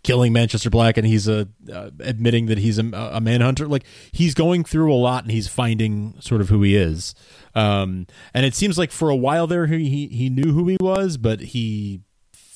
killing 0.03 0.33
Manchester 0.33 0.69
Black, 0.69 0.97
and 0.97 1.07
he's 1.07 1.29
uh, 1.29 1.45
uh, 1.71 1.91
admitting 1.99 2.47
that 2.47 2.57
he's 2.57 2.77
a, 2.77 2.85
a 3.13 3.21
manhunter. 3.21 3.67
Like 3.67 3.85
he's 4.11 4.33
going 4.33 4.63
through 4.63 4.93
a 4.93 4.95
lot, 4.95 5.23
and 5.23 5.31
he's 5.31 5.47
finding 5.47 6.15
sort 6.19 6.41
of 6.41 6.49
who 6.49 6.61
he 6.61 6.75
is. 6.75 7.15
Um, 7.55 8.05
and 8.33 8.45
it 8.45 8.53
seems 8.53 8.77
like 8.77 8.91
for 8.91 9.09
a 9.09 9.15
while 9.15 9.47
there, 9.47 9.67
he 9.67 9.89
he, 9.89 10.07
he 10.07 10.29
knew 10.29 10.51
who 10.51 10.67
he 10.67 10.77
was, 10.79 11.17
but 11.17 11.39
he 11.39 12.01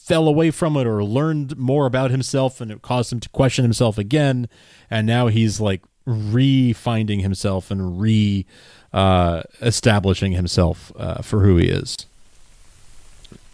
fell 0.05 0.27
away 0.27 0.51
from 0.51 0.77
it 0.77 0.85
or 0.85 1.03
learned 1.03 1.57
more 1.57 1.87
about 1.87 2.11
himself, 2.11 2.61
and 2.61 2.69
it 2.69 2.83
caused 2.83 3.11
him 3.11 3.19
to 3.19 3.29
question 3.29 3.63
himself 3.63 3.97
again. 3.97 4.47
And 4.89 5.07
now 5.07 5.27
he's 5.27 5.59
like 5.59 5.81
re-finding 6.05 7.21
himself 7.21 7.71
and 7.71 7.99
re 7.99 8.45
uh, 8.93 9.41
establishing 9.61 10.33
himself 10.33 10.91
uh, 10.95 11.23
for 11.23 11.41
who 11.41 11.57
he 11.57 11.67
is. 11.67 11.97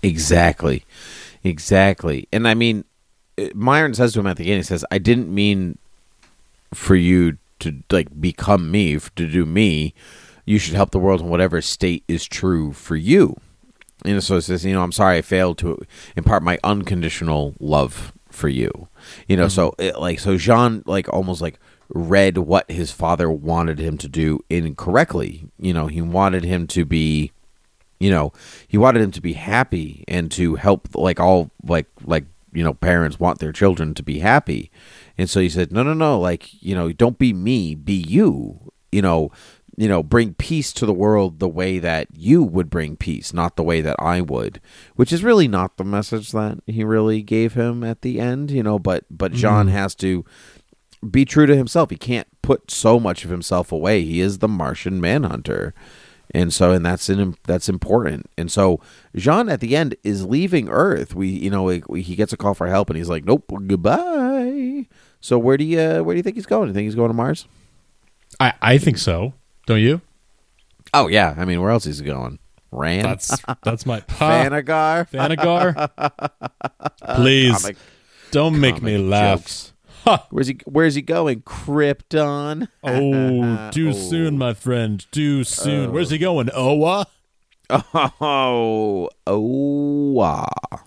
Exactly. 0.04 0.84
Exactly. 1.44 2.28
And 2.34 2.46
I 2.48 2.54
mean, 2.54 2.84
M'yrnn 3.38 3.96
says 3.96 4.14
to 4.14 4.20
him 4.20 4.28
at 4.28 4.36
the 4.36 4.52
end, 4.52 4.58
he 4.58 4.64
says, 4.64 4.84
I 4.92 4.98
didn't 4.98 5.34
mean 5.34 5.78
for 6.74 6.96
you 6.96 7.38
to 7.60 7.76
like 7.90 8.20
become 8.20 8.70
me, 8.70 9.00
to 9.00 9.28
do 9.28 9.46
me. 9.46 9.94
You 10.46 10.60
should 10.60 10.74
help 10.74 10.92
the 10.92 11.00
world 11.00 11.22
in 11.22 11.30
whatever 11.30 11.62
state 11.62 12.04
is 12.10 12.26
true 12.26 12.74
for 12.74 12.98
you. 12.98 13.38
And 14.04 14.24
so 14.24 14.38
it 14.38 14.42
says, 14.42 14.66
you 14.66 14.74
know, 14.74 14.84
I'm 14.84 14.92
sorry 14.92 15.18
I 15.18 15.22
failed 15.22 15.58
to 15.60 15.80
impart 16.16 16.44
my 16.44 16.58
unconditional 16.64 17.54
love 17.60 18.14
for 18.30 18.50
you. 18.50 18.88
You 19.28 19.38
know, 19.38 19.48
so 19.48 19.72
mm-hmm. 19.72 19.82
it, 19.84 20.00
like, 20.00 20.20
so 20.20 20.36
J'onn, 20.36 20.84
like, 20.86 21.12
almost 21.14 21.42
like 21.42 21.60
read 21.90 22.38
what 22.38 22.70
his 22.72 22.92
father 22.92 23.30
wanted 23.30 23.80
him 23.80 23.98
to 24.00 24.08
do 24.08 24.40
incorrectly. 24.50 25.50
You 25.60 25.74
know, 25.74 25.88
he 25.88 26.02
wanted 26.02 26.44
him 26.44 26.68
to 26.68 26.86
be 26.86 27.32
you 28.02 28.10
know 28.10 28.34
he 28.68 28.80
wanted 28.80 29.02
him 29.02 29.12
to 29.12 29.22
be 29.22 29.34
happy 29.34 30.04
and 30.08 30.32
to 30.32 30.56
help 30.56 30.88
like 30.96 31.20
all 31.20 31.52
like 31.64 31.86
like 32.04 32.26
you 32.52 32.64
know 32.64 32.74
parents 32.74 33.20
want 33.20 33.38
their 33.38 33.52
children 33.52 33.94
to 33.94 34.02
be 34.02 34.20
happy 34.20 34.72
and 35.20 35.30
so 35.30 35.40
he 35.40 35.48
said 35.48 35.72
no 35.72 35.84
no 35.84 35.94
no 35.94 36.20
like 36.20 36.62
you 36.64 36.74
know 36.74 36.92
don't 36.92 37.20
be 37.20 37.32
me 37.32 37.76
be 37.76 37.94
you 37.94 38.60
you 38.92 39.04
know 39.04 39.32
you 39.77 39.88
know 39.88 40.03
bring 40.03 40.34
peace 40.34 40.73
to 40.73 40.86
the 40.86 40.93
world 40.93 41.39
the 41.39 41.47
way 41.47 41.79
that 41.79 42.07
you 42.13 42.43
would 42.43 42.69
bring 42.69 42.95
peace 42.95 43.34
not 43.34 43.55
the 43.55 43.63
way 43.63 43.81
that 43.81 43.95
i 43.99 44.19
would 44.19 44.60
which 44.95 45.13
is 45.13 45.23
really 45.23 45.47
not 45.47 45.77
the 45.77 45.84
message 45.84 46.31
that 46.31 46.60
he 46.67 46.84
really 46.84 47.21
gave 47.21 47.53
him 47.53 47.84
at 47.84 48.01
the 48.01 48.19
end 48.19 48.51
you 48.51 48.62
know 48.62 48.77
but 48.77 49.05
but 49.10 49.31
J'onn 49.31 49.65
mm-hmm. 49.65 49.69
has 49.69 49.95
to 49.95 50.25
be 51.10 51.25
true 51.25 51.45
to 51.45 51.55
himself. 51.55 51.89
He 51.89 51.97
can't 51.97 52.27
put 52.41 52.69
so 52.69 52.99
much 52.99 53.23
of 53.23 53.31
himself 53.31 53.71
away. 53.71 54.03
He 54.03 54.21
is 54.21 54.38
the 54.38 54.47
martian 54.47 55.01
manhunter. 55.01 55.73
And 56.34 56.53
so 56.53 56.71
and 56.71 56.86
that's 56.86 57.10
an, 57.10 57.36
that's 57.43 57.67
important. 57.67 58.29
And 58.38 58.51
so 58.51 58.79
J'onn 59.15 59.51
at 59.51 59.60
the 59.60 59.75
end 59.75 59.95
is 60.03 60.25
leaving 60.25 60.69
earth. 60.69 61.13
We 61.13 61.27
you 61.27 61.49
know 61.49 61.81
we, 61.88 62.01
he 62.01 62.15
gets 62.15 62.31
a 62.31 62.38
call 62.38 62.53
for 62.53 62.67
help 62.67 62.89
and 62.89 62.97
he's 62.97 63.10
like 63.10 63.25
nope 63.25 63.51
goodbye. 63.67 64.88
So 65.19 65.38
where 65.38 65.57
do 65.57 65.65
you 65.65 66.03
where 66.03 66.13
do 66.13 66.17
you 66.17 66.23
think 66.23 66.36
he's 66.36 66.45
going? 66.45 66.63
Do 66.63 66.69
you 66.69 66.73
think 66.73 66.86
he's 66.86 66.95
going 66.95 67.10
to 67.10 67.15
mars? 67.15 67.47
I 68.39 68.53
I 68.62 68.77
think 68.77 68.97
so. 68.97 69.34
Don't 69.71 69.79
you? 69.81 70.01
oh 70.93 71.07
yeah 71.07 71.34
i 71.38 71.45
mean 71.45 71.62
where 71.62 71.69
else 71.71 71.86
is 71.86 71.99
he 71.99 72.05
going 72.05 72.38
Rann 72.73 73.03
That's 73.03 73.36
that's 73.63 73.86
my 73.86 73.99
Thanagar? 74.01 75.10
Thanagar. 75.10 75.89
Please 77.15 77.62
Comic- 77.62 77.77
don't 78.31 78.60
make 78.60 78.81
me 78.81 78.97
laugh. 78.97 79.39
jokes. 79.41 79.73
Ha. 80.05 80.25
where's 80.31 80.47
he 80.47 80.57
where's 80.65 80.95
he 80.95 81.01
going 81.01 81.41
krypton 81.41 82.67
Oh, 82.84 83.69
too 83.71 83.89
Oh. 83.89 83.91
soon, 83.91 84.38
my 84.38 84.53
friend. 84.53 85.05
Too 85.12 85.43
soon. 85.43 85.91
Where's 85.91 86.10
he 86.12 86.17
going? 86.17 86.49
Oa? 86.53 87.05
Oh, 87.69 89.10
oh, 89.27 90.19
ah. 90.21 90.84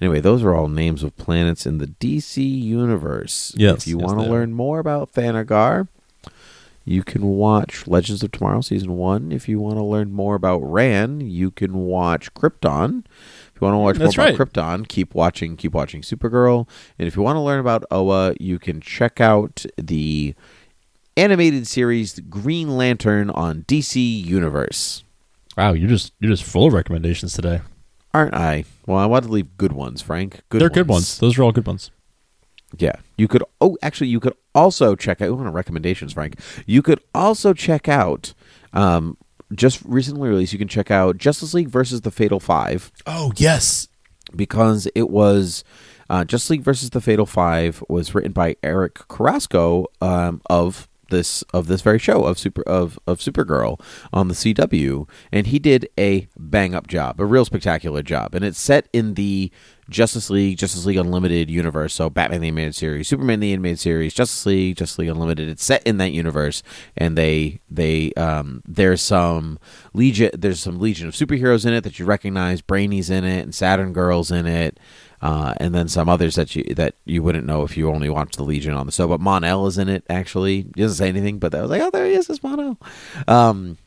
Anyway, 0.00 0.20
those 0.20 0.42
are 0.44 0.54
all 0.54 0.68
names 0.68 1.02
of 1.02 1.16
planets 1.16 1.66
in 1.66 1.78
the 1.78 1.86
DC 1.86 2.36
universe. 2.62 3.52
Yes, 3.56 3.78
If 3.82 3.88
you 3.88 3.98
yes, 3.98 4.06
want 4.06 4.20
to 4.20 4.26
learn 4.30 4.52
more 4.52 4.78
about 4.78 5.12
Thanagar, 5.12 5.88
you 6.88 7.02
can 7.02 7.26
watch 7.26 7.86
Legends 7.86 8.22
of 8.22 8.32
Tomorrow 8.32 8.62
season 8.62 8.96
one. 8.96 9.30
If 9.30 9.46
you 9.46 9.60
want 9.60 9.76
to 9.76 9.82
learn 9.82 10.10
more 10.10 10.34
about 10.34 10.60
Rann, 10.60 11.20
you 11.20 11.50
can 11.50 11.74
watch 11.74 12.32
Krypton. 12.32 13.04
If 13.54 13.60
you 13.60 13.66
want 13.66 13.74
to 13.74 13.78
mm, 13.78 13.82
watch 13.82 13.96
That's 13.98 14.16
more 14.16 14.24
right. 14.24 14.34
about 14.34 14.52
Krypton, 14.52 14.88
keep 14.88 15.14
watching, 15.14 15.56
keep 15.56 15.74
watching 15.74 16.00
Supergirl. 16.00 16.66
And 16.98 17.06
if 17.06 17.14
you 17.14 17.22
want 17.22 17.36
to 17.36 17.40
learn 17.40 17.60
about 17.60 17.84
Oa, 17.90 18.34
you 18.40 18.58
can 18.58 18.80
check 18.80 19.20
out 19.20 19.66
the 19.76 20.34
animated 21.18 21.66
series 21.66 22.20
Green 22.20 22.76
Lantern 22.76 23.28
on 23.30 23.64
DC 23.64 24.24
Universe. 24.24 25.04
Wow, 25.58 25.74
you're 25.74 25.90
just 25.90 26.14
you're 26.20 26.30
just 26.30 26.44
full 26.44 26.68
of 26.68 26.72
recommendations 26.72 27.34
today. 27.34 27.60
Aren't 28.14 28.34
I? 28.34 28.64
Well, 28.86 28.96
I 28.96 29.04
want 29.04 29.26
to 29.26 29.30
leave 29.30 29.58
good 29.58 29.72
ones, 29.72 30.00
Frank. 30.00 30.40
Good 30.48 30.62
They're 30.62 30.70
good 30.70 30.88
ones. 30.88 31.18
Those 31.18 31.36
are 31.38 31.42
all 31.42 31.52
good 31.52 31.66
ones. 31.66 31.90
Yeah. 32.76 32.96
You 33.16 33.28
could 33.28 33.42
oh 33.60 33.76
actually 33.82 34.08
you 34.08 34.20
could 34.20 34.34
also 34.54 34.94
check 34.94 35.20
out 35.20 35.28
of 35.30 35.40
recommendations, 35.54 36.12
Frank. 36.12 36.38
You 36.66 36.82
could 36.82 37.00
also 37.14 37.52
check 37.54 37.88
out 37.88 38.34
um 38.72 39.16
just 39.54 39.80
recently 39.84 40.28
released, 40.28 40.52
you 40.52 40.58
can 40.58 40.68
check 40.68 40.90
out 40.90 41.16
Justice 41.16 41.54
League 41.54 41.68
versus 41.68 42.02
the 42.02 42.10
Fatal 42.10 42.38
Five 42.40 42.92
Oh 43.06 43.32
yes. 43.36 43.88
because 44.36 44.86
it 44.94 45.08
was 45.08 45.64
uh, 46.10 46.24
Justice 46.24 46.50
League 46.50 46.62
versus 46.62 46.90
the 46.90 47.00
Fatal 47.00 47.26
Five 47.26 47.82
was 47.88 48.14
written 48.14 48.32
by 48.32 48.56
Eric 48.62 49.06
Carrasco 49.08 49.86
um, 50.00 50.40
of 50.50 50.88
this 51.10 51.42
of 51.54 51.66
this 51.66 51.80
very 51.80 51.98
show 51.98 52.24
of 52.24 52.38
super 52.38 52.62
of 52.62 52.98
of 53.06 53.18
Supergirl 53.18 53.80
on 54.12 54.28
the 54.28 54.34
CW, 54.34 55.08
and 55.32 55.46
he 55.46 55.58
did 55.58 55.88
a 55.98 56.28
bang 56.38 56.74
up 56.74 56.86
job, 56.86 57.18
a 57.20 57.24
real 57.24 57.44
spectacular 57.46 58.02
job, 58.02 58.34
and 58.34 58.44
it's 58.44 58.58
set 58.60 58.88
in 58.92 59.14
the 59.14 59.50
Justice 59.88 60.30
League, 60.30 60.58
Justice 60.58 60.84
League 60.84 60.96
Unlimited 60.96 61.50
universe. 61.50 61.94
So 61.94 62.10
Batman 62.10 62.40
the 62.40 62.48
animated 62.48 62.74
series, 62.74 63.08
Superman 63.08 63.40
the 63.40 63.52
animated 63.52 63.78
series, 63.78 64.14
Justice 64.14 64.44
League, 64.46 64.76
Justice 64.76 64.98
League 64.98 65.08
Unlimited. 65.08 65.48
It's 65.48 65.64
set 65.64 65.82
in 65.86 65.98
that 65.98 66.12
universe, 66.12 66.62
and 66.96 67.16
they 67.16 67.60
they 67.70 68.12
um 68.14 68.62
there's 68.66 69.02
some 69.02 69.58
legion 69.92 70.30
there's 70.36 70.60
some 70.60 70.78
Legion 70.78 71.08
of 71.08 71.14
superheroes 71.14 71.66
in 71.66 71.72
it 71.72 71.82
that 71.84 71.98
you 71.98 72.04
recognize. 72.04 72.60
Brainy's 72.62 73.10
in 73.10 73.24
it, 73.24 73.42
and 73.42 73.54
Saturn 73.54 73.92
Girl's 73.92 74.30
in 74.30 74.46
it. 74.46 74.78
Uh, 75.20 75.52
and 75.56 75.74
then 75.74 75.88
some 75.88 76.08
others 76.08 76.36
that 76.36 76.54
you 76.54 76.62
that 76.74 76.94
you 77.04 77.22
wouldn't 77.22 77.46
know 77.46 77.64
if 77.64 77.76
you 77.76 77.90
only 77.90 78.08
watched 78.08 78.36
the 78.36 78.44
Legion 78.44 78.74
on 78.74 78.86
the 78.86 78.92
show. 78.92 79.08
But 79.08 79.20
Mon-El 79.20 79.66
is 79.66 79.78
in 79.78 79.88
it 79.88 80.04
actually. 80.08 80.56
He 80.56 80.82
doesn't 80.82 80.96
say 80.96 81.08
anything, 81.08 81.38
but 81.38 81.54
I 81.54 81.62
was 81.62 81.70
like, 81.70 81.82
oh, 81.82 81.90
there 81.90 82.06
he 82.06 82.12
is, 82.12 82.30
it's 82.30 82.42
Mon-El. 82.42 82.78
Um, 83.26 83.78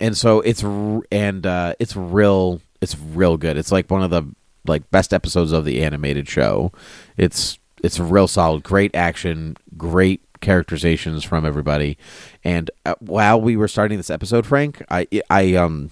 and 0.00 0.16
so 0.16 0.40
it's 0.40 0.62
and 1.10 1.46
uh, 1.46 1.74
it's 1.78 1.96
real. 1.96 2.60
It's 2.80 2.96
real 2.96 3.36
good. 3.36 3.56
It's 3.56 3.72
like 3.72 3.90
one 3.90 4.02
of 4.04 4.10
the 4.10 4.22
like 4.68 4.90
best 4.90 5.12
episodes 5.12 5.52
of 5.52 5.64
the 5.64 5.82
animated 5.82 6.28
show. 6.28 6.72
It's 7.16 7.58
it's 7.82 7.98
real 7.98 8.28
solid. 8.28 8.62
Great 8.62 8.94
action. 8.94 9.56
Great 9.76 10.20
characterizations 10.40 11.24
from 11.24 11.44
everybody. 11.44 11.98
And 12.44 12.70
uh, 12.86 12.94
while 13.00 13.40
we 13.40 13.56
were 13.56 13.68
starting 13.68 13.98
this 13.98 14.10
episode, 14.10 14.46
Frank, 14.46 14.82
I 14.90 15.06
I 15.30 15.54
um 15.54 15.90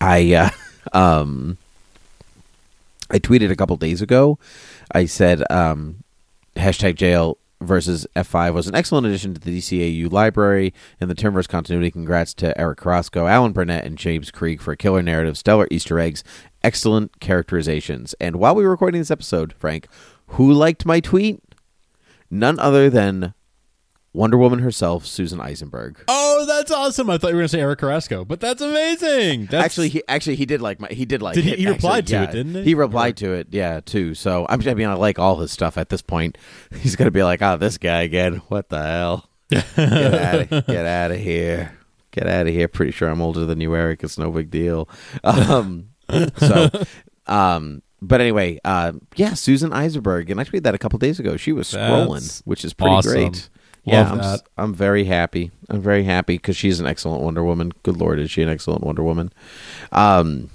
I 0.00 0.34
uh, 0.34 0.50
um 0.92 1.58
I 3.10 3.18
tweeted 3.18 3.50
a 3.50 3.56
couple 3.56 3.76
days 3.76 4.02
ago. 4.02 4.38
I 4.92 5.06
said 5.06 5.44
um, 5.50 6.02
hashtag 6.56 6.96
JL 6.96 7.36
versus 7.60 8.06
F5 8.14 8.52
was 8.52 8.66
an 8.66 8.74
excellent 8.74 9.06
addition 9.06 9.32
to 9.34 9.40
the 9.40 9.58
DCAU 9.58 10.10
library 10.12 10.74
and 11.00 11.08
the 11.08 11.14
Timmverse 11.14 11.48
continuity. 11.48 11.90
Congrats 11.90 12.34
to 12.34 12.58
Eric 12.58 12.78
Carrasco, 12.78 13.26
Alan 13.26 13.52
Burnett, 13.52 13.84
and 13.84 13.96
James 13.96 14.30
Krieg 14.30 14.60
for 14.60 14.72
a 14.72 14.76
killer 14.76 15.02
narrative, 15.02 15.38
stellar 15.38 15.68
Easter 15.70 15.98
eggs, 15.98 16.22
excellent 16.64 17.20
characterizations. 17.20 18.14
And 18.20 18.36
while 18.36 18.54
we 18.54 18.64
were 18.64 18.70
recording 18.70 19.00
this 19.00 19.10
episode, 19.10 19.52
Frank, 19.58 19.88
who 20.28 20.52
liked 20.52 20.84
my 20.86 21.00
tweet? 21.00 21.40
None 22.30 22.58
other 22.58 22.90
than 22.90 23.34
Wonder 24.12 24.38
Woman 24.38 24.60
herself, 24.60 25.04
Susan 25.06 25.40
Eisenberg. 25.40 26.02
Oh, 26.08 26.44
that's 26.46 26.70
awesome! 26.72 27.08
I 27.10 27.18
thought 27.18 27.28
you 27.28 27.34
were 27.34 27.40
going 27.40 27.48
to 27.48 27.48
say 27.50 27.60
Eric 27.60 27.80
Carrasco, 27.80 28.24
but 28.24 28.40
that's 28.40 28.62
amazing. 28.62 29.46
That's, 29.46 29.64
actually, 29.64 29.90
he 29.90 30.02
actually 30.08 30.36
he 30.36 30.46
did 30.46 30.60
like 30.62 30.80
my 30.80 30.88
he 30.88 31.04
did 31.04 31.22
like 31.22 31.34
Did 31.34 31.44
he- 31.44 31.52
it, 31.52 31.58
he 31.58 31.66
replied 31.68 32.10
actually, 32.10 32.16
to 32.18 32.22
it, 32.22 32.26
yeah. 32.26 32.32
didn't 32.32 32.54
he? 32.54 32.62
He 32.64 32.74
replied 32.74 33.16
to 33.18 33.32
it, 33.34 33.48
yeah, 33.50 33.80
too. 33.80 34.14
So 34.14 34.46
I'm 34.48 34.66
I 34.66 34.74
mean 34.74 34.88
I 34.88 34.94
like 34.94 35.18
all 35.18 35.36
his 35.36 35.52
stuff 35.52 35.76
at 35.78 35.90
this 35.90 36.02
point. 36.02 36.36
He's 36.80 36.96
gonna 36.96 37.10
be 37.10 37.22
like, 37.22 37.42
oh, 37.42 37.56
this 37.58 37.78
guy 37.78 38.02
again. 38.02 38.36
What 38.48 38.70
the 38.70 38.82
hell? 38.82 39.28
get 39.50 39.78
out 39.78 40.52
of 40.52 40.66
get 40.66 40.86
out 40.86 41.10
of 41.12 41.18
here. 41.18 41.78
Get 42.10 42.26
out 42.26 42.46
of 42.46 42.52
here. 42.54 42.66
Pretty 42.68 42.92
sure 42.92 43.08
I'm 43.10 43.20
older 43.20 43.44
than 43.44 43.60
you, 43.60 43.76
Eric. 43.76 44.02
It's 44.02 44.16
no 44.18 44.30
big 44.30 44.50
deal. 44.50 44.88
Um, 45.22 45.90
so, 46.36 46.70
um, 47.26 47.82
but 48.02 48.20
anyway, 48.20 48.60
uh, 48.64 48.92
yeah, 49.16 49.34
Susan 49.34 49.72
Eisenberg, 49.72 50.30
and 50.30 50.40
I 50.40 50.44
tweeted 50.44 50.62
that 50.64 50.74
a 50.74 50.78
couple 50.78 50.98
days 50.98 51.18
ago. 51.18 51.36
She 51.36 51.52
was 51.52 51.72
scrolling, 51.72 52.20
That's 52.20 52.40
which 52.44 52.64
is 52.64 52.72
pretty 52.74 52.94
awesome. 52.94 53.12
great. 53.12 53.48
Yeah, 53.84 54.10
I'm, 54.10 54.18
that. 54.18 54.42
I'm 54.58 54.74
very 54.74 55.04
happy. 55.04 55.52
I'm 55.68 55.80
very 55.80 56.02
happy 56.02 56.34
because 56.36 56.56
she's 56.56 56.80
an 56.80 56.86
excellent 56.86 57.22
Wonder 57.22 57.44
Woman. 57.44 57.72
Good 57.84 57.96
Lord, 57.96 58.18
is 58.18 58.30
she 58.30 58.42
an 58.42 58.48
excellent 58.48 58.82
Wonder 58.82 59.02
Woman? 59.02 59.32
Um. 59.92 60.50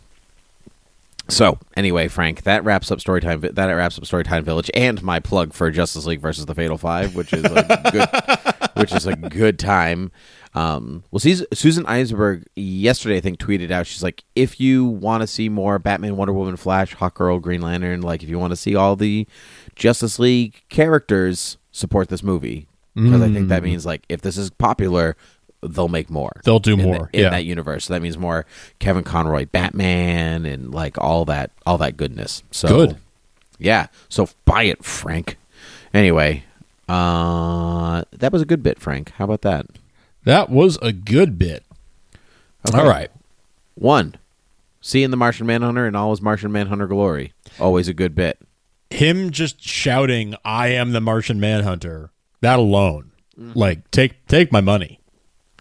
So 1.29 1.57
anyway, 1.77 2.09
Frank, 2.09 2.43
that 2.43 2.65
wraps 2.65 2.91
up 2.91 2.99
Storytime. 2.99 3.55
That 3.55 3.67
wraps 3.67 3.97
up 3.97 4.03
Storytime 4.03 4.43
Village, 4.43 4.69
and 4.73 5.01
my 5.01 5.21
plug 5.21 5.53
for 5.53 5.71
Justice 5.71 6.05
League 6.05 6.19
versus 6.19 6.45
the 6.45 6.53
Fatal 6.53 6.77
Five, 6.77 7.15
which 7.15 7.31
is 7.31 7.45
a 7.45 7.89
good, 7.91 8.39
which 8.81 8.93
is 8.93 9.05
a 9.05 9.15
good 9.15 9.57
time. 9.59 10.11
Um, 10.53 11.03
well, 11.11 11.19
Susan 11.19 11.85
Eisenberg 11.85 12.45
yesterday, 12.55 13.17
I 13.17 13.21
think, 13.21 13.39
tweeted 13.39 13.71
out. 13.71 13.87
She's 13.87 14.03
like, 14.03 14.23
if 14.35 14.59
you 14.59 14.85
want 14.85 15.21
to 15.21 15.27
see 15.27 15.47
more 15.47 15.79
Batman, 15.79 16.17
Wonder 16.17 16.33
Woman, 16.33 16.57
Flash, 16.57 16.95
Hawkgirl, 16.95 17.41
Green 17.41 17.61
Lantern, 17.61 18.01
like 18.01 18.21
if 18.21 18.29
you 18.29 18.37
want 18.37 18.51
to 18.51 18.57
see 18.57 18.75
all 18.75 18.95
the 18.95 19.27
Justice 19.75 20.19
League 20.19 20.63
characters, 20.69 21.57
support 21.71 22.09
this 22.09 22.21
movie 22.21 22.67
because 22.93 23.21
I 23.21 23.31
think 23.31 23.47
that 23.49 23.63
means 23.63 23.85
like 23.85 24.03
if 24.09 24.21
this 24.21 24.37
is 24.37 24.49
popular, 24.49 25.15
they'll 25.61 25.87
make 25.87 26.09
more. 26.09 26.33
They'll 26.43 26.59
do 26.59 26.73
in 26.73 26.79
the- 26.79 26.85
more, 26.85 27.09
in 27.13 27.21
yeah. 27.21 27.29
that 27.29 27.45
universe. 27.45 27.85
So 27.85 27.93
that 27.93 28.01
means 28.01 28.17
more 28.17 28.45
Kevin 28.79 29.03
Conroy 29.03 29.45
Batman 29.45 30.45
and 30.45 30.73
like 30.73 30.97
all 30.97 31.25
that 31.25 31.51
all 31.65 31.77
that 31.77 31.97
goodness. 31.97 32.43
So 32.51 32.67
Good. 32.67 32.97
Yeah. 33.57 33.87
So 34.09 34.27
buy 34.45 34.63
it, 34.63 34.83
Frank. 34.83 35.37
Anyway, 35.93 36.43
uh 36.91 38.03
that 38.11 38.31
was 38.31 38.41
a 38.41 38.45
good 38.45 38.63
bit, 38.63 38.79
Frank. 38.79 39.11
How 39.11 39.25
about 39.25 39.41
that? 39.43 39.65
that 40.23 40.49
was 40.49 40.77
a 40.81 40.91
good 40.91 41.39
bit. 41.39 41.63
Okay. 42.67 42.77
All 42.77 42.87
right. 42.87 43.09
One. 43.75 44.15
Seeing 44.81 45.11
the 45.11 45.17
Martian 45.17 45.45
Manhunter 45.47 45.87
in 45.87 45.95
all 45.95 46.09
his 46.11 46.21
Martian 46.21 46.51
Manhunter 46.51 46.87
glory. 46.87 47.33
Always 47.59 47.87
a 47.87 47.93
good 47.93 48.15
bit. 48.15 48.39
Him 48.89 49.29
just 49.31 49.61
shouting, 49.63 50.35
"I 50.43 50.69
am 50.69 50.91
the 50.91 51.01
Martian 51.01 51.39
Manhunter." 51.39 52.11
That 52.41 52.59
alone, 52.59 53.11
like 53.37 53.89
take 53.91 54.25
take 54.27 54.51
my 54.51 54.61
money. 54.61 54.99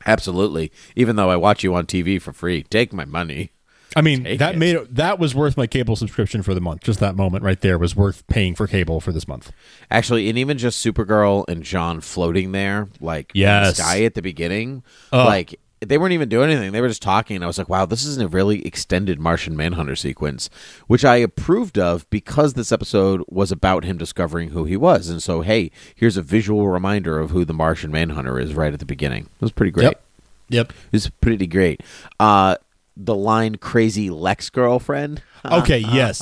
Absolutely. 0.06 0.72
Even 0.96 1.16
though 1.16 1.30
I 1.30 1.36
watch 1.36 1.62
you 1.62 1.74
on 1.74 1.84
TV 1.86 2.20
for 2.20 2.32
free, 2.32 2.62
take 2.64 2.92
my 2.92 3.04
money. 3.04 3.52
I 3.96 4.02
mean, 4.02 4.24
Take 4.24 4.38
that 4.38 4.54
it. 4.54 4.58
made 4.58 4.76
it, 4.76 4.94
that 4.94 5.18
was 5.18 5.34
worth 5.34 5.56
my 5.56 5.66
cable 5.66 5.96
subscription 5.96 6.42
for 6.42 6.54
the 6.54 6.60
month. 6.60 6.82
Just 6.82 7.00
that 7.00 7.16
moment 7.16 7.42
right 7.44 7.60
there 7.60 7.78
was 7.78 7.96
worth 7.96 8.26
paying 8.28 8.54
for 8.54 8.66
cable 8.66 9.00
for 9.00 9.12
this 9.12 9.26
month. 9.26 9.52
Actually, 9.90 10.28
and 10.28 10.38
even 10.38 10.58
just 10.58 10.84
Supergirl 10.84 11.44
and 11.48 11.62
J'onn 11.64 12.02
floating 12.02 12.52
there, 12.52 12.88
like 13.00 13.32
in 13.34 13.40
Yes. 13.40 13.76
the 13.76 13.82
sky 13.82 14.04
at 14.04 14.14
the 14.14 14.22
beginning, 14.22 14.82
Oh. 15.12 15.24
like 15.24 15.58
they 15.80 15.96
weren't 15.96 16.12
even 16.12 16.28
doing 16.28 16.50
anything. 16.50 16.72
They 16.72 16.82
were 16.82 16.88
just 16.88 17.00
talking. 17.00 17.36
And 17.36 17.42
I 17.42 17.46
was 17.46 17.56
like, 17.56 17.70
wow, 17.70 17.86
this 17.86 18.04
is 18.04 18.18
a 18.18 18.28
really 18.28 18.64
extended 18.66 19.18
Martian 19.18 19.56
Manhunter 19.56 19.96
sequence, 19.96 20.50
which 20.88 21.06
I 21.06 21.16
approved 21.16 21.78
of 21.78 22.08
because 22.10 22.52
this 22.52 22.70
episode 22.70 23.22
was 23.28 23.50
about 23.50 23.84
him 23.84 23.96
discovering 23.96 24.50
who 24.50 24.66
he 24.66 24.76
was. 24.76 25.08
And 25.08 25.22
so, 25.22 25.40
hey, 25.40 25.70
here's 25.94 26.18
a 26.18 26.22
visual 26.22 26.68
reminder 26.68 27.18
of 27.18 27.30
who 27.30 27.46
the 27.46 27.54
Martian 27.54 27.90
Manhunter 27.90 28.38
is 28.38 28.52
right 28.54 28.74
at 28.74 28.78
the 28.78 28.84
beginning. 28.84 29.22
It 29.22 29.40
was 29.40 29.52
pretty 29.52 29.72
great. 29.72 29.84
Yep. 29.84 30.02
Yep. 30.50 30.72
It's 30.92 31.08
pretty 31.08 31.46
great. 31.46 31.80
Uh, 32.18 32.56
the 33.04 33.14
line 33.14 33.56
"crazy 33.56 34.10
Lex 34.10 34.50
girlfriend." 34.50 35.22
Okay. 35.44 35.78
yes. 35.78 36.18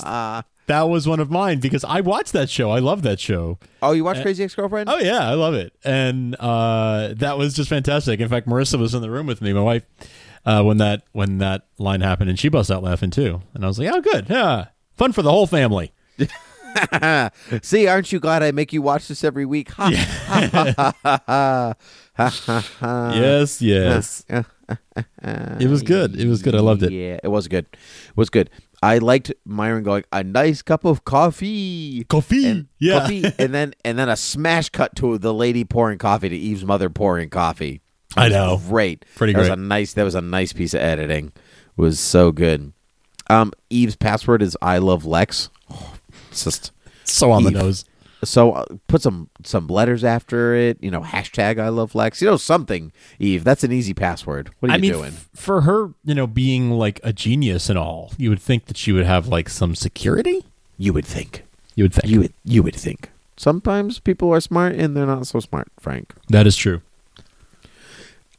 that 0.66 0.82
was 0.88 1.08
one 1.08 1.18
of 1.18 1.28
mine 1.30 1.58
because 1.58 1.82
I 1.82 2.00
watched 2.02 2.32
that 2.34 2.48
show. 2.48 2.70
I 2.70 2.78
love 2.78 3.02
that 3.02 3.18
show. 3.18 3.58
Oh, 3.82 3.90
you 3.92 4.04
watch 4.04 4.20
Crazy 4.22 4.44
Ex 4.44 4.54
Girlfriend? 4.54 4.88
Oh 4.88 4.98
yeah, 4.98 5.28
I 5.28 5.34
love 5.34 5.54
it, 5.54 5.72
and 5.82 6.36
uh, 6.38 7.14
that 7.16 7.36
was 7.36 7.54
just 7.54 7.68
fantastic. 7.68 8.20
In 8.20 8.28
fact, 8.28 8.46
Marissa 8.46 8.78
was 8.78 8.94
in 8.94 9.02
the 9.02 9.10
room 9.10 9.26
with 9.26 9.40
me, 9.42 9.52
my 9.52 9.60
wife, 9.60 9.82
uh, 10.46 10.62
when 10.62 10.76
that 10.76 11.02
when 11.12 11.38
that 11.38 11.66
line 11.78 12.00
happened, 12.00 12.30
and 12.30 12.38
she 12.38 12.48
bust 12.48 12.70
out 12.70 12.82
laughing 12.84 13.10
too. 13.10 13.40
And 13.54 13.64
I 13.64 13.66
was 13.66 13.78
like, 13.80 13.92
"Oh, 13.92 14.00
good, 14.00 14.26
yeah, 14.30 14.66
fun 14.94 15.10
for 15.12 15.22
the 15.22 15.30
whole 15.32 15.46
family." 15.48 15.92
See, 17.62 17.86
aren't 17.88 18.12
you 18.12 18.20
glad 18.20 18.42
I 18.42 18.52
make 18.52 18.72
you 18.72 18.82
watch 18.82 19.08
this 19.08 19.24
every 19.24 19.46
week? 19.46 19.70
Ha, 19.70 19.90
ha, 19.90 20.48
ha, 20.52 20.92
ha, 21.02 21.22
ha, 21.26 21.74
ha, 22.30 22.60
ha. 22.78 23.12
yes, 23.14 23.60
yes, 23.62 24.24
it 25.22 25.68
was 25.68 25.82
good. 25.82 26.18
It 26.20 26.28
was 26.28 26.42
good. 26.42 26.54
I 26.54 26.60
loved 26.60 26.82
it. 26.82 26.92
Yeah, 26.92 27.18
it 27.22 27.28
was 27.28 27.48
good. 27.48 27.66
It 27.72 28.16
was 28.16 28.30
good. 28.30 28.50
I 28.82 28.98
liked 28.98 29.32
M'yrnn 29.46 29.82
going 29.82 30.04
a 30.12 30.22
nice 30.22 30.62
cup 30.62 30.84
of 30.84 31.04
coffee. 31.04 32.04
Coffee, 32.04 32.46
And, 32.46 32.68
yeah. 32.78 33.00
coffee, 33.00 33.24
and 33.38 33.52
then 33.54 33.74
and 33.84 33.98
then 33.98 34.08
a 34.08 34.16
smash 34.16 34.68
cut 34.68 34.94
to 34.96 35.18
the 35.18 35.34
lady 35.34 35.64
pouring 35.64 35.98
coffee 35.98 36.28
to 36.28 36.36
Eve's 36.36 36.64
mother 36.64 36.88
pouring 36.90 37.30
coffee. 37.30 37.80
I 38.16 38.28
know. 38.28 38.60
great. 38.68 39.04
Pretty 39.16 39.32
that 39.32 39.38
was 39.40 39.48
great. 39.48 39.58
a 39.58 39.62
nice. 39.62 39.92
That 39.94 40.04
was 40.04 40.14
a 40.14 40.20
nice 40.20 40.52
piece 40.52 40.74
of 40.74 40.80
editing. 40.80 41.26
It 41.76 41.80
was 41.80 41.98
so 42.00 42.32
good. 42.32 42.72
Um, 43.30 43.52
Eve's 43.68 43.96
password 43.96 44.42
is 44.42 44.56
I 44.62 44.78
love 44.78 45.04
Lex. 45.04 45.50
Oh, 45.70 45.94
it's 46.30 46.44
just 46.44 46.72
So 47.04 47.30
on 47.30 47.44
the 47.44 47.50
nose. 47.50 47.84
So 48.24 48.52
uh, 48.52 48.64
put 48.88 49.02
some 49.02 49.30
some 49.44 49.66
letters 49.68 50.02
after 50.04 50.54
it. 50.54 50.78
You 50.82 50.90
know, 50.90 51.02
hashtag 51.02 51.58
I 51.60 51.68
love 51.68 51.94
Lex. 51.94 52.20
You 52.22 52.28
know 52.28 52.36
something, 52.36 52.92
Eve. 53.18 53.44
That's 53.44 53.64
an 53.64 53.72
easy 53.72 53.94
password. 53.94 54.50
What 54.60 54.70
are 54.70 54.72
I 54.72 54.76
you 54.76 54.82
mean, 54.82 54.92
doing? 54.92 55.12
f- 55.12 55.28
for 55.34 55.62
her, 55.62 55.92
you 56.04 56.14
know, 56.14 56.26
being 56.26 56.70
like 56.72 57.00
a 57.04 57.12
genius 57.12 57.68
and 57.68 57.78
all, 57.78 58.12
you 58.16 58.30
would 58.30 58.40
think 58.42 58.66
that 58.66 58.76
she 58.76 58.92
would 58.92 59.04
have 59.06 59.28
like 59.28 59.48
some 59.48 59.74
security. 59.74 60.44
you 60.76 60.92
would 60.92 61.06
think. 61.06 61.44
You 61.74 61.84
would 61.84 61.94
think 61.94 62.06
You 62.12 62.20
would. 62.20 62.32
You 62.44 62.62
would 62.64 62.74
think. 62.74 63.10
Sometimes 63.36 64.00
people 64.00 64.32
are 64.34 64.40
smart 64.40 64.74
and 64.74 64.96
they're 64.96 65.06
not 65.06 65.26
so 65.28 65.38
smart. 65.38 65.68
Frank. 65.78 66.12
that 66.28 66.46
is 66.46 66.56
true. 66.56 66.82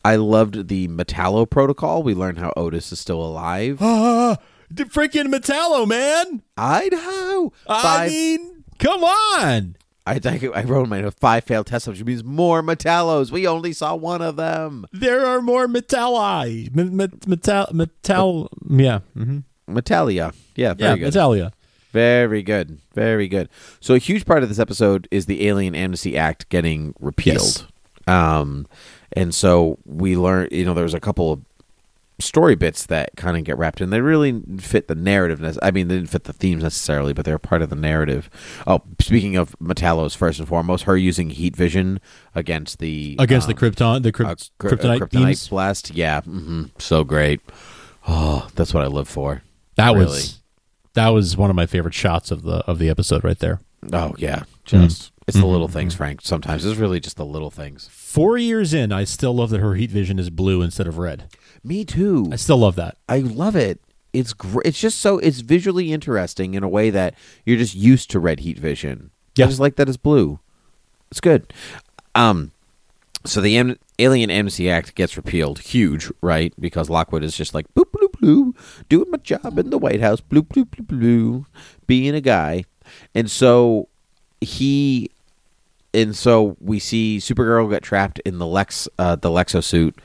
I 0.03 0.15
loved 0.15 0.67
the 0.69 0.87
Metallo 0.87 1.49
protocol. 1.49 2.03
We 2.03 2.13
learned 2.13 2.39
how 2.39 2.53
Otis 2.55 2.91
is 2.91 2.99
still 2.99 3.21
alive. 3.21 3.77
Ah, 3.81 4.37
the 4.71 4.85
freaking 4.85 5.27
Metallo, 5.33 5.87
man. 5.87 6.41
Idaho. 6.57 7.51
I 7.67 8.07
mean, 8.07 8.58
come 8.79 9.03
on. 9.03 9.75
I 10.07 10.17
think 10.17 10.43
I 10.55 10.63
wrote 10.63 10.83
in 10.85 10.89
my 10.89 11.07
five 11.11 11.43
failed 11.43 11.67
tests, 11.67 11.87
which 11.87 12.03
means 12.03 12.23
more 12.23 12.63
Metallos. 12.63 13.29
We 13.29 13.45
only 13.45 13.73
saw 13.73 13.95
one 13.95 14.23
of 14.23 14.37
them. 14.37 14.87
There 14.91 15.23
are 15.25 15.39
more 15.41 15.67
Metalli. 15.67 16.73
Me- 16.75 16.85
me- 16.85 17.07
metal, 17.27 17.67
metal, 17.71 18.49
yeah. 18.67 18.99
hmm 19.13 19.39
Metalia. 19.69 20.33
Yeah, 20.55 20.73
very 20.73 20.99
Yeah, 21.01 21.09
good. 21.09 21.13
Metalia. 21.13 21.51
Very 21.91 22.41
good. 22.41 22.79
Very 22.95 23.27
good. 23.27 23.49
So 23.81 23.93
a 23.93 23.99
huge 23.99 24.25
part 24.25 24.41
of 24.41 24.49
this 24.49 24.57
episode 24.59 25.07
is 25.11 25.27
the 25.27 25.47
Alien 25.47 25.75
Amnesty 25.75 26.17
Act 26.17 26.49
getting 26.49 26.95
repealed. 26.99 27.67
Um 28.07 28.67
and 29.13 29.33
so 29.35 29.77
we 29.85 30.15
learn 30.17 30.47
you 30.51 30.65
know 30.65 30.73
there 30.73 30.83
was 30.83 30.93
a 30.95 30.99
couple 30.99 31.31
of 31.33 31.41
story 32.19 32.55
bits 32.55 32.85
that 32.87 33.15
kind 33.15 33.37
of 33.37 33.43
get 33.43 33.57
wrapped 33.57 33.81
in. 33.81 33.89
They 33.89 34.01
really 34.01 34.41
fit 34.59 34.87
the 34.87 34.95
narrative. 34.95 35.57
I 35.61 35.71
mean, 35.71 35.87
they 35.87 35.95
didn't 35.95 36.09
fit 36.09 36.25
the 36.25 36.33
themes 36.33 36.63
necessarily, 36.63 37.13
but 37.13 37.25
they're 37.25 37.39
part 37.39 37.61
of 37.61 37.69
the 37.69 37.75
narrative. 37.75 38.29
Oh, 38.67 38.81
speaking 38.99 39.35
of 39.35 39.55
Metallos, 39.59 40.15
first 40.15 40.39
and 40.39 40.47
foremost, 40.47 40.83
her 40.83 40.97
using 40.97 41.29
heat 41.31 41.55
vision 41.55 41.99
against 42.35 42.79
the 42.79 43.15
Against 43.19 43.47
um, 43.47 43.53
the 43.55 43.59
Krypton, 43.59 44.03
the 44.03 44.09
uh, 44.09 44.35
kryp- 44.35 44.49
kryptonite, 44.59 45.01
uh, 45.01 45.05
beams. 45.05 45.47
blast. 45.47 45.91
Yeah, 45.95 46.21
hmm 46.21 46.65
so 46.77 47.03
great. 47.03 47.41
Oh, 48.07 48.47
that's 48.55 48.73
what 48.73 48.83
I 48.83 48.87
live 48.87 49.07
for. 49.07 49.43
That 49.75 49.93
really. 49.93 50.05
was 50.05 50.39
that 50.93 51.09
was 51.09 51.37
one 51.37 51.49
of 51.49 51.55
my 51.55 51.65
favorite 51.65 51.93
shots 51.93 52.31
of 52.31 52.43
the 52.43 52.57
of 52.65 52.79
the 52.79 52.89
episode 52.89 53.23
right 53.23 53.39
there. 53.39 53.59
Oh 53.93 54.13
yeah, 54.17 54.43
just 54.65 55.11
Mm. 55.11 55.11
it's 55.27 55.37
the 55.37 55.45
little 55.45 55.67
things, 55.67 55.93
Frank. 55.93 56.21
Sometimes 56.23 56.65
it's 56.65 56.79
really 56.79 56.99
just 56.99 57.15
the 57.17 57.25
little 57.25 57.51
things. 57.51 57.87
Four 57.91 58.37
years 58.39 58.73
in, 58.73 58.91
I 58.91 59.03
still 59.03 59.33
love 59.35 59.51
that 59.51 59.59
her 59.59 59.75
heat 59.75 59.91
vision 59.91 60.17
is 60.17 60.29
blue 60.31 60.61
instead 60.63 60.87
of 60.87 60.97
red. 60.97 61.25
Me 61.63 61.85
too. 61.85 62.29
I 62.31 62.35
still 62.35 62.57
love 62.57 62.75
that. 62.75 62.97
I 63.07 63.19
love 63.19 63.55
it. 63.55 63.79
It's 64.13 64.33
great. 64.33 64.65
It's 64.65 64.79
just 64.79 64.99
so 64.99 65.19
it's 65.19 65.41
visually 65.41 65.91
interesting 65.91 66.53
in 66.53 66.63
a 66.63 66.69
way 66.69 66.89
that 66.89 67.15
you're 67.45 67.57
just 67.57 67.75
used 67.75 68.09
to 68.11 68.19
red 68.19 68.39
heat 68.39 68.57
vision. 68.57 69.11
Yeah. 69.35 69.45
I 69.45 69.47
just 69.49 69.59
like 69.59 69.75
that 69.75 69.87
it's 69.87 69.97
blue. 69.97 70.39
It's 71.11 71.21
good. 71.21 71.53
Um, 72.15 72.51
so 73.25 73.41
the 73.41 73.57
Am- 73.57 73.77
Alien 73.99 74.31
Amnesty 74.31 74.69
Act 74.69 74.95
gets 74.95 75.17
repealed. 75.17 75.59
Huge, 75.59 76.11
right? 76.21 76.53
Because 76.59 76.89
Lockwood 76.89 77.23
is 77.23 77.35
just 77.35 77.53
like 77.53 77.71
bloop 77.73 77.91
bloop 77.91 78.11
bloop, 78.21 78.55
doing 78.87 79.11
my 79.11 79.17
job 79.17 79.59
in 79.59 79.69
the 79.69 79.77
White 79.77 80.01
House, 80.01 80.21
bloop 80.21 80.47
bloop 80.47 80.69
bloop 80.69 80.87
bloop, 80.87 81.45
being 81.85 82.15
a 82.15 82.21
guy, 82.21 82.63
and 83.13 83.29
so 83.29 83.89
he 84.41 85.11
and 85.93 86.15
so 86.15 86.55
we 86.59 86.79
see 86.79 87.17
Supergirl 87.17 87.69
get 87.69 87.83
trapped 87.83 88.19
in 88.19 88.37
the 88.37 88.45
Lex, 88.45 88.87
uh, 88.97 89.15
the 89.15 89.29
Lexo 89.29 89.63
suit, 89.63 89.97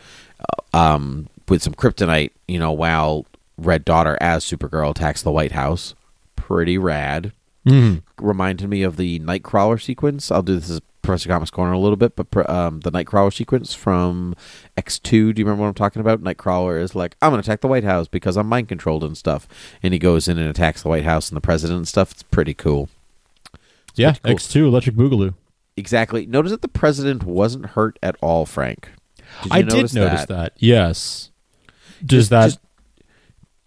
uh, 0.72 0.76
um, 0.76 1.28
with 1.48 1.62
some 1.62 1.74
kryptonite. 1.74 2.30
You 2.48 2.58
know, 2.58 2.72
while 2.72 3.26
Red 3.56 3.84
Daughter 3.84 4.18
as 4.20 4.44
Supergirl 4.44 4.90
attacks 4.90 5.22
the 5.22 5.30
White 5.32 5.52
House. 5.52 5.94
Pretty 6.36 6.76
rad. 6.76 7.32
Mhm. 7.66 8.02
Reminded 8.20 8.68
me 8.68 8.82
of 8.82 8.96
the 8.96 9.18
Nightcrawler 9.20 9.80
sequence. 9.80 10.30
I'll 10.30 10.42
do 10.42 10.56
this 10.56 10.68
as 10.68 10.80
Professor 11.00 11.28
Comics 11.28 11.50
Corner 11.50 11.72
a 11.72 11.78
little 11.78 11.96
bit, 11.96 12.14
but 12.16 12.50
um, 12.50 12.80
the 12.80 12.90
Nightcrawler 12.92 13.32
sequence 13.32 13.72
from 13.74 14.34
X 14.76 14.98
two. 14.98 15.32
Do 15.32 15.40
you 15.40 15.46
remember 15.46 15.62
what 15.62 15.68
I'm 15.68 15.74
talking 15.74 16.00
about? 16.00 16.22
Nightcrawler 16.22 16.80
is 16.80 16.94
like, 16.94 17.16
I'm 17.22 17.30
gonna 17.30 17.40
attack 17.40 17.60
the 17.60 17.68
White 17.68 17.84
House 17.84 18.08
because 18.08 18.36
I'm 18.36 18.48
mind 18.48 18.68
controlled 18.68 19.04
and 19.04 19.16
stuff, 19.16 19.46
and 19.82 19.92
he 19.94 19.98
goes 19.98 20.28
in 20.28 20.38
and 20.38 20.48
attacks 20.48 20.82
the 20.82 20.88
White 20.90 21.04
House 21.04 21.28
and 21.30 21.36
the 21.36 21.40
president 21.40 21.78
and 21.78 21.88
stuff. 21.88 22.12
It's 22.12 22.22
pretty 22.22 22.52
cool. 22.54 22.88
Yeah, 23.94 24.10
pretty 24.12 24.20
cool. 24.24 24.32
X 24.32 24.48
two 24.48 24.66
Electric 24.66 24.96
Boogaloo. 24.96 25.34
Exactly. 25.76 26.26
Notice 26.26 26.52
that 26.52 26.62
the 26.62 26.68
president 26.68 27.24
wasn't 27.24 27.66
hurt 27.66 27.98
at 28.02 28.16
all, 28.20 28.44
Frank. 28.44 28.90
Did 29.42 29.52
you 29.52 29.58
I 29.58 29.62
did 29.62 29.94
notice 29.94 30.26
that. 30.26 30.52
Yes. 30.58 31.30
Does 32.04 32.28
Just- 32.28 32.30
that 32.30 32.46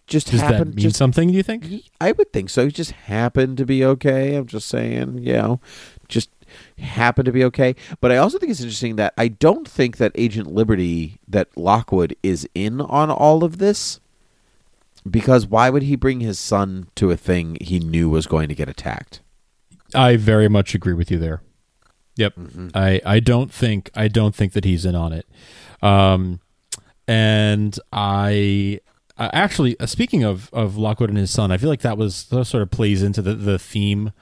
just, 0.06 0.26
just 0.28 0.30
does 0.30 0.40
that 0.40 0.66
mean 0.68 0.76
just, 0.78 0.96
something? 0.96 1.28
Do 1.28 1.34
you 1.34 1.42
think? 1.42 1.66
I 2.00 2.12
would 2.12 2.32
think 2.32 2.48
so. 2.50 2.64
He 2.64 2.70
just 2.72 2.92
happened 2.92 3.58
to 3.58 3.66
be 3.66 3.84
okay. 3.84 4.36
I'm 4.36 4.46
just 4.46 4.68
saying, 4.68 5.18
you 5.18 5.34
know, 5.34 5.60
just 6.08 6.30
happened 6.78 7.26
to 7.26 7.32
be 7.32 7.44
okay. 7.44 7.76
But 8.00 8.10
I 8.10 8.16
also 8.16 8.38
think 8.38 8.50
it's 8.50 8.60
interesting 8.60 8.96
that 8.96 9.12
I 9.18 9.28
don't 9.28 9.68
think 9.68 9.98
that 9.98 10.12
Agent 10.14 10.46
Liberty, 10.50 11.18
that 11.28 11.54
Lockwood 11.56 12.16
is 12.22 12.48
in 12.54 12.80
on 12.80 13.10
all 13.10 13.44
of 13.44 13.58
this. 13.58 14.00
Because 15.08 15.46
why 15.46 15.70
would 15.70 15.82
he 15.84 15.96
bring 15.96 16.20
his 16.20 16.38
son 16.38 16.88
to 16.96 17.10
a 17.10 17.16
thing 17.16 17.56
he 17.60 17.78
knew 17.78 18.08
was 18.10 18.26
going 18.26 18.48
to 18.48 18.54
get 18.54 18.68
attacked? 18.68 19.20
I 19.94 20.16
very 20.16 20.48
much 20.48 20.74
agree 20.74 20.92
with 20.94 21.10
you 21.10 21.18
there. 21.18 21.40
Yep. 22.16 22.34
Mm-hmm. 22.36 22.68
I 22.74 23.00
I 23.06 23.20
don't 23.20 23.52
think 23.52 23.90
I 23.94 24.08
don't 24.08 24.34
think 24.34 24.52
that 24.54 24.64
he's 24.64 24.84
in 24.84 24.94
on 24.94 25.12
it. 25.12 25.26
Um 25.82 26.40
and 27.08 27.76
I 27.92 28.80
uh, 29.16 29.30
actually 29.32 29.78
uh, 29.80 29.86
speaking 29.86 30.22
of 30.22 30.48
of 30.52 30.76
Lockwood 30.76 31.08
and 31.08 31.18
his 31.18 31.30
son, 31.32 31.50
I 31.50 31.56
feel 31.56 31.68
like 31.70 31.80
that 31.80 31.98
was 31.98 32.26
that 32.26 32.44
sort 32.44 32.62
of 32.62 32.70
plays 32.70 33.02
into 33.02 33.20
the 33.22 33.34
the 33.34 33.58
theme 33.58 34.12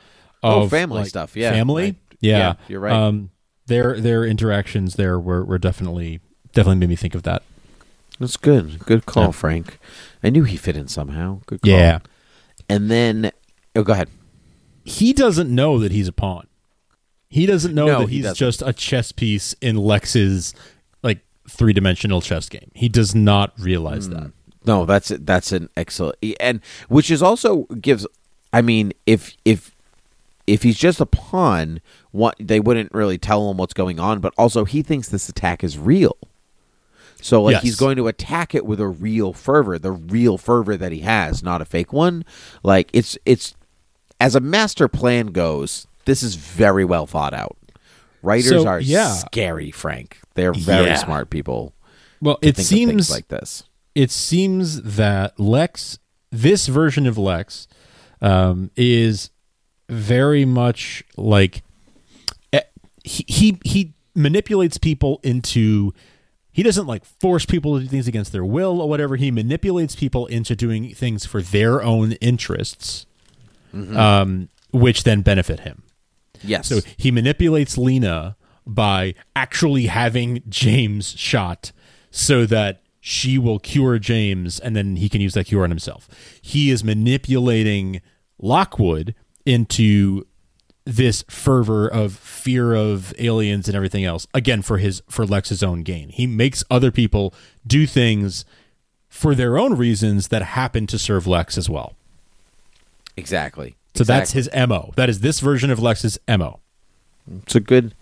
of 0.42 0.62
Oh, 0.64 0.68
family 0.68 1.00
like, 1.00 1.08
stuff, 1.08 1.36
yeah. 1.36 1.50
Family? 1.50 1.82
Right. 1.84 1.96
Yeah. 2.20 2.38
Yeah, 2.38 2.54
you're 2.68 2.80
right. 2.80 2.92
Um 2.94 3.30
their 3.66 4.00
their 4.00 4.24
interactions 4.24 4.94
there 4.94 5.18
were 5.20 5.44
were 5.44 5.58
definitely 5.58 6.20
definitely 6.54 6.78
made 6.80 6.88
me 6.88 6.96
think 6.96 7.14
of 7.14 7.24
that. 7.24 7.42
That's 8.18 8.38
good. 8.38 8.78
Good 8.78 9.04
call, 9.04 9.24
Yeah. 9.24 9.30
Frank. 9.32 9.78
I 10.22 10.30
knew 10.30 10.44
he 10.44 10.56
fit 10.56 10.74
in 10.76 10.88
somehow. 10.88 11.40
Good 11.44 11.60
call. 11.60 11.70
Yeah. 11.70 11.98
And 12.68 12.90
then, 12.90 13.30
oh, 13.74 13.82
go 13.82 13.92
ahead. 13.92 14.08
He 14.84 15.12
doesn't 15.12 15.54
know 15.54 15.78
that 15.78 15.92
he's 15.92 16.08
a 16.08 16.12
pawn. 16.12 16.46
He 17.28 17.44
doesn't 17.44 17.74
know 17.74 17.86
No, 17.86 17.98
that 18.00 18.08
he's 18.08 18.22
doesn't. 18.22 18.36
just 18.38 18.62
a 18.62 18.72
chess 18.72 19.12
piece 19.12 19.52
in 19.60 19.76
Lex's 19.76 20.54
three 21.48 21.72
dimensional 21.72 22.20
chess 22.20 22.48
game. 22.48 22.70
He 22.74 22.88
does 22.88 23.14
not 23.14 23.52
realize 23.58 24.08
that. 24.10 24.24
Mm. 24.24 24.32
No, 24.64 24.84
that's 24.84 25.08
that's 25.20 25.52
an 25.52 25.68
excellent 25.76 26.16
and 26.40 26.60
which 26.88 27.10
is 27.10 27.22
also 27.22 27.64
gives. 27.80 28.06
I 28.52 28.62
mean, 28.62 28.92
if 29.06 29.36
if 29.44 29.74
if 30.46 30.62
he's 30.62 30.78
just 30.78 31.00
a 31.00 31.06
pawn, 31.06 31.80
what 32.10 32.34
they 32.40 32.58
wouldn't 32.60 32.92
really 32.92 33.18
tell 33.18 33.50
him 33.50 33.56
what's 33.58 33.74
going 33.74 34.00
on. 34.00 34.20
But 34.20 34.32
also, 34.36 34.64
he 34.64 34.82
thinks 34.82 35.08
this 35.08 35.28
attack 35.28 35.62
is 35.62 35.78
real. 35.78 36.16
So 37.22 37.42
like 37.42 37.54
Yes. 37.54 37.62
he's 37.62 37.76
going 37.76 37.96
to 37.96 38.08
attack 38.08 38.54
it 38.54 38.66
with 38.66 38.78
a 38.80 38.86
real 38.88 39.32
fervor, 39.32 39.78
the 39.78 39.92
real 39.92 40.36
fervor 40.38 40.76
that 40.76 40.92
he 40.92 41.00
has, 41.00 41.42
not 41.42 41.62
a 41.62 41.64
fake 41.64 41.92
one. 41.92 42.24
Like 42.62 42.90
it's 42.92 43.16
it's 43.24 43.54
as 44.20 44.34
a 44.34 44.40
master 44.40 44.88
plan 44.88 45.28
goes, 45.28 45.86
this 46.06 46.22
is 46.22 46.34
very 46.34 46.84
well 46.84 47.06
thought 47.06 47.34
out. 47.34 47.56
Writers 48.22 48.48
So, 48.62 48.66
are 48.66 48.80
yeah. 48.80 49.12
scary, 49.14 49.70
Frank. 49.70 50.18
They're 50.36 50.52
very 50.52 50.86
Yeah. 50.86 50.96
smart 50.96 51.30
people. 51.30 51.72
Well, 52.20 52.38
it 52.42 52.56
seems 52.56 53.10
like 53.10 53.28
this. 53.28 53.64
it 53.94 54.10
seems 54.10 54.82
that 54.82 55.38
Lex, 55.40 55.98
this 56.30 56.66
version 56.66 57.06
of 57.06 57.18
Lex, 57.18 57.66
um, 58.22 58.70
is 58.76 59.30
very 59.88 60.44
much 60.44 61.04
like 61.16 61.62
eh, 62.52 62.60
he, 63.04 63.24
he 63.28 63.58
he 63.64 63.94
manipulates 64.14 64.78
people 64.78 65.20
into. 65.22 65.92
He 66.52 66.62
doesn't 66.62 66.86
like 66.86 67.04
force 67.04 67.44
people 67.44 67.76
to 67.76 67.82
do 67.84 67.88
things 67.88 68.08
against 68.08 68.32
their 68.32 68.44
will 68.44 68.80
or 68.80 68.88
whatever. 68.88 69.16
He 69.16 69.30
manipulates 69.30 69.94
people 69.94 70.24
into 70.26 70.56
doing 70.56 70.94
things 70.94 71.26
for 71.26 71.42
their 71.42 71.82
own 71.82 72.12
interests, 72.12 73.04
um, 73.74 74.48
which 74.72 75.04
then 75.04 75.20
benefit 75.20 75.60
him. 75.60 75.82
Yes. 76.42 76.66
So 76.68 76.80
he 76.96 77.10
manipulates 77.10 77.76
Lena 77.76 78.36
by 78.66 79.14
actually 79.34 79.86
having 79.86 80.42
James 80.48 81.10
shot 81.18 81.72
so 82.10 82.46
that 82.46 82.82
she 83.00 83.38
will 83.38 83.58
cure 83.58 83.98
James 83.98 84.58
and 84.58 84.74
then 84.74 84.96
he 84.96 85.08
can 85.08 85.20
use 85.20 85.34
that 85.34 85.44
cure 85.44 85.62
on 85.64 85.70
himself. 85.70 86.08
He 86.42 86.70
is 86.70 86.82
manipulating 86.82 88.00
Lockwood 88.40 89.14
into 89.44 90.26
this 90.84 91.24
fervor 91.28 91.88
of 91.88 92.14
fear 92.14 92.74
of 92.74 93.14
aliens 93.18 93.68
and 93.68 93.76
everything 93.76 94.04
else 94.04 94.26
again 94.32 94.62
for 94.62 94.78
his 94.78 95.02
for 95.08 95.26
Lex's 95.26 95.62
own 95.62 95.82
gain. 95.82 96.08
He 96.08 96.26
makes 96.26 96.64
other 96.70 96.90
people 96.90 97.34
do 97.66 97.86
things 97.86 98.44
for 99.08 99.34
their 99.34 99.56
own 99.56 99.74
reasons 99.76 100.28
that 100.28 100.42
happen 100.42 100.86
to 100.88 100.98
serve 100.98 101.26
Lex 101.26 101.56
as 101.56 101.70
well. 101.70 101.94
exactly. 103.16 103.76
So 103.94 104.04
that's 104.04 104.32
his 104.32 104.50
MO. 104.54 104.92
That 104.96 105.08
is 105.08 105.20
this 105.20 105.40
version 105.40 105.70
of 105.70 105.78
Lex's 105.80 106.18
MO. 106.28 106.60
It's 107.42 107.54
a 107.54 107.60
good. 107.60 107.94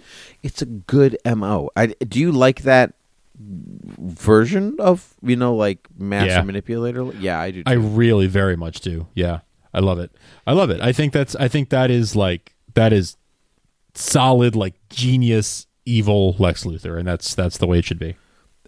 It's 0.45 0.63
a 0.63 0.67
good 0.67 1.17
mo. 1.27 1.71
I, 1.75 1.87
do 1.87 2.21
you 2.21 2.31
like 2.31 2.63
that 2.63 2.93
version 3.99 4.77
of 4.79 5.15
you 5.23 5.37
know 5.37 5.55
like 5.55 5.89
master 5.99 6.29
Yeah. 6.35 6.43
manipulator? 6.43 7.05
Yeah, 7.19 7.41
I 7.41 7.51
do. 7.51 7.63
Too. 7.65 7.71
I 7.71 7.75
really 7.75 8.27
very 8.27 8.57
much 8.57 8.81
do. 8.81 9.07
Yeah. 9.15 9.41
I 9.73 9.81
love 9.81 9.99
it. 9.99 10.13
I 10.47 10.53
love 10.53 10.71
it. 10.71 10.81
I 10.81 10.93
think 10.93 11.13
that's 11.13 11.35
I 11.37 11.49
think 11.49 11.71
that 11.71 11.91
is 11.91 12.15
like 12.15 12.55
that 12.75 12.93
is 12.93 13.17
solid 13.95 14.55
like 14.55 14.75
genius 14.89 15.67
evil 15.87 16.37
Lex 16.39 16.65
Luthor 16.65 16.99
and 16.99 17.07
that's 17.07 17.35
that's 17.35 17.59
the 17.59 17.67
way 17.67 17.79
it 17.79 17.85
should 17.85 17.99
be. 17.99 18.17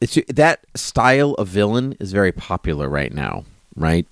it's 0.00 0.18
that 0.28 0.66
style 0.74 1.32
of 1.34 1.48
villain 1.48 1.96
is 2.00 2.12
very 2.12 2.32
popular 2.32 2.88
right 2.88 3.12
now, 3.12 3.44
right? 3.76 4.06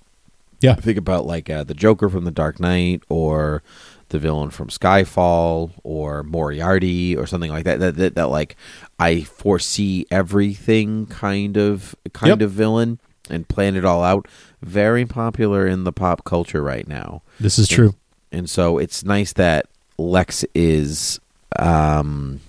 Yeah. 0.60 0.74
Think 0.76 0.96
about 0.98 1.26
like 1.26 1.50
uh, 1.50 1.64
the 1.64 1.74
Joker 1.74 2.08
from 2.08 2.24
The 2.24 2.30
Dark 2.30 2.58
Knight, 2.58 3.02
or 3.10 3.62
the 4.10 4.18
villain 4.18 4.50
from 4.50 4.68
Skyfall, 4.68 5.70
or 5.82 6.22
Moriarty, 6.22 7.16
or 7.16 7.26
something 7.26 7.50
like 7.50 7.64
that. 7.64 7.80
That 7.80 7.96
that, 7.96 8.14
that 8.14 8.28
like 8.30 8.56
I 8.98 9.22
foresee 9.22 10.06
everything 10.10 11.06
kind 11.06 11.56
of 11.56 11.94
kind 12.12 12.28
Yep. 12.30 12.40
of 12.42 12.50
villain 12.52 12.98
and 13.30 13.48
plan 13.48 13.76
it 13.76 13.84
all 13.84 14.02
out. 14.04 14.26
Very 14.62 15.04
popular 15.06 15.66
in 15.66 15.84
the 15.84 15.92
pop 15.92 16.24
culture 16.24 16.62
right 16.62 16.86
now. 16.86 17.22
This 17.40 17.58
is 17.58 17.68
true. 17.68 17.94
and 18.32 18.48
so 18.50 18.78
it's 18.78 19.04
nice 19.04 19.32
that 19.34 19.66
Lex 19.98 20.44
is, 20.54 21.20
um, 21.58 22.40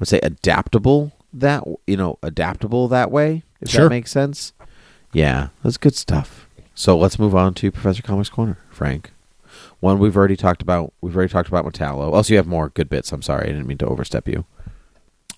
let's 0.00 0.10
say, 0.10 0.20
adaptable. 0.22 1.12
That 1.32 1.64
you 1.86 1.96
know, 1.96 2.18
adaptable 2.22 2.86
that 2.88 3.10
way. 3.10 3.42
If 3.60 3.70
Sure. 3.70 3.84
that 3.84 3.90
makes 3.90 4.10
sense. 4.10 4.52
Yeah, 5.12 5.48
that's 5.62 5.76
good 5.76 5.94
stuff. 5.94 6.46
So 6.74 6.96
let's 6.98 7.18
move 7.18 7.34
on 7.34 7.54
to 7.54 7.70
Professor 7.70 8.02
Comics 8.02 8.28
Corner, 8.28 8.58
Frank. 8.70 9.12
One 9.84 9.98
we've 9.98 10.16
already 10.16 10.34
talked 10.36 10.62
about. 10.62 10.94
We've 11.02 11.14
already 11.14 11.30
talked 11.30 11.46
about 11.48 11.66
Metallo. 11.66 12.10
Also, 12.14 12.32
you 12.32 12.38
have 12.38 12.46
more 12.46 12.70
good 12.70 12.88
bits. 12.88 13.12
I'm 13.12 13.20
sorry, 13.20 13.44
I 13.44 13.52
didn't 13.52 13.66
mean 13.66 13.76
to 13.78 13.86
overstep 13.86 14.26
you. 14.26 14.46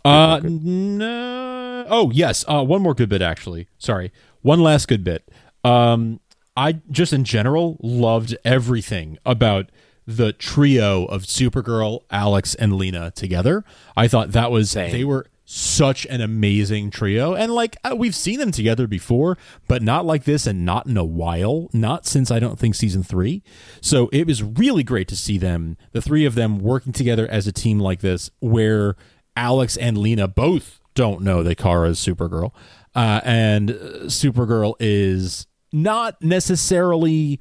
Uh 0.04 0.40
no. 0.44 1.84
Oh, 1.88 2.12
yes. 2.12 2.44
Uh 2.48 2.62
one 2.62 2.80
more 2.80 2.94
good 2.94 3.08
bit 3.08 3.22
actually. 3.22 3.66
Sorry. 3.76 4.12
One 4.42 4.60
last 4.60 4.86
good 4.86 5.02
bit. 5.02 5.28
Um 5.64 6.20
I 6.56 6.80
just 6.92 7.12
in 7.12 7.24
general 7.24 7.76
loved 7.82 8.36
everything 8.44 9.18
about 9.26 9.70
the 10.06 10.32
trio 10.32 11.06
of 11.06 11.22
Supergirl, 11.22 12.02
Alex, 12.12 12.54
and 12.54 12.76
Lena 12.76 13.10
together. 13.10 13.64
I 13.96 14.06
thought 14.06 14.30
that 14.30 14.52
was 14.52 14.70
Same. 14.70 14.92
they 14.92 15.02
were 15.02 15.26
such 15.48 16.04
an 16.06 16.20
amazing 16.20 16.90
trio, 16.90 17.34
and 17.34 17.54
like 17.54 17.76
uh, 17.84 17.94
we've 17.96 18.16
seen 18.16 18.40
them 18.40 18.50
together 18.50 18.88
before, 18.88 19.38
but 19.68 19.80
not 19.80 20.04
like 20.04 20.24
this, 20.24 20.44
and 20.44 20.66
not 20.66 20.86
in 20.86 20.96
a 20.96 21.04
while, 21.04 21.70
not 21.72 22.04
since 22.04 22.32
I 22.32 22.40
don't 22.40 22.58
think 22.58 22.74
season 22.74 23.04
three. 23.04 23.44
So 23.80 24.08
it 24.12 24.26
was 24.26 24.42
really 24.42 24.82
great 24.82 25.06
to 25.08 25.16
see 25.16 25.38
them, 25.38 25.76
the 25.92 26.02
three 26.02 26.24
of 26.24 26.34
them, 26.34 26.58
working 26.58 26.92
together 26.92 27.28
as 27.28 27.46
a 27.46 27.52
team 27.52 27.78
like 27.78 28.00
this, 28.00 28.28
where 28.40 28.96
Alex 29.36 29.76
and 29.76 29.96
Lena 29.96 30.26
both 30.26 30.80
don't 30.94 31.22
know 31.22 31.44
that 31.44 31.58
Kara 31.58 31.90
is 31.90 32.00
Supergirl, 32.00 32.52
uh, 32.96 33.20
and 33.22 33.70
uh, 33.70 33.74
Supergirl 34.06 34.74
is 34.80 35.46
not 35.72 36.20
necessarily 36.20 37.40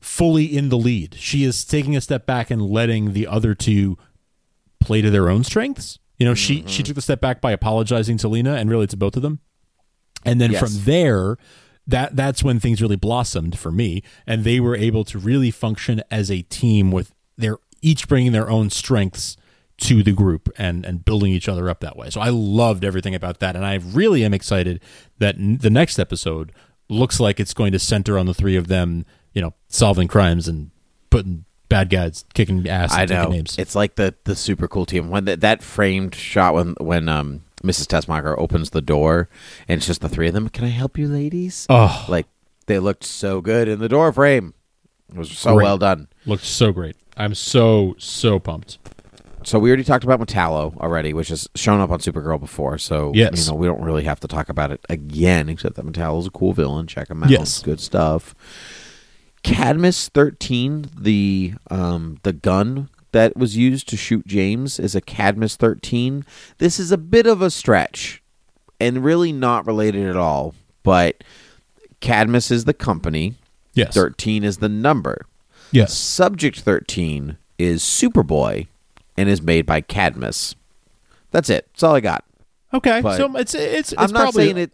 fully 0.00 0.44
in 0.44 0.70
the 0.70 0.78
lead. 0.78 1.14
She 1.14 1.44
is 1.44 1.64
taking 1.64 1.94
a 1.94 2.00
step 2.00 2.26
back 2.26 2.50
and 2.50 2.60
letting 2.60 3.12
the 3.12 3.28
other 3.28 3.54
two 3.54 3.96
play 4.80 5.02
to 5.02 5.10
their 5.10 5.28
own 5.28 5.44
strengths. 5.44 6.00
You 6.18 6.26
know, 6.26 6.34
she 6.34 6.56
she 6.56 6.62
mm-hmm. 6.62 6.82
took 6.84 6.94
the 6.94 7.02
step 7.02 7.20
back 7.20 7.40
by 7.40 7.52
apologizing 7.52 8.18
to 8.18 8.28
Lena 8.28 8.54
and 8.54 8.70
really 8.70 8.86
to 8.88 8.96
both 8.96 9.16
of 9.16 9.22
them. 9.22 9.40
And 10.24 10.40
then 10.40 10.52
Yes. 10.52 10.60
from 10.60 10.84
there, 10.84 11.36
that 11.86 12.14
that's 12.14 12.44
when 12.44 12.60
things 12.60 12.80
really 12.80 12.96
blossomed 12.96 13.58
for 13.58 13.72
me 13.72 14.02
and 14.26 14.44
they 14.44 14.60
were 14.60 14.76
able 14.76 15.04
to 15.04 15.18
really 15.18 15.50
function 15.50 16.02
as 16.10 16.30
a 16.30 16.42
team 16.42 16.92
with 16.92 17.12
their 17.36 17.58
each 17.80 18.06
bringing 18.06 18.32
their 18.32 18.48
own 18.48 18.70
strengths 18.70 19.36
to 19.78 20.02
the 20.02 20.12
group 20.12 20.48
and 20.56 20.86
and 20.86 21.04
building 21.04 21.32
each 21.32 21.48
other 21.48 21.68
up 21.68 21.80
that 21.80 21.96
way. 21.96 22.08
So 22.10 22.20
I 22.20 22.28
loved 22.28 22.84
everything 22.84 23.14
about 23.14 23.40
that, 23.40 23.56
and 23.56 23.66
I 23.66 23.74
really 23.74 24.24
am 24.24 24.32
excited 24.32 24.80
that 25.18 25.36
n- 25.36 25.58
the 25.58 25.70
next 25.70 25.98
episode 25.98 26.52
looks 26.88 27.18
like 27.18 27.40
it's 27.40 27.54
going 27.54 27.72
to 27.72 27.78
center 27.78 28.18
on 28.18 28.26
the 28.26 28.34
three 28.34 28.54
of 28.54 28.68
them, 28.68 29.04
you 29.32 29.42
know, 29.42 29.54
solving 29.68 30.06
crimes 30.06 30.46
and 30.46 30.70
putting 31.10 31.46
bad 31.72 31.90
guys 31.90 32.24
kicking 32.34 32.68
ass. 32.68 32.92
I 32.94 33.04
know. 33.06 33.28
names. 33.28 33.56
It's 33.58 33.74
like 33.74 33.96
the 33.96 34.14
the 34.24 34.36
super 34.36 34.68
cool 34.68 34.86
team 34.86 35.10
when 35.10 35.24
that 35.26 35.40
that 35.40 35.62
framed 35.62 36.14
shot 36.14 36.54
when 36.54 36.74
when 36.80 37.08
um 37.08 37.42
Mrs. 37.64 37.86
Tessmacher 37.86 38.36
opens 38.38 38.70
the 38.70 38.82
door 38.82 39.28
and 39.68 39.78
it's 39.78 39.86
just 39.86 40.00
the 40.00 40.08
three 40.08 40.28
of 40.28 40.34
them. 40.34 40.48
Can 40.48 40.64
I 40.64 40.68
help 40.70 40.98
you, 40.98 41.06
ladies? 41.08 41.66
Oh, 41.70 42.04
Like 42.08 42.26
they 42.66 42.78
looked 42.78 43.04
so 43.04 43.40
good 43.40 43.68
in 43.68 43.78
the 43.78 43.88
door 43.88 44.12
frame. 44.12 44.54
It 45.10 45.18
was 45.18 45.30
so 45.36 45.54
Great. 45.54 45.64
well 45.64 45.78
done. 45.78 46.08
looked 46.26 46.44
so 46.44 46.72
great. 46.72 46.96
I'm 47.16 47.34
so 47.34 47.94
so 47.98 48.38
pumped. 48.38 48.78
So 49.44 49.58
we 49.58 49.70
already 49.70 49.82
talked 49.84 50.04
about 50.04 50.20
Metallo 50.20 50.76
already, 50.78 51.12
which 51.12 51.28
has 51.28 51.48
shown 51.56 51.80
up 51.80 51.90
on 51.90 51.98
Supergirl 51.98 52.38
before. 52.38 52.78
So 52.78 53.10
Yes. 53.14 53.44
you 53.46 53.52
know 53.52 53.56
we 53.58 53.66
don't 53.66 53.82
really 53.82 54.04
have 54.04 54.20
to 54.20 54.28
talk 54.28 54.48
about 54.48 54.70
it 54.70 54.80
again, 54.88 55.48
except 55.48 55.74
that 55.76 55.84
Metallo's 55.84 56.26
a 56.28 56.30
cool 56.30 56.52
villain. 56.52 56.86
Check 56.86 57.10
him 57.10 57.22
out. 57.24 57.30
Yes. 57.30 57.60
good 57.60 57.80
stuff. 57.80 58.34
Cadmus 59.42 60.08
thirteen, 60.08 60.86
the 60.96 61.54
um 61.70 62.18
the 62.22 62.32
gun 62.32 62.88
that 63.12 63.36
was 63.36 63.56
used 63.56 63.88
to 63.88 63.96
shoot 63.96 64.26
James 64.26 64.78
is 64.78 64.94
a 64.94 65.00
Cadmus 65.00 65.56
thirteen. 65.56 66.24
This 66.58 66.78
is 66.78 66.92
a 66.92 66.98
bit 66.98 67.26
of 67.26 67.42
a 67.42 67.50
stretch, 67.50 68.22
and 68.80 69.04
really 69.04 69.32
not 69.32 69.66
related 69.66 70.06
at 70.06 70.16
all. 70.16 70.54
But 70.82 71.24
Cadmus 72.00 72.50
is 72.50 72.64
the 72.64 72.74
company. 72.74 73.34
Yes. 73.74 73.94
Thirteen 73.94 74.44
is 74.44 74.58
the 74.58 74.68
number. 74.68 75.26
Yes. 75.72 75.94
Subject 75.94 76.60
13 76.60 77.38
is 77.58 77.82
Superboy 77.82 78.66
and 79.16 79.28
is 79.28 79.40
made 79.40 79.64
by 79.64 79.80
Cadmus. 79.80 80.54
That's 81.30 81.48
it. 81.48 81.66
That's 81.72 81.82
all 81.82 81.94
I 81.94 82.00
got. 82.00 82.24
Okay. 82.74 83.00
But 83.00 83.16
so 83.16 83.34
it's 83.36 83.54
it's, 83.54 83.92
it's 83.92 83.94
I'm 83.96 84.12
not 84.12 84.20
probably 84.20 84.44
saying 84.44 84.58
it 84.58 84.72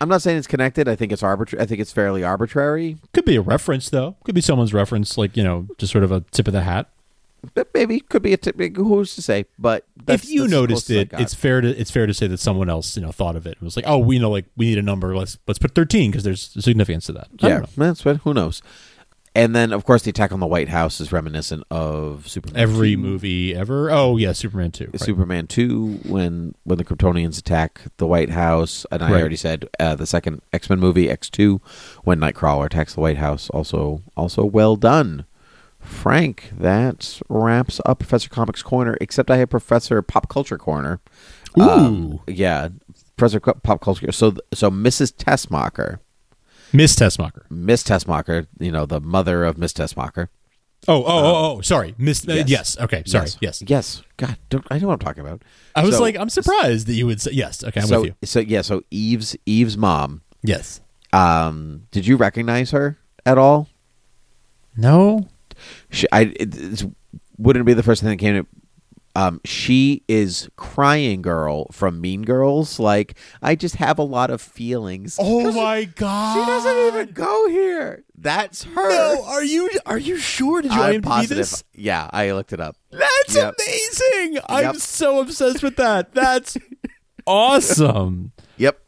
I'm 0.00 0.08
not 0.08 0.22
saying 0.22 0.38
it's 0.38 0.46
connected. 0.46 0.88
I 0.88 0.96
think 0.96 1.12
it's 1.12 1.22
arbitrary. 1.22 1.62
I 1.62 1.66
think 1.66 1.80
it's 1.80 1.92
fairly 1.92 2.22
arbitrary. 2.22 2.98
Be 3.26 3.36
a 3.36 3.42
reference 3.42 3.90
though. 3.90 4.16
Could 4.24 4.34
be 4.34 4.40
someone's 4.40 4.72
reference, 4.72 5.18
like 5.18 5.36
you 5.36 5.44
know, 5.44 5.66
just 5.78 5.92
sort 5.92 6.04
of 6.04 6.12
a 6.12 6.20
tip 6.30 6.46
of 6.46 6.52
the 6.52 6.62
hat. 6.62 6.88
But 7.54 7.68
maybe 7.74 8.00
could 8.00 8.22
be 8.22 8.32
a 8.32 8.36
tip. 8.36 8.58
Who's 8.58 9.14
to 9.14 9.22
say? 9.22 9.46
But 9.58 9.84
that's, 10.04 10.24
if 10.24 10.30
you 10.30 10.48
noticed 10.48 10.86
close 10.86 10.96
as 10.96 11.08
I 11.12 11.18
it, 11.18 11.22
it's 11.22 11.34
fair 11.34 11.60
to 11.60 11.68
it's 11.68 11.90
fair 11.90 12.06
to 12.06 12.14
say 12.14 12.26
that 12.26 12.38
someone 12.38 12.68
else 12.68 12.96
you 12.96 13.02
know 13.02 13.12
thought 13.12 13.36
of 13.36 13.46
it. 13.46 13.52
It 13.52 13.62
was 13.62 13.76
like, 13.76 13.84
oh, 13.86 13.98
we 13.98 14.18
know, 14.18 14.30
like 14.30 14.46
we 14.56 14.66
need 14.66 14.78
a 14.78 14.82
number. 14.82 15.14
Let's 15.16 15.38
let's 15.46 15.58
put 15.58 15.74
thirteen 15.74 16.10
because 16.10 16.24
there's 16.24 16.50
significance 16.58 17.06
to 17.06 17.12
that. 17.12 17.28
I 17.34 17.36
don't 17.36 17.50
yeah. 17.50 17.58
know. 17.58 17.68
That's 17.76 18.04
what. 18.04 18.16
Who 18.18 18.34
knows? 18.34 18.62
And 19.36 19.54
then, 19.54 19.72
of 19.72 19.84
course, 19.84 20.02
the 20.02 20.10
attack 20.10 20.32
on 20.32 20.40
the 20.40 20.46
White 20.46 20.68
House 20.70 21.00
is 21.00 21.12
reminiscent 21.12 21.62
of 21.70 22.26
Superman. 22.26 22.60
Every 22.60 22.92
2. 22.94 22.98
movie 22.98 23.54
ever. 23.54 23.90
Oh 23.90 24.16
yeah, 24.16 24.32
Superman 24.32 24.70
two. 24.72 24.86
right. 24.86 25.00
Superman 25.00 25.46
two 25.46 26.00
when 26.06 26.54
when 26.64 26.78
the 26.78 26.84
Kryptonians 26.84 27.38
attack 27.38 27.82
the 27.98 28.06
White 28.06 28.30
House, 28.30 28.86
and 28.90 29.02
I 29.02 29.10
Right. 29.12 29.20
already 29.20 29.36
said 29.36 29.68
uh, 29.78 29.94
the 29.94 30.06
second 30.06 30.42
X 30.52 30.70
Men 30.70 30.80
movie 30.80 31.10
X 31.10 31.28
two 31.30 31.60
when 32.04 32.18
Nightcrawler 32.18 32.66
attacks 32.66 32.94
the 32.94 33.00
White 33.00 33.18
House. 33.18 33.50
Also, 33.50 34.02
also 34.16 34.44
well 34.44 34.74
done, 34.76 35.26
Frank. 35.80 36.50
That 36.56 37.20
wraps 37.28 37.80
up 37.84 37.98
Professor 38.00 38.28
Comics 38.28 38.62
Corner. 38.62 38.96
Except 39.00 39.30
I 39.30 39.36
have 39.36 39.50
Professor 39.50 40.00
Pop 40.02 40.28
Culture 40.28 40.58
Corner. 40.58 41.00
Ooh, 41.58 42.20
yeah, 42.26 42.68
Professor 43.16 43.40
Pop 43.40 43.80
Culture. 43.80 44.12
So 44.12 44.34
so 44.54 44.70
Mrs. 44.70 45.12
Tessmacher, 45.14 45.98
Miss 46.72 46.94
Tessmacher. 46.96 47.42
Miss 47.50 47.82
Tessmacher, 47.82 48.46
you 48.58 48.72
know 48.72 48.86
the 48.86 49.00
mother 49.00 49.44
of 49.44 49.58
Miss 49.58 49.72
Tessmacher. 49.72 50.28
Oh, 50.88 51.02
oh, 51.02 51.04
oh, 51.06 51.56
oh, 51.56 51.60
sorry, 51.62 51.94
Miss. 51.98 52.28
uh, 52.28 52.34
yes. 52.34 52.48
yes. 52.48 52.78
Okay, 52.78 53.02
sorry. 53.06 53.28
Yes. 53.40 53.62
yes. 53.66 54.02
God, 54.18 54.36
don't, 54.50 54.64
I 54.70 54.78
know 54.78 54.86
what 54.88 54.94
I'm 54.94 54.98
talking 55.00 55.24
about. 55.26 55.42
I 55.74 55.84
was 55.84 55.96
So- 55.96 56.02
like, 56.02 56.16
I'm 56.16 56.28
surprised 56.28 56.86
that 56.86 56.94
you 56.94 57.06
would 57.06 57.20
say 57.20 57.32
yes. 57.32 57.64
Okay, 57.64 57.80
I'm 57.80 57.86
so 57.86 58.00
with 58.02 58.14
you. 58.20 58.26
so 58.26 58.40
yeah. 58.40 58.62
So 58.62 58.82
Eve's 58.90 59.36
Eve's 59.46 59.76
mom. 59.76 60.22
Yes. 60.42 60.80
Um, 61.12 61.86
did 61.90 62.06
you 62.06 62.16
recognize 62.16 62.70
her 62.70 62.98
at 63.24 63.38
all? 63.38 63.68
No. 64.76 65.28
She, 65.90 66.06
I 66.12 66.32
it, 66.36 66.54
it's, 66.56 66.84
wouldn't 67.38 67.64
be 67.66 67.74
the 67.74 67.82
first 67.82 68.02
thing 68.02 68.10
that 68.10 68.18
came 68.18 68.44
to. 68.44 68.46
Um, 69.16 69.40
she 69.46 70.02
is 70.08 70.50
crying 70.56 71.22
girl 71.22 71.68
from 71.72 72.00
Mean 72.02 72.22
Girls. 72.22 72.78
Like 72.78 73.16
I 73.40 73.54
just 73.54 73.76
have 73.76 73.98
a 73.98 74.02
lot 74.02 74.28
of 74.30 74.42
feelings. 74.42 75.16
Oh 75.18 75.50
my 75.52 75.84
god. 75.84 76.34
She 76.34 76.46
doesn't 76.46 76.86
even 76.88 77.14
go 77.14 77.48
here. 77.48 78.04
That's 78.18 78.64
her. 78.64 78.90
No, 78.90 79.24
are 79.26 79.42
you 79.42 79.70
are 79.86 79.96
you 79.96 80.18
sure? 80.18 80.60
Did 80.60 80.72
you 80.74 80.80
I'm 80.82 81.00
positive. 81.00 81.38
this? 81.38 81.64
Yeah, 81.74 82.10
I 82.12 82.32
looked 82.32 82.52
it 82.52 82.60
up. 82.60 82.76
That's 82.90 83.34
Yep. 83.34 83.54
amazing. 83.58 84.38
I'm 84.50 84.78
so 84.78 85.20
obsessed 85.20 85.62
with 85.62 85.76
that. 85.76 86.12
That's 86.14 86.58
awesome. 87.26 88.32
Yep, 88.58 88.78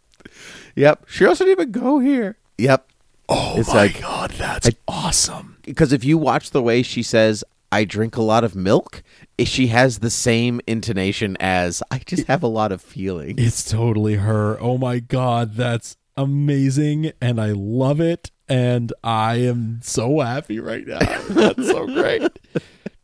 yep. 0.76 1.04
She 1.08 1.24
doesn't 1.24 1.48
even 1.48 1.70
go 1.72 1.98
here. 1.98 2.36
Yep. 2.58 2.86
Oh 3.28 3.54
It's 3.58 3.68
my 3.68 3.74
like- 3.74 4.00
god, 4.00 4.30
that's 4.32 4.70
awesome. 4.86 5.56
because 5.62 5.92
if 5.92 6.02
you 6.04 6.16
watch 6.16 6.50
the 6.50 6.62
way 6.62 6.82
she 6.82 7.02
says 7.02 7.44
I 7.70 7.84
drink 7.84 8.16
a 8.16 8.22
lot 8.22 8.44
of 8.44 8.54
milk, 8.54 9.02
eh, 9.38 9.44
she 9.44 9.68
has 9.68 9.98
the 9.98 10.10
same 10.10 10.60
intonation 10.66 11.36
as 11.38 11.82
I 11.90 11.98
just 11.98 12.26
have 12.26 12.42
a 12.42 12.48
lot 12.48 12.72
of 12.72 12.80
feelings. 12.80 13.34
It's 13.38 13.70
totally 13.70 14.14
her. 14.14 14.58
Oh 14.60 14.78
my 14.78 14.98
god, 14.98 15.54
that's 15.54 15.96
amazing 16.16 17.12
and 17.20 17.40
I 17.40 17.52
love 17.52 18.00
it 18.00 18.32
and 18.48 18.92
I 19.04 19.36
am 19.36 19.80
so 19.82 20.20
happy 20.20 20.58
right 20.58 20.86
now. 20.86 20.98
That's 21.28 21.66
so 21.66 21.86
great. 21.86 22.22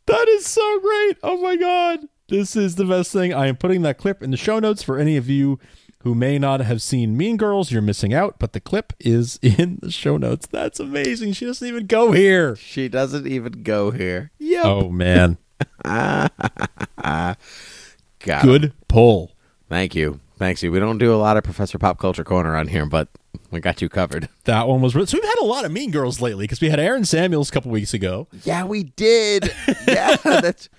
That 0.07 0.27
is 0.27 0.45
so 0.45 0.79
great. 0.79 1.17
Oh 1.23 1.37
my 1.41 1.55
god. 1.55 1.99
This 2.27 2.55
is 2.55 2.75
the 2.75 2.85
best 2.85 3.11
thing. 3.11 3.33
I 3.33 3.47
am 3.47 3.55
putting 3.55 3.83
that 3.83 3.97
clip 3.97 4.23
in 4.23 4.31
the 4.31 4.37
show 4.37 4.59
notes 4.59 4.81
for 4.81 4.97
any 4.97 5.17
of 5.17 5.29
you 5.29 5.59
who 6.05 6.13
may 6.13 6.37
not 6.37 6.61
have 6.61 6.83
seen 6.83 7.17
Mean 7.17 7.35
Girls. 7.35 7.71
You're 7.71 7.81
missing 7.81 8.13
out, 8.13 8.35
but 8.37 8.53
the 8.53 8.59
clip 8.61 8.93
is 8.99 9.39
in 9.41 9.79
the 9.81 9.89
show 9.91 10.17
notes. 10.17 10.47
That's 10.47 10.79
amazing. 10.79 11.33
She 11.33 11.45
doesn't 11.47 11.67
even 11.67 11.87
go 11.87 12.11
here. 12.11 12.55
She 12.55 12.87
doesn't 12.87 13.25
even 13.27 13.63
go 13.63 13.89
here. 13.89 14.31
Yep. 14.37 14.65
Oh 14.65 14.89
man. 14.89 15.39
Got 15.83 16.29
it. 17.25 17.37
Good 18.43 18.73
pull. 18.87 19.31
Thank 19.67 19.95
you. 19.95 20.19
Thanks 20.37 20.61
you. 20.61 20.71
We 20.71 20.79
don't 20.79 20.99
do 20.99 21.13
a 21.13 21.17
lot 21.17 21.37
of 21.37 21.43
Professor 21.43 21.79
Pop 21.79 21.97
Culture 21.97 22.23
Corner 22.23 22.55
on 22.55 22.67
here, 22.67 22.85
but 22.85 23.07
we 23.51 23.59
got 23.59 23.81
you 23.81 23.89
covered. 23.89 24.29
That 24.43 24.67
one 24.67 24.81
was 24.81 24.93
re- 24.93 25.05
so. 25.05 25.17
We've 25.17 25.23
had 25.23 25.39
a 25.41 25.45
lot 25.45 25.65
of 25.65 25.71
Mean 25.71 25.89
Girls 25.91 26.21
lately 26.21 26.43
because 26.43 26.61
we 26.61 26.69
had 26.69 26.79
Aaron 26.79 27.05
Samuels 27.05 27.49
a 27.49 27.51
couple 27.51 27.71
weeks 27.71 27.93
ago. 27.93 28.27
Yeah, 28.43 28.65
we 28.65 28.83
did. 28.83 29.51
yeah, 29.87 30.17
that's. 30.17 30.69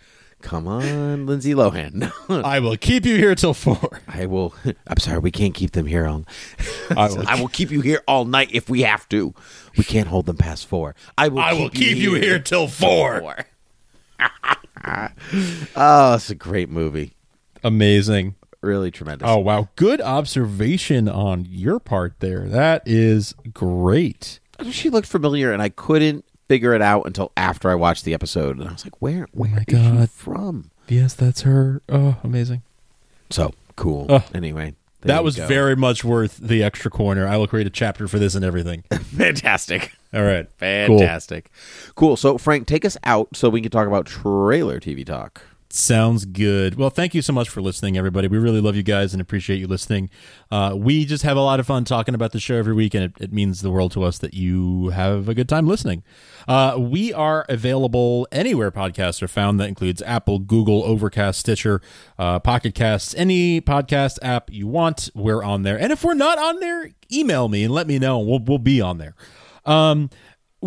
Come 0.46 0.68
on, 0.68 1.26
Lindsay 1.26 1.54
Lohan. 1.54 2.12
I 2.44 2.60
will 2.60 2.76
keep 2.76 3.04
you 3.04 3.16
here 3.16 3.34
till 3.34 3.52
four. 3.52 4.00
I 4.06 4.26
will. 4.26 4.54
I'm 4.86 4.98
sorry, 4.98 5.18
we 5.18 5.32
can't 5.32 5.52
keep 5.54 5.72
them 5.72 5.86
here 5.86 6.06
all. 6.06 6.24
I 6.96 7.08
will- 7.08 7.26
I 7.28 7.40
will 7.40 7.48
keep 7.48 7.72
you 7.72 7.80
here 7.80 8.00
all 8.06 8.24
night 8.24 8.50
if 8.52 8.68
we 8.70 8.82
have 8.82 9.08
to. 9.08 9.34
We 9.76 9.82
can't 9.82 10.06
hold 10.06 10.26
them 10.26 10.36
past 10.36 10.68
four. 10.68 10.94
I 11.18 11.26
will. 11.26 11.40
I 11.40 11.52
will 11.52 11.68
keep 11.68 11.96
you 11.98 12.14
here 12.14 12.38
till 12.38 12.68
four. 12.68 13.44
oh, 15.74 16.14
it's 16.14 16.30
a 16.30 16.36
great 16.36 16.70
movie. 16.70 17.14
Amazing. 17.64 18.36
Really 18.60 18.92
tremendous. 18.92 19.28
Oh 19.28 19.38
wow, 19.38 19.68
good 19.74 20.00
observation 20.00 21.08
on 21.08 21.44
your 21.50 21.80
part 21.80 22.20
there. 22.20 22.48
That 22.48 22.84
is 22.86 23.34
great. 23.52 24.38
she 24.70 24.90
looked 24.90 25.08
familiar, 25.08 25.52
and 25.52 25.60
I 25.60 25.70
couldn't 25.70 26.24
figure 26.48 26.74
it 26.74 26.82
out 26.82 27.06
until 27.06 27.32
after 27.36 27.70
I 27.70 27.74
watched 27.74 28.04
the 28.04 28.14
episode. 28.14 28.58
And 28.58 28.68
I 28.68 28.72
was 28.72 28.84
like, 28.84 29.00
"Where? 29.00 29.24
Oh 29.24 29.30
where 29.32 29.50
my 29.50 29.64
is 29.66 30.08
she 30.10 30.14
from?" 30.14 30.70
Yes, 30.88 31.14
that's 31.14 31.42
her. 31.42 31.82
Oh, 31.88 32.16
amazing. 32.22 32.62
So 33.30 33.52
cool. 33.76 34.06
Oh. 34.08 34.24
anyway, 34.34 34.74
there 35.00 35.16
that 35.16 35.24
was 35.24 35.36
go. 35.36 35.46
very 35.46 35.76
much 35.76 36.04
worth 36.04 36.38
the 36.38 36.62
extra 36.62 36.90
corner. 36.90 37.26
I 37.26 37.36
will 37.36 37.46
create 37.46 37.66
a 37.66 37.70
chapter 37.70 38.08
for 38.08 38.18
this 38.18 38.34
and 38.34 38.44
everything. 38.44 38.84
fantastic. 38.90 39.92
All 40.14 40.22
right. 40.22 40.48
Fantastic. 40.58 41.50
Cool. 41.94 42.16
So, 42.16 42.38
Frank, 42.38 42.66
take 42.66 42.84
us 42.84 42.96
out 43.04 43.28
so 43.34 43.48
we 43.50 43.60
can 43.60 43.70
talk 43.70 43.86
about 43.86 44.06
trailer 44.06 44.80
TV 44.80 45.04
talk. 45.04 45.42
Sounds 45.68 46.24
good. 46.24 46.76
Well, 46.76 46.90
thank 46.90 47.12
you 47.12 47.22
so 47.22 47.32
much 47.32 47.48
for 47.48 47.60
listening, 47.60 47.98
everybody. 47.98 48.28
We 48.28 48.38
really 48.38 48.60
love 48.60 48.76
you 48.76 48.84
guys 48.84 49.12
and 49.12 49.20
appreciate 49.20 49.58
you 49.58 49.66
listening. 49.66 50.10
Uh, 50.48 50.74
we 50.76 51.04
just 51.04 51.24
have 51.24 51.36
a 51.36 51.40
lot 51.40 51.58
of 51.58 51.66
fun 51.66 51.84
talking 51.84 52.14
about 52.14 52.30
the 52.30 52.38
show 52.38 52.54
every 52.54 52.72
week, 52.72 52.94
and 52.94 53.02
it, 53.02 53.12
it 53.18 53.32
means 53.32 53.62
the 53.62 53.70
world 53.70 53.90
to 53.92 54.04
us 54.04 54.18
that 54.18 54.32
you 54.32 54.90
have 54.90 55.28
a 55.28 55.34
good 55.34 55.48
time 55.48 55.66
listening. 55.66 56.04
Uh, 56.46 56.76
we 56.78 57.12
are 57.12 57.44
available 57.48 58.28
anywhere 58.30 58.70
podcasts 58.70 59.20
are 59.22 59.28
found. 59.28 59.58
That 59.58 59.68
includes 59.68 60.00
Apple, 60.02 60.38
Google, 60.38 60.84
Overcast, 60.84 61.40
Stitcher, 61.40 61.80
uh, 62.16 62.38
Pocket 62.38 62.74
Casts, 62.74 63.12
any 63.16 63.60
podcast 63.60 64.18
app 64.22 64.52
you 64.52 64.68
want. 64.68 65.10
We're 65.14 65.42
on 65.42 65.62
there. 65.62 65.78
And 65.78 65.92
if 65.92 66.04
we're 66.04 66.14
not 66.14 66.38
on 66.38 66.60
there, 66.60 66.92
email 67.12 67.48
me 67.48 67.64
and 67.64 67.74
let 67.74 67.88
me 67.88 67.98
know. 67.98 68.20
We'll, 68.20 68.38
we'll 68.38 68.58
be 68.58 68.80
on 68.80 68.98
there. 68.98 69.16
Um, 69.64 70.10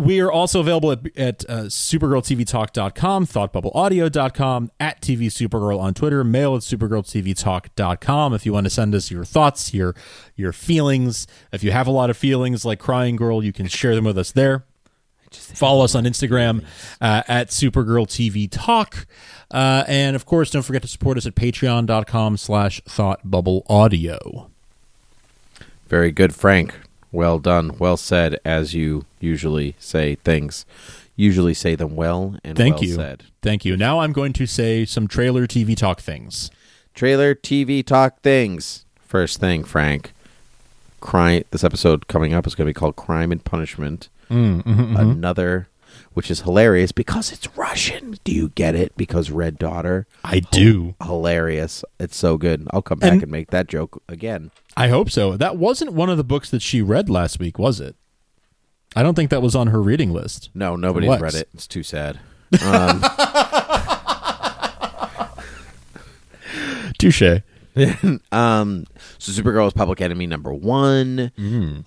we 0.00 0.20
are 0.20 0.32
also 0.32 0.60
available 0.60 0.92
at, 0.92 1.16
at 1.16 1.44
uh, 1.48 1.62
supergirltvtalk.com, 1.64 3.26
thoughtbubbleaudio.com, 3.26 4.70
at 4.80 5.00
TV 5.00 5.26
Supergirl 5.26 5.78
on 5.78 5.94
Twitter, 5.94 6.24
mail 6.24 6.56
at 6.56 6.62
supergirltvtalk.com 6.62 8.34
if 8.34 8.46
you 8.46 8.52
want 8.52 8.64
to 8.64 8.70
send 8.70 8.94
us 8.94 9.10
your 9.10 9.24
thoughts, 9.24 9.74
your 9.74 9.94
your 10.36 10.52
feelings. 10.52 11.26
If 11.52 11.62
you 11.62 11.72
have 11.72 11.86
a 11.86 11.90
lot 11.90 12.10
of 12.10 12.16
feelings 12.16 12.64
like 12.64 12.78
Crying 12.78 13.16
Girl, 13.16 13.44
you 13.44 13.52
can 13.52 13.66
share 13.68 13.94
them 13.94 14.04
with 14.04 14.18
us 14.18 14.32
there. 14.32 14.64
Follow 15.30 15.84
us 15.84 15.94
on 15.94 16.04
Instagram 16.04 16.64
uh, 17.00 17.22
at 17.28 17.48
Supergirl 17.48 18.06
TV 18.06 18.48
Talk. 18.50 19.06
Uh, 19.50 19.84
and 19.86 20.16
of 20.16 20.26
course, 20.26 20.50
don't 20.50 20.62
forget 20.62 20.82
to 20.82 20.88
support 20.88 21.16
us 21.16 21.26
at 21.26 21.34
patreon.com 21.34 22.36
slash 22.36 22.80
thought 22.88 23.20
bubble 23.28 23.64
audio. 23.68 24.50
Very 25.88 26.10
good, 26.10 26.34
Frank. 26.34 26.74
Well 27.12 27.38
done. 27.38 27.76
Well 27.78 27.96
said, 27.96 28.38
as 28.44 28.74
you 28.74 29.04
usually 29.20 29.74
say 29.78 30.14
things. 30.16 30.64
Usually 31.16 31.54
say 31.54 31.74
them 31.74 31.96
well 31.96 32.36
and 32.44 32.56
Thank 32.56 32.76
well 32.76 32.84
you. 32.84 32.94
said. 32.94 33.24
Thank 33.42 33.64
you. 33.64 33.76
Now 33.76 34.00
I'm 34.00 34.12
going 34.12 34.32
to 34.34 34.46
say 34.46 34.84
some 34.84 35.06
trailer 35.08 35.46
TV 35.46 35.76
talk 35.76 36.00
things. 36.00 36.50
Trailer 36.94 37.34
TV 37.34 37.84
talk 37.84 38.20
things. 38.20 38.84
First 39.06 39.38
thing, 39.40 39.64
Frank. 39.64 40.12
Crime. 41.00 41.44
This 41.50 41.64
episode 41.64 42.06
coming 42.08 42.32
up 42.34 42.46
is 42.46 42.54
going 42.54 42.66
to 42.66 42.70
be 42.70 42.78
called 42.78 42.96
Crime 42.96 43.32
and 43.32 43.44
Punishment. 43.44 44.08
Mm-hmm, 44.30 44.96
Another, 44.96 45.68
which 46.12 46.30
is 46.30 46.40
hilarious 46.40 46.92
because 46.92 47.32
it's 47.32 47.48
Russian. 47.56 48.16
Do 48.24 48.32
you 48.32 48.48
get 48.50 48.74
it? 48.74 48.96
Because 48.96 49.30
Red 49.30 49.58
Daughter. 49.58 50.06
I 50.24 50.40
do. 50.40 50.94
Hilarious. 51.02 51.84
It's 51.98 52.16
so 52.16 52.36
good. 52.36 52.66
I'll 52.72 52.82
come 52.82 52.98
back 52.98 53.12
And- 53.12 53.22
and, 53.22 53.32
make 53.32 53.50
that 53.50 53.68
joke 53.68 54.02
again. 54.08 54.50
I 54.76 54.88
hope 54.88 55.10
so. 55.10 55.36
That 55.36 55.56
wasn't 55.56 55.92
one 55.92 56.10
of 56.10 56.16
the 56.16 56.24
books 56.24 56.50
that 56.50 56.62
she 56.62 56.82
read 56.82 57.08
last 57.10 57.38
week, 57.38 57.58
was 57.58 57.80
it? 57.80 57.96
I 58.96 59.02
don't 59.04 59.14
think 59.14 59.30
that 59.30 59.42
was 59.42 59.54
on 59.54 59.68
her 59.68 59.80
reading 59.80 60.12
list. 60.12 60.50
No, 60.54 60.74
nobody's 60.76 61.10
Lex. 61.10 61.22
read 61.22 61.34
it. 61.34 61.48
It's 61.54 61.66
too 61.68 61.82
sad. 61.84 62.18
Um, 62.64 63.02
Touche. 66.98 67.22
Um, 68.32 68.86
so 69.18 69.32
Supergirl 69.32 69.66
is 69.66 69.72
public 69.72 70.00
enemy 70.00 70.26
number 70.26 70.52
one. 70.52 71.32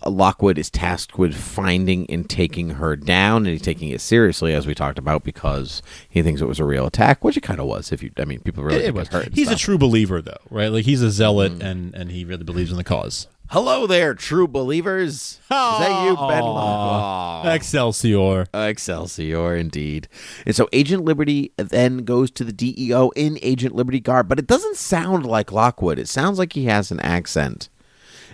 Uh, 0.04 0.10
Lockwood 0.10 0.58
is 0.58 0.70
tasked 0.70 1.18
with 1.18 1.36
finding 1.36 2.10
and 2.10 2.30
taking 2.30 2.72
her 2.72 2.96
down, 2.96 3.38
and 3.46 3.48
he's 3.48 3.62
taking 3.62 3.90
it 3.90 4.02
seriously, 4.02 4.54
as 4.54 4.66
we 4.68 4.74
talked 4.76 4.98
about, 4.98 5.24
because 5.24 5.82
he 6.10 6.22
thinks 6.22 6.42
it 6.42 6.46
was 6.48 6.60
a 6.60 6.66
real 6.66 6.86
attack, 6.88 7.24
which 7.24 7.38
it 7.38 7.42
kind 7.42 7.60
of 7.60 7.66
was. 7.68 7.92
If 7.92 8.02
you, 8.04 8.12
I 8.18 8.26
mean, 8.26 8.40
people 8.42 8.64
really 8.64 8.80
It, 8.80 8.86
did 8.88 8.96
was. 8.96 9.08
hurt. 9.10 9.34
He's 9.34 9.52
a 9.52 9.56
true 9.56 9.78
believer, 9.78 10.22
though, 10.22 10.38
right? 10.50 10.68
Like 10.70 10.86
he's 10.86 11.02
a 11.02 11.12
zealot, 11.12 11.62
and 11.62 11.94
and 11.94 12.12
he 12.12 12.26
really 12.26 12.44
believes 12.44 12.72
in 12.72 12.78
the 12.78 12.84
cause. 12.84 13.28
Hello 13.50 13.86
there, 13.86 14.16
true 14.16 14.48
believers. 14.48 15.14
Is 15.14 15.40
that 15.50 16.06
you, 16.06 16.16
Ben? 16.16 17.56
Excelsior. 17.56 18.48
Excelsior, 18.54 19.56
indeed. 19.56 20.08
And 20.46 20.56
so 20.56 20.68
Agent 20.74 21.04
Liberty 21.04 21.52
then 21.58 22.00
goes 22.00 22.32
to 22.32 22.44
the 22.44 22.54
DEO 22.54 23.10
in 23.12 23.38
Agent 23.42 23.76
Liberty 23.76 24.00
Guard, 24.00 24.28
but 24.28 24.40
it 24.40 24.48
doesn't 24.48 24.78
sound 24.78 25.26
like 25.26 25.52
Lockwood. 25.52 26.00
It 26.00 26.08
sounds 26.08 26.40
like 26.40 26.54
he 26.54 26.66
has 26.66 26.90
an 26.90 27.00
accent. 27.02 27.70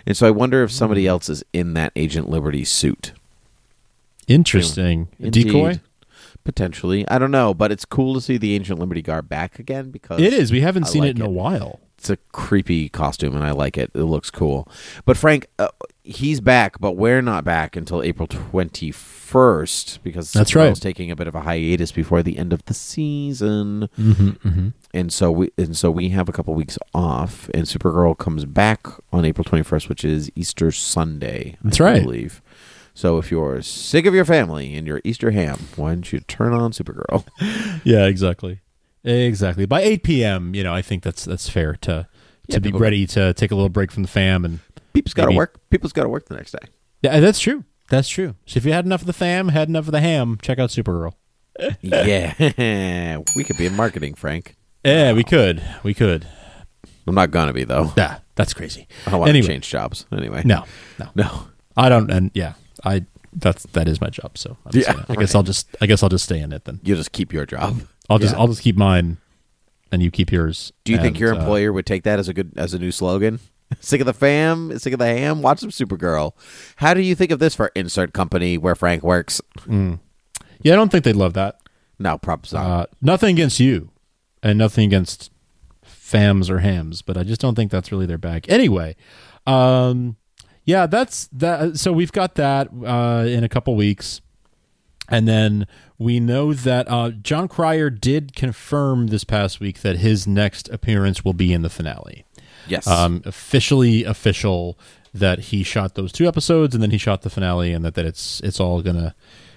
And 0.06 0.16
so 0.16 0.26
I 0.26 0.30
wonder 0.30 0.62
if 0.62 0.72
somebody 0.72 1.04
hmm. 1.04 1.10
else 1.10 1.28
is 1.28 1.44
in 1.52 1.74
that 1.74 1.92
Agent 1.96 2.30
Liberty 2.30 2.64
suit. 2.64 3.12
Interesting. 4.26 5.08
Indeed. 5.18 5.46
Decoy. 5.46 5.80
Potentially. 6.44 7.06
I 7.08 7.18
don't 7.18 7.30
know, 7.30 7.52
but 7.52 7.70
it's 7.70 7.84
cool 7.84 8.14
to 8.14 8.20
see 8.20 8.38
the 8.38 8.54
Agent 8.54 8.78
Liberty 8.78 9.02
Guard 9.02 9.28
back 9.28 9.58
again 9.58 9.90
because 9.90 10.20
It 10.20 10.32
is. 10.32 10.50
We 10.50 10.62
haven't 10.62 10.84
I 10.84 10.88
seen 10.88 11.02
like 11.02 11.10
it 11.10 11.16
in 11.16 11.22
a 11.22 11.28
while. 11.28 11.80
It's 12.00 12.08
a 12.08 12.16
creepy 12.32 12.88
costume 12.88 13.34
and 13.34 13.44
I 13.44 13.50
like 13.50 13.76
it. 13.76 13.90
It 13.94 14.04
looks 14.04 14.30
cool. 14.30 14.66
But 15.04 15.18
Frank, 15.18 15.48
uh, 15.58 15.68
he's 16.02 16.40
back, 16.40 16.80
but 16.80 16.92
we're 16.92 17.20
not 17.20 17.44
back 17.44 17.76
until 17.76 18.02
April 18.02 18.26
21st 18.26 20.02
because 20.02 20.32
That's 20.32 20.54
right. 20.56 20.74
taking 20.74 21.10
a 21.10 21.16
bit 21.16 21.26
of 21.26 21.34
a 21.34 21.42
hiatus 21.42 21.92
before 21.92 22.22
the 22.22 22.38
end 22.38 22.54
of 22.54 22.64
the 22.64 22.72
season. 22.72 23.90
Mm-hmm, 23.98 24.28
mm-hmm. 24.30 24.68
And 24.94 25.12
so 25.12 25.30
we 25.30 25.50
and 25.58 25.76
so 25.76 25.90
we 25.90 26.08
have 26.08 26.30
a 26.30 26.32
couple 26.32 26.54
weeks 26.54 26.78
off 26.94 27.50
and 27.52 27.64
Supergirl 27.64 28.16
comes 28.16 28.46
back 28.46 28.86
on 29.12 29.26
April 29.26 29.44
21st, 29.44 29.90
which 29.90 30.02
is 30.02 30.32
Easter 30.34 30.72
Sunday, 30.72 31.58
That's 31.62 31.82
I 31.82 31.84
right. 31.84 32.02
believe. 32.02 32.40
So 32.94 33.18
if 33.18 33.30
you're 33.30 33.60
sick 33.60 34.06
of 34.06 34.14
your 34.14 34.24
family 34.24 34.74
and 34.74 34.86
your 34.86 35.02
Easter 35.04 35.32
ham, 35.32 35.58
why 35.76 35.90
don't 35.90 36.10
you 36.10 36.20
turn 36.20 36.54
on 36.54 36.72
Supergirl? 36.72 37.26
Yeah, 37.84 38.06
exactly. 38.06 38.60
Exactly. 39.04 39.66
By 39.66 39.82
8 39.82 40.02
p.m., 40.02 40.54
you 40.54 40.62
know, 40.62 40.74
I 40.74 40.82
think 40.82 41.02
that's 41.02 41.24
that's 41.24 41.48
fair 41.48 41.74
to 41.82 42.06
to 42.48 42.54
Yeah, 42.54 42.58
be 42.58 42.72
ready 42.72 43.06
to 43.08 43.32
take 43.34 43.50
a 43.50 43.54
little 43.54 43.68
break 43.68 43.92
from 43.92 44.02
the 44.02 44.08
fam 44.08 44.44
and 44.44 44.60
People's 44.92 45.14
got 45.14 45.26
to 45.26 45.36
work. 45.36 45.60
People's 45.70 45.92
got 45.92 46.02
to 46.02 46.08
work 46.08 46.26
the 46.26 46.34
next 46.34 46.52
day. 46.52 46.68
Yeah, 47.02 47.20
that's 47.20 47.38
true. 47.38 47.64
That's 47.90 48.08
true. 48.08 48.34
So 48.46 48.58
if 48.58 48.64
you 48.64 48.72
had 48.72 48.84
enough 48.84 49.00
of 49.02 49.06
the 49.06 49.12
fam, 49.12 49.48
had 49.48 49.68
enough 49.68 49.86
of 49.86 49.92
the 49.92 50.00
ham, 50.00 50.38
check 50.42 50.58
out 50.58 50.70
Supergirl. 50.70 51.12
yeah. 51.80 53.18
we 53.36 53.44
could 53.44 53.56
be 53.56 53.66
in 53.66 53.76
marketing, 53.76 54.14
Frank. 54.14 54.56
Yeah, 54.84 55.12
we 55.12 55.24
could. 55.24 55.62
We 55.82 55.94
could. 55.94 56.26
I'm 57.06 57.14
not 57.14 57.30
gonna 57.30 57.52
be 57.52 57.64
though. 57.64 57.92
Yeah, 57.96 58.18
that's 58.34 58.54
crazy. 58.54 58.86
I 59.06 59.10
don't 59.10 59.20
want 59.20 59.30
anyway, 59.30 59.46
to 59.46 59.52
change 59.52 59.68
jobs 59.68 60.06
anyway. 60.12 60.42
No, 60.44 60.64
no, 60.98 61.08
no. 61.14 61.48
I 61.76 61.88
don't. 61.88 62.10
And 62.10 62.30
yeah, 62.34 62.54
I 62.84 63.04
that's 63.32 63.64
that 63.72 63.88
is 63.88 64.00
my 64.00 64.08
job. 64.10 64.36
So 64.38 64.56
I'm 64.66 64.72
Yeah, 64.78 64.92
gonna- 64.92 65.06
I 65.08 65.14
guess 65.16 65.34
I'll 65.34 65.42
just 65.42 65.68
I 65.80 65.86
guess 65.86 66.02
I'll 66.02 66.08
just 66.08 66.24
stay 66.24 66.40
in 66.40 66.52
it 66.52 66.64
then. 66.64 66.80
You 66.82 66.96
just 66.96 67.12
keep 67.12 67.32
your 67.32 67.46
job. 67.46 67.82
I'll 68.08 68.18
just 68.18 68.34
Yeah. 68.34 68.40
I'll 68.40 68.48
just 68.48 68.62
keep 68.62 68.76
mine, 68.76 69.18
and 69.92 70.02
you 70.02 70.10
keep 70.10 70.32
yours. 70.32 70.72
Do 70.84 70.92
you 70.92 70.98
think 70.98 71.16
And, 71.16 71.20
your 71.20 71.34
uh, 71.34 71.38
employer 71.38 71.72
would 71.72 71.86
take 71.86 72.02
that 72.04 72.18
as 72.18 72.28
a 72.28 72.34
good 72.34 72.52
as 72.56 72.74
a 72.74 72.78
new 72.78 72.90
slogan? 72.92 73.38
Sick 73.80 74.00
of 74.00 74.06
the 74.06 74.12
fam, 74.12 74.76
sick 74.80 74.92
of 74.92 74.98
the 74.98 75.06
ham. 75.06 75.42
Watch 75.42 75.60
some 75.60 75.70
Supergirl. 75.70 76.32
How 76.76 76.92
do 76.92 77.00
you 77.00 77.14
think 77.14 77.30
of 77.30 77.38
this 77.38 77.54
for 77.54 77.70
insert 77.76 78.12
company 78.12 78.58
where 78.58 78.74
Frank 78.74 79.04
works? 79.04 79.40
yeah, 79.68 80.72
I 80.72 80.76
don't 80.76 80.90
think 80.90 81.04
they'd 81.04 81.14
love 81.14 81.34
that. 81.34 81.60
No, 82.00 82.18
props 82.18 82.52
not. 82.52 82.66
Uh, 82.66 82.86
nothing 83.00 83.36
against 83.36 83.60
you, 83.60 83.90
and 84.42 84.58
nothing 84.58 84.86
against 84.86 85.30
fams 85.86 86.50
or 86.50 86.58
hams, 86.58 87.00
but 87.00 87.16
I 87.16 87.22
just 87.22 87.40
don't 87.40 87.54
think 87.54 87.70
that's 87.70 87.92
really 87.92 88.06
their 88.06 88.18
bag. 88.18 88.46
Anyway, 88.48 88.96
um, 89.46 90.16
yeah, 90.64 90.86
that's 90.86 91.28
that. 91.32 91.78
So 91.78 91.92
we've 91.92 92.12
got 92.12 92.34
that 92.36 92.68
uh, 92.84 93.24
in 93.26 93.44
a 93.44 93.48
couple 93.48 93.74
weeks, 93.76 94.20
and 95.08 95.26
then 95.26 95.66
we 95.98 96.20
know 96.20 96.52
that 96.54 96.88
uh, 96.90 97.10
Jon 97.10 97.48
Cryer 97.48 97.90
did 97.90 98.34
confirm 98.36 99.08
this 99.08 99.24
past 99.24 99.60
week 99.60 99.80
that 99.80 99.98
his 99.98 100.26
next 100.26 100.68
appearance 100.70 101.24
will 101.24 101.34
be 101.34 101.52
in 101.52 101.62
the 101.62 101.70
finale. 101.70 102.24
yes. 102.68 102.86
Um, 102.86 103.22
officially 103.24 104.04
official 104.04 104.78
that 105.12 105.38
he 105.40 105.62
shot 105.64 105.96
those 105.96 106.12
two 106.12 106.28
episodes 106.28 106.72
and 106.74 106.80
then 106.82 106.92
he 106.92 106.98
shot 106.98 107.22
the 107.22 107.30
finale, 107.30 107.72
and 107.72 107.84
that, 107.84 107.94
that 107.94 108.06
it's 108.06 108.40
it's 108.42 108.60
all 108.60 108.80
gonna 108.82 109.14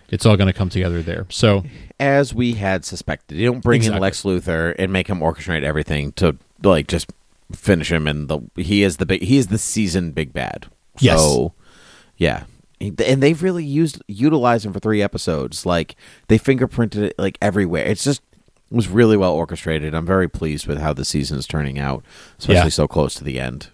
it's 0.10 0.26
all 0.26 0.36
gonna 0.36 0.54
come 0.54 0.70
together 0.70 1.01
there. 1.04 1.26
So 1.30 1.64
as 1.99 2.34
we 2.34 2.54
had 2.54 2.84
suspected, 2.86 3.38
you 3.38 3.45
don't 3.51 3.62
bring 3.62 3.78
Exactly. 3.82 3.97
in 3.97 4.01
Lex 4.01 4.24
Luthor 4.24 4.74
and 4.80 4.91
make 4.91 5.08
him 5.08 5.20
orchestrate 5.20 5.64
everything 5.64 6.12
to 6.14 6.38
like 6.64 6.88
just 6.88 7.12
finish 7.51 7.91
him. 7.91 8.08
And 8.08 8.28
the 8.28 8.39
he 8.56 8.82
is 8.84 8.97
the 8.97 9.06
big 9.06 9.22
he 9.22 9.38
is 9.38 9.47
the 9.47 9.58
season 9.60 10.12
big 10.12 10.34
bad. 10.34 10.66
Yes. 11.00 11.20
So, 11.20 11.54
yeah. 12.18 12.44
And 12.80 13.24
they've 13.24 13.41
really 13.41 13.64
used 13.64 14.02
utilized 14.08 14.66
him 14.66 14.74
for 14.74 14.80
three 14.80 15.02
episodes. 15.02 15.66
Like 15.66 15.96
they 16.28 16.38
fingerprinted 16.38 16.98
it 17.04 17.16
like 17.18 17.38
everywhere. 17.41 17.86
It's 17.86 18.04
just 18.04 18.22
it 18.72 18.76
was 18.76 18.88
really 18.89 19.16
well 19.18 19.34
orchestrated. 19.34 19.94
I'm 19.94 20.06
very 20.06 20.28
pleased 20.28 20.68
with 20.68 20.80
how 20.80 20.91
the 20.94 21.06
season 21.06 21.38
is 21.38 21.48
turning 21.48 21.80
out, 21.80 22.04
especially 22.39 22.56
Yeah. 22.66 22.70
so 22.70 22.88
close 22.88 23.14
to 23.16 23.24
the 23.24 23.39
end. 23.39 23.70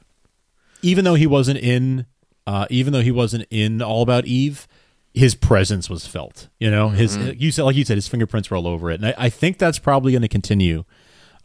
even 0.82 1.04
though 1.06 1.16
he 1.16 1.26
wasn't 1.28 1.60
in 1.60 2.06
uh, 2.48 2.66
even 2.70 2.94
though 2.94 3.02
he 3.02 3.12
wasn't 3.12 3.46
in 3.50 3.82
all 3.82 4.02
about 4.02 4.26
eve 4.26 4.68
his 5.14 5.36
presence 5.36 5.90
was 5.90 6.08
felt 6.08 6.48
you 6.60 6.70
know 6.72 6.90
his 6.90 7.18
you 7.18 7.52
said 7.52 7.64
like 7.64 7.76
you 7.76 7.84
said 7.84 7.96
his 7.98 8.08
fingerprints 8.08 8.50
were 8.50 8.56
all 8.58 8.66
over 8.68 8.90
it 8.92 8.96
and 9.02 9.08
i, 9.08 9.14
I 9.26 9.30
think 9.30 9.58
that's 9.58 9.78
probably 9.80 10.12
going 10.14 10.22
to 10.22 10.28
continue 10.30 10.86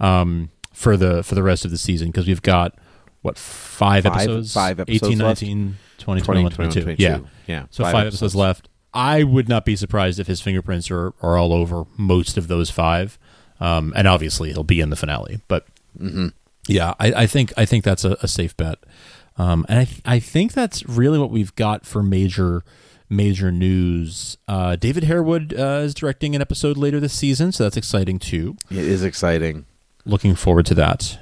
um, 0.01 0.51
for 0.73 0.97
the 0.97 1.23
for 1.23 1.35
the 1.35 1.43
rest 1.43 1.65
of 1.65 1.71
the 1.71 1.79
season 1.79 2.09
because 2.09 2.27
we've 2.27 2.43
got 2.43 2.79
what 3.25 3.39
five, 3.39 4.05
Five- 4.05 4.13
episodes 4.13 4.53
five 4.55 4.79
episodes 4.79 5.03
18 5.05 5.19
left. 5.19 5.43
19 5.43 5.77
20 5.99 6.21
21 6.23 6.53
22 6.53 6.83
22. 6.83 7.03
yeah 7.03 7.19
Yeah. 7.47 7.65
so 7.71 7.83
five, 7.85 8.07
episodes. 8.09 8.35
left 8.37 8.69
i 8.93 9.23
would 9.23 9.49
not 9.49 9.65
be 9.65 9.75
surprised 9.77 10.21
if 10.21 10.27
his 10.27 10.41
fingerprints 10.41 10.91
are, 10.91 11.15
are 11.23 11.37
all 11.39 11.53
over 11.53 11.85
most 11.97 12.37
of 12.37 12.49
those 12.49 12.71
five 12.71 13.19
um, 13.61 13.93
and 13.97 14.07
obviously 14.07 14.53
he'll 14.53 14.63
be 14.65 14.81
in 14.81 14.91
the 14.91 14.97
finale 14.97 15.41
but 15.49 15.67
yeah, 16.67 16.95
I, 16.99 17.13
I 17.13 17.27
think 17.27 17.53
I 17.57 17.65
think 17.67 17.85
that's 17.85 18.05
a, 18.05 18.17
a 18.23 18.27
safe 18.27 18.57
bet, 18.57 18.79
um, 19.37 19.65
and 19.69 19.81
I 19.81 20.15
I 20.17 20.19
think 20.19 20.53
that's 20.55 20.85
really 20.89 21.19
what 21.19 21.31
we've 21.31 21.55
got 21.55 21.85
for 21.87 22.03
major 22.03 22.65
major 23.11 23.53
news. 23.53 24.37
Uh, 24.49 24.75
David 24.77 25.05
Harewood 25.05 25.53
uh, 25.57 25.83
is 25.85 25.95
directing 25.95 26.35
an 26.35 26.41
episode 26.41 26.77
later 26.77 26.99
this 27.01 27.13
season, 27.13 27.53
so 27.53 27.63
that's 27.65 27.77
exciting 27.77 28.19
too. 28.19 28.57
It 28.71 28.79
is 28.79 29.05
exciting. 29.05 29.67
Looking 30.07 30.35
forward 30.35 30.67
to 30.67 30.75
that. 30.75 31.19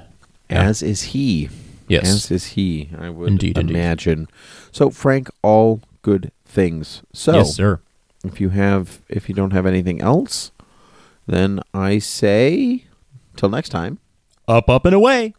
Yeah. 0.49 0.63
As 0.63 0.81
is 0.81 1.01
he. 1.03 1.49
Yes. 1.87 2.07
As 2.07 2.31
is 2.31 2.45
he. 2.47 2.89
I 2.97 3.09
would 3.09 3.27
Indeed, 3.27 3.57
indeed. 3.57 3.75
imagine. 3.75 4.27
So 4.71 4.89
Frank, 4.89 5.29
all 5.41 5.81
good 6.01 6.31
things. 6.45 7.01
So 7.13 7.33
yes, 7.35 7.55
sir. 7.55 7.79
if 8.23 8.39
you 8.39 8.49
have 8.49 9.01
if 9.09 9.27
you 9.29 9.35
don't 9.35 9.51
have 9.51 9.65
anything 9.65 10.01
else, 10.01 10.51
then 11.27 11.59
I 11.73 11.99
say 11.99 12.85
till 13.35 13.49
next 13.49 13.69
time. 13.69 13.99
Up, 14.47 14.69
up, 14.69 14.85
and 14.85 14.93
away. 14.95 15.33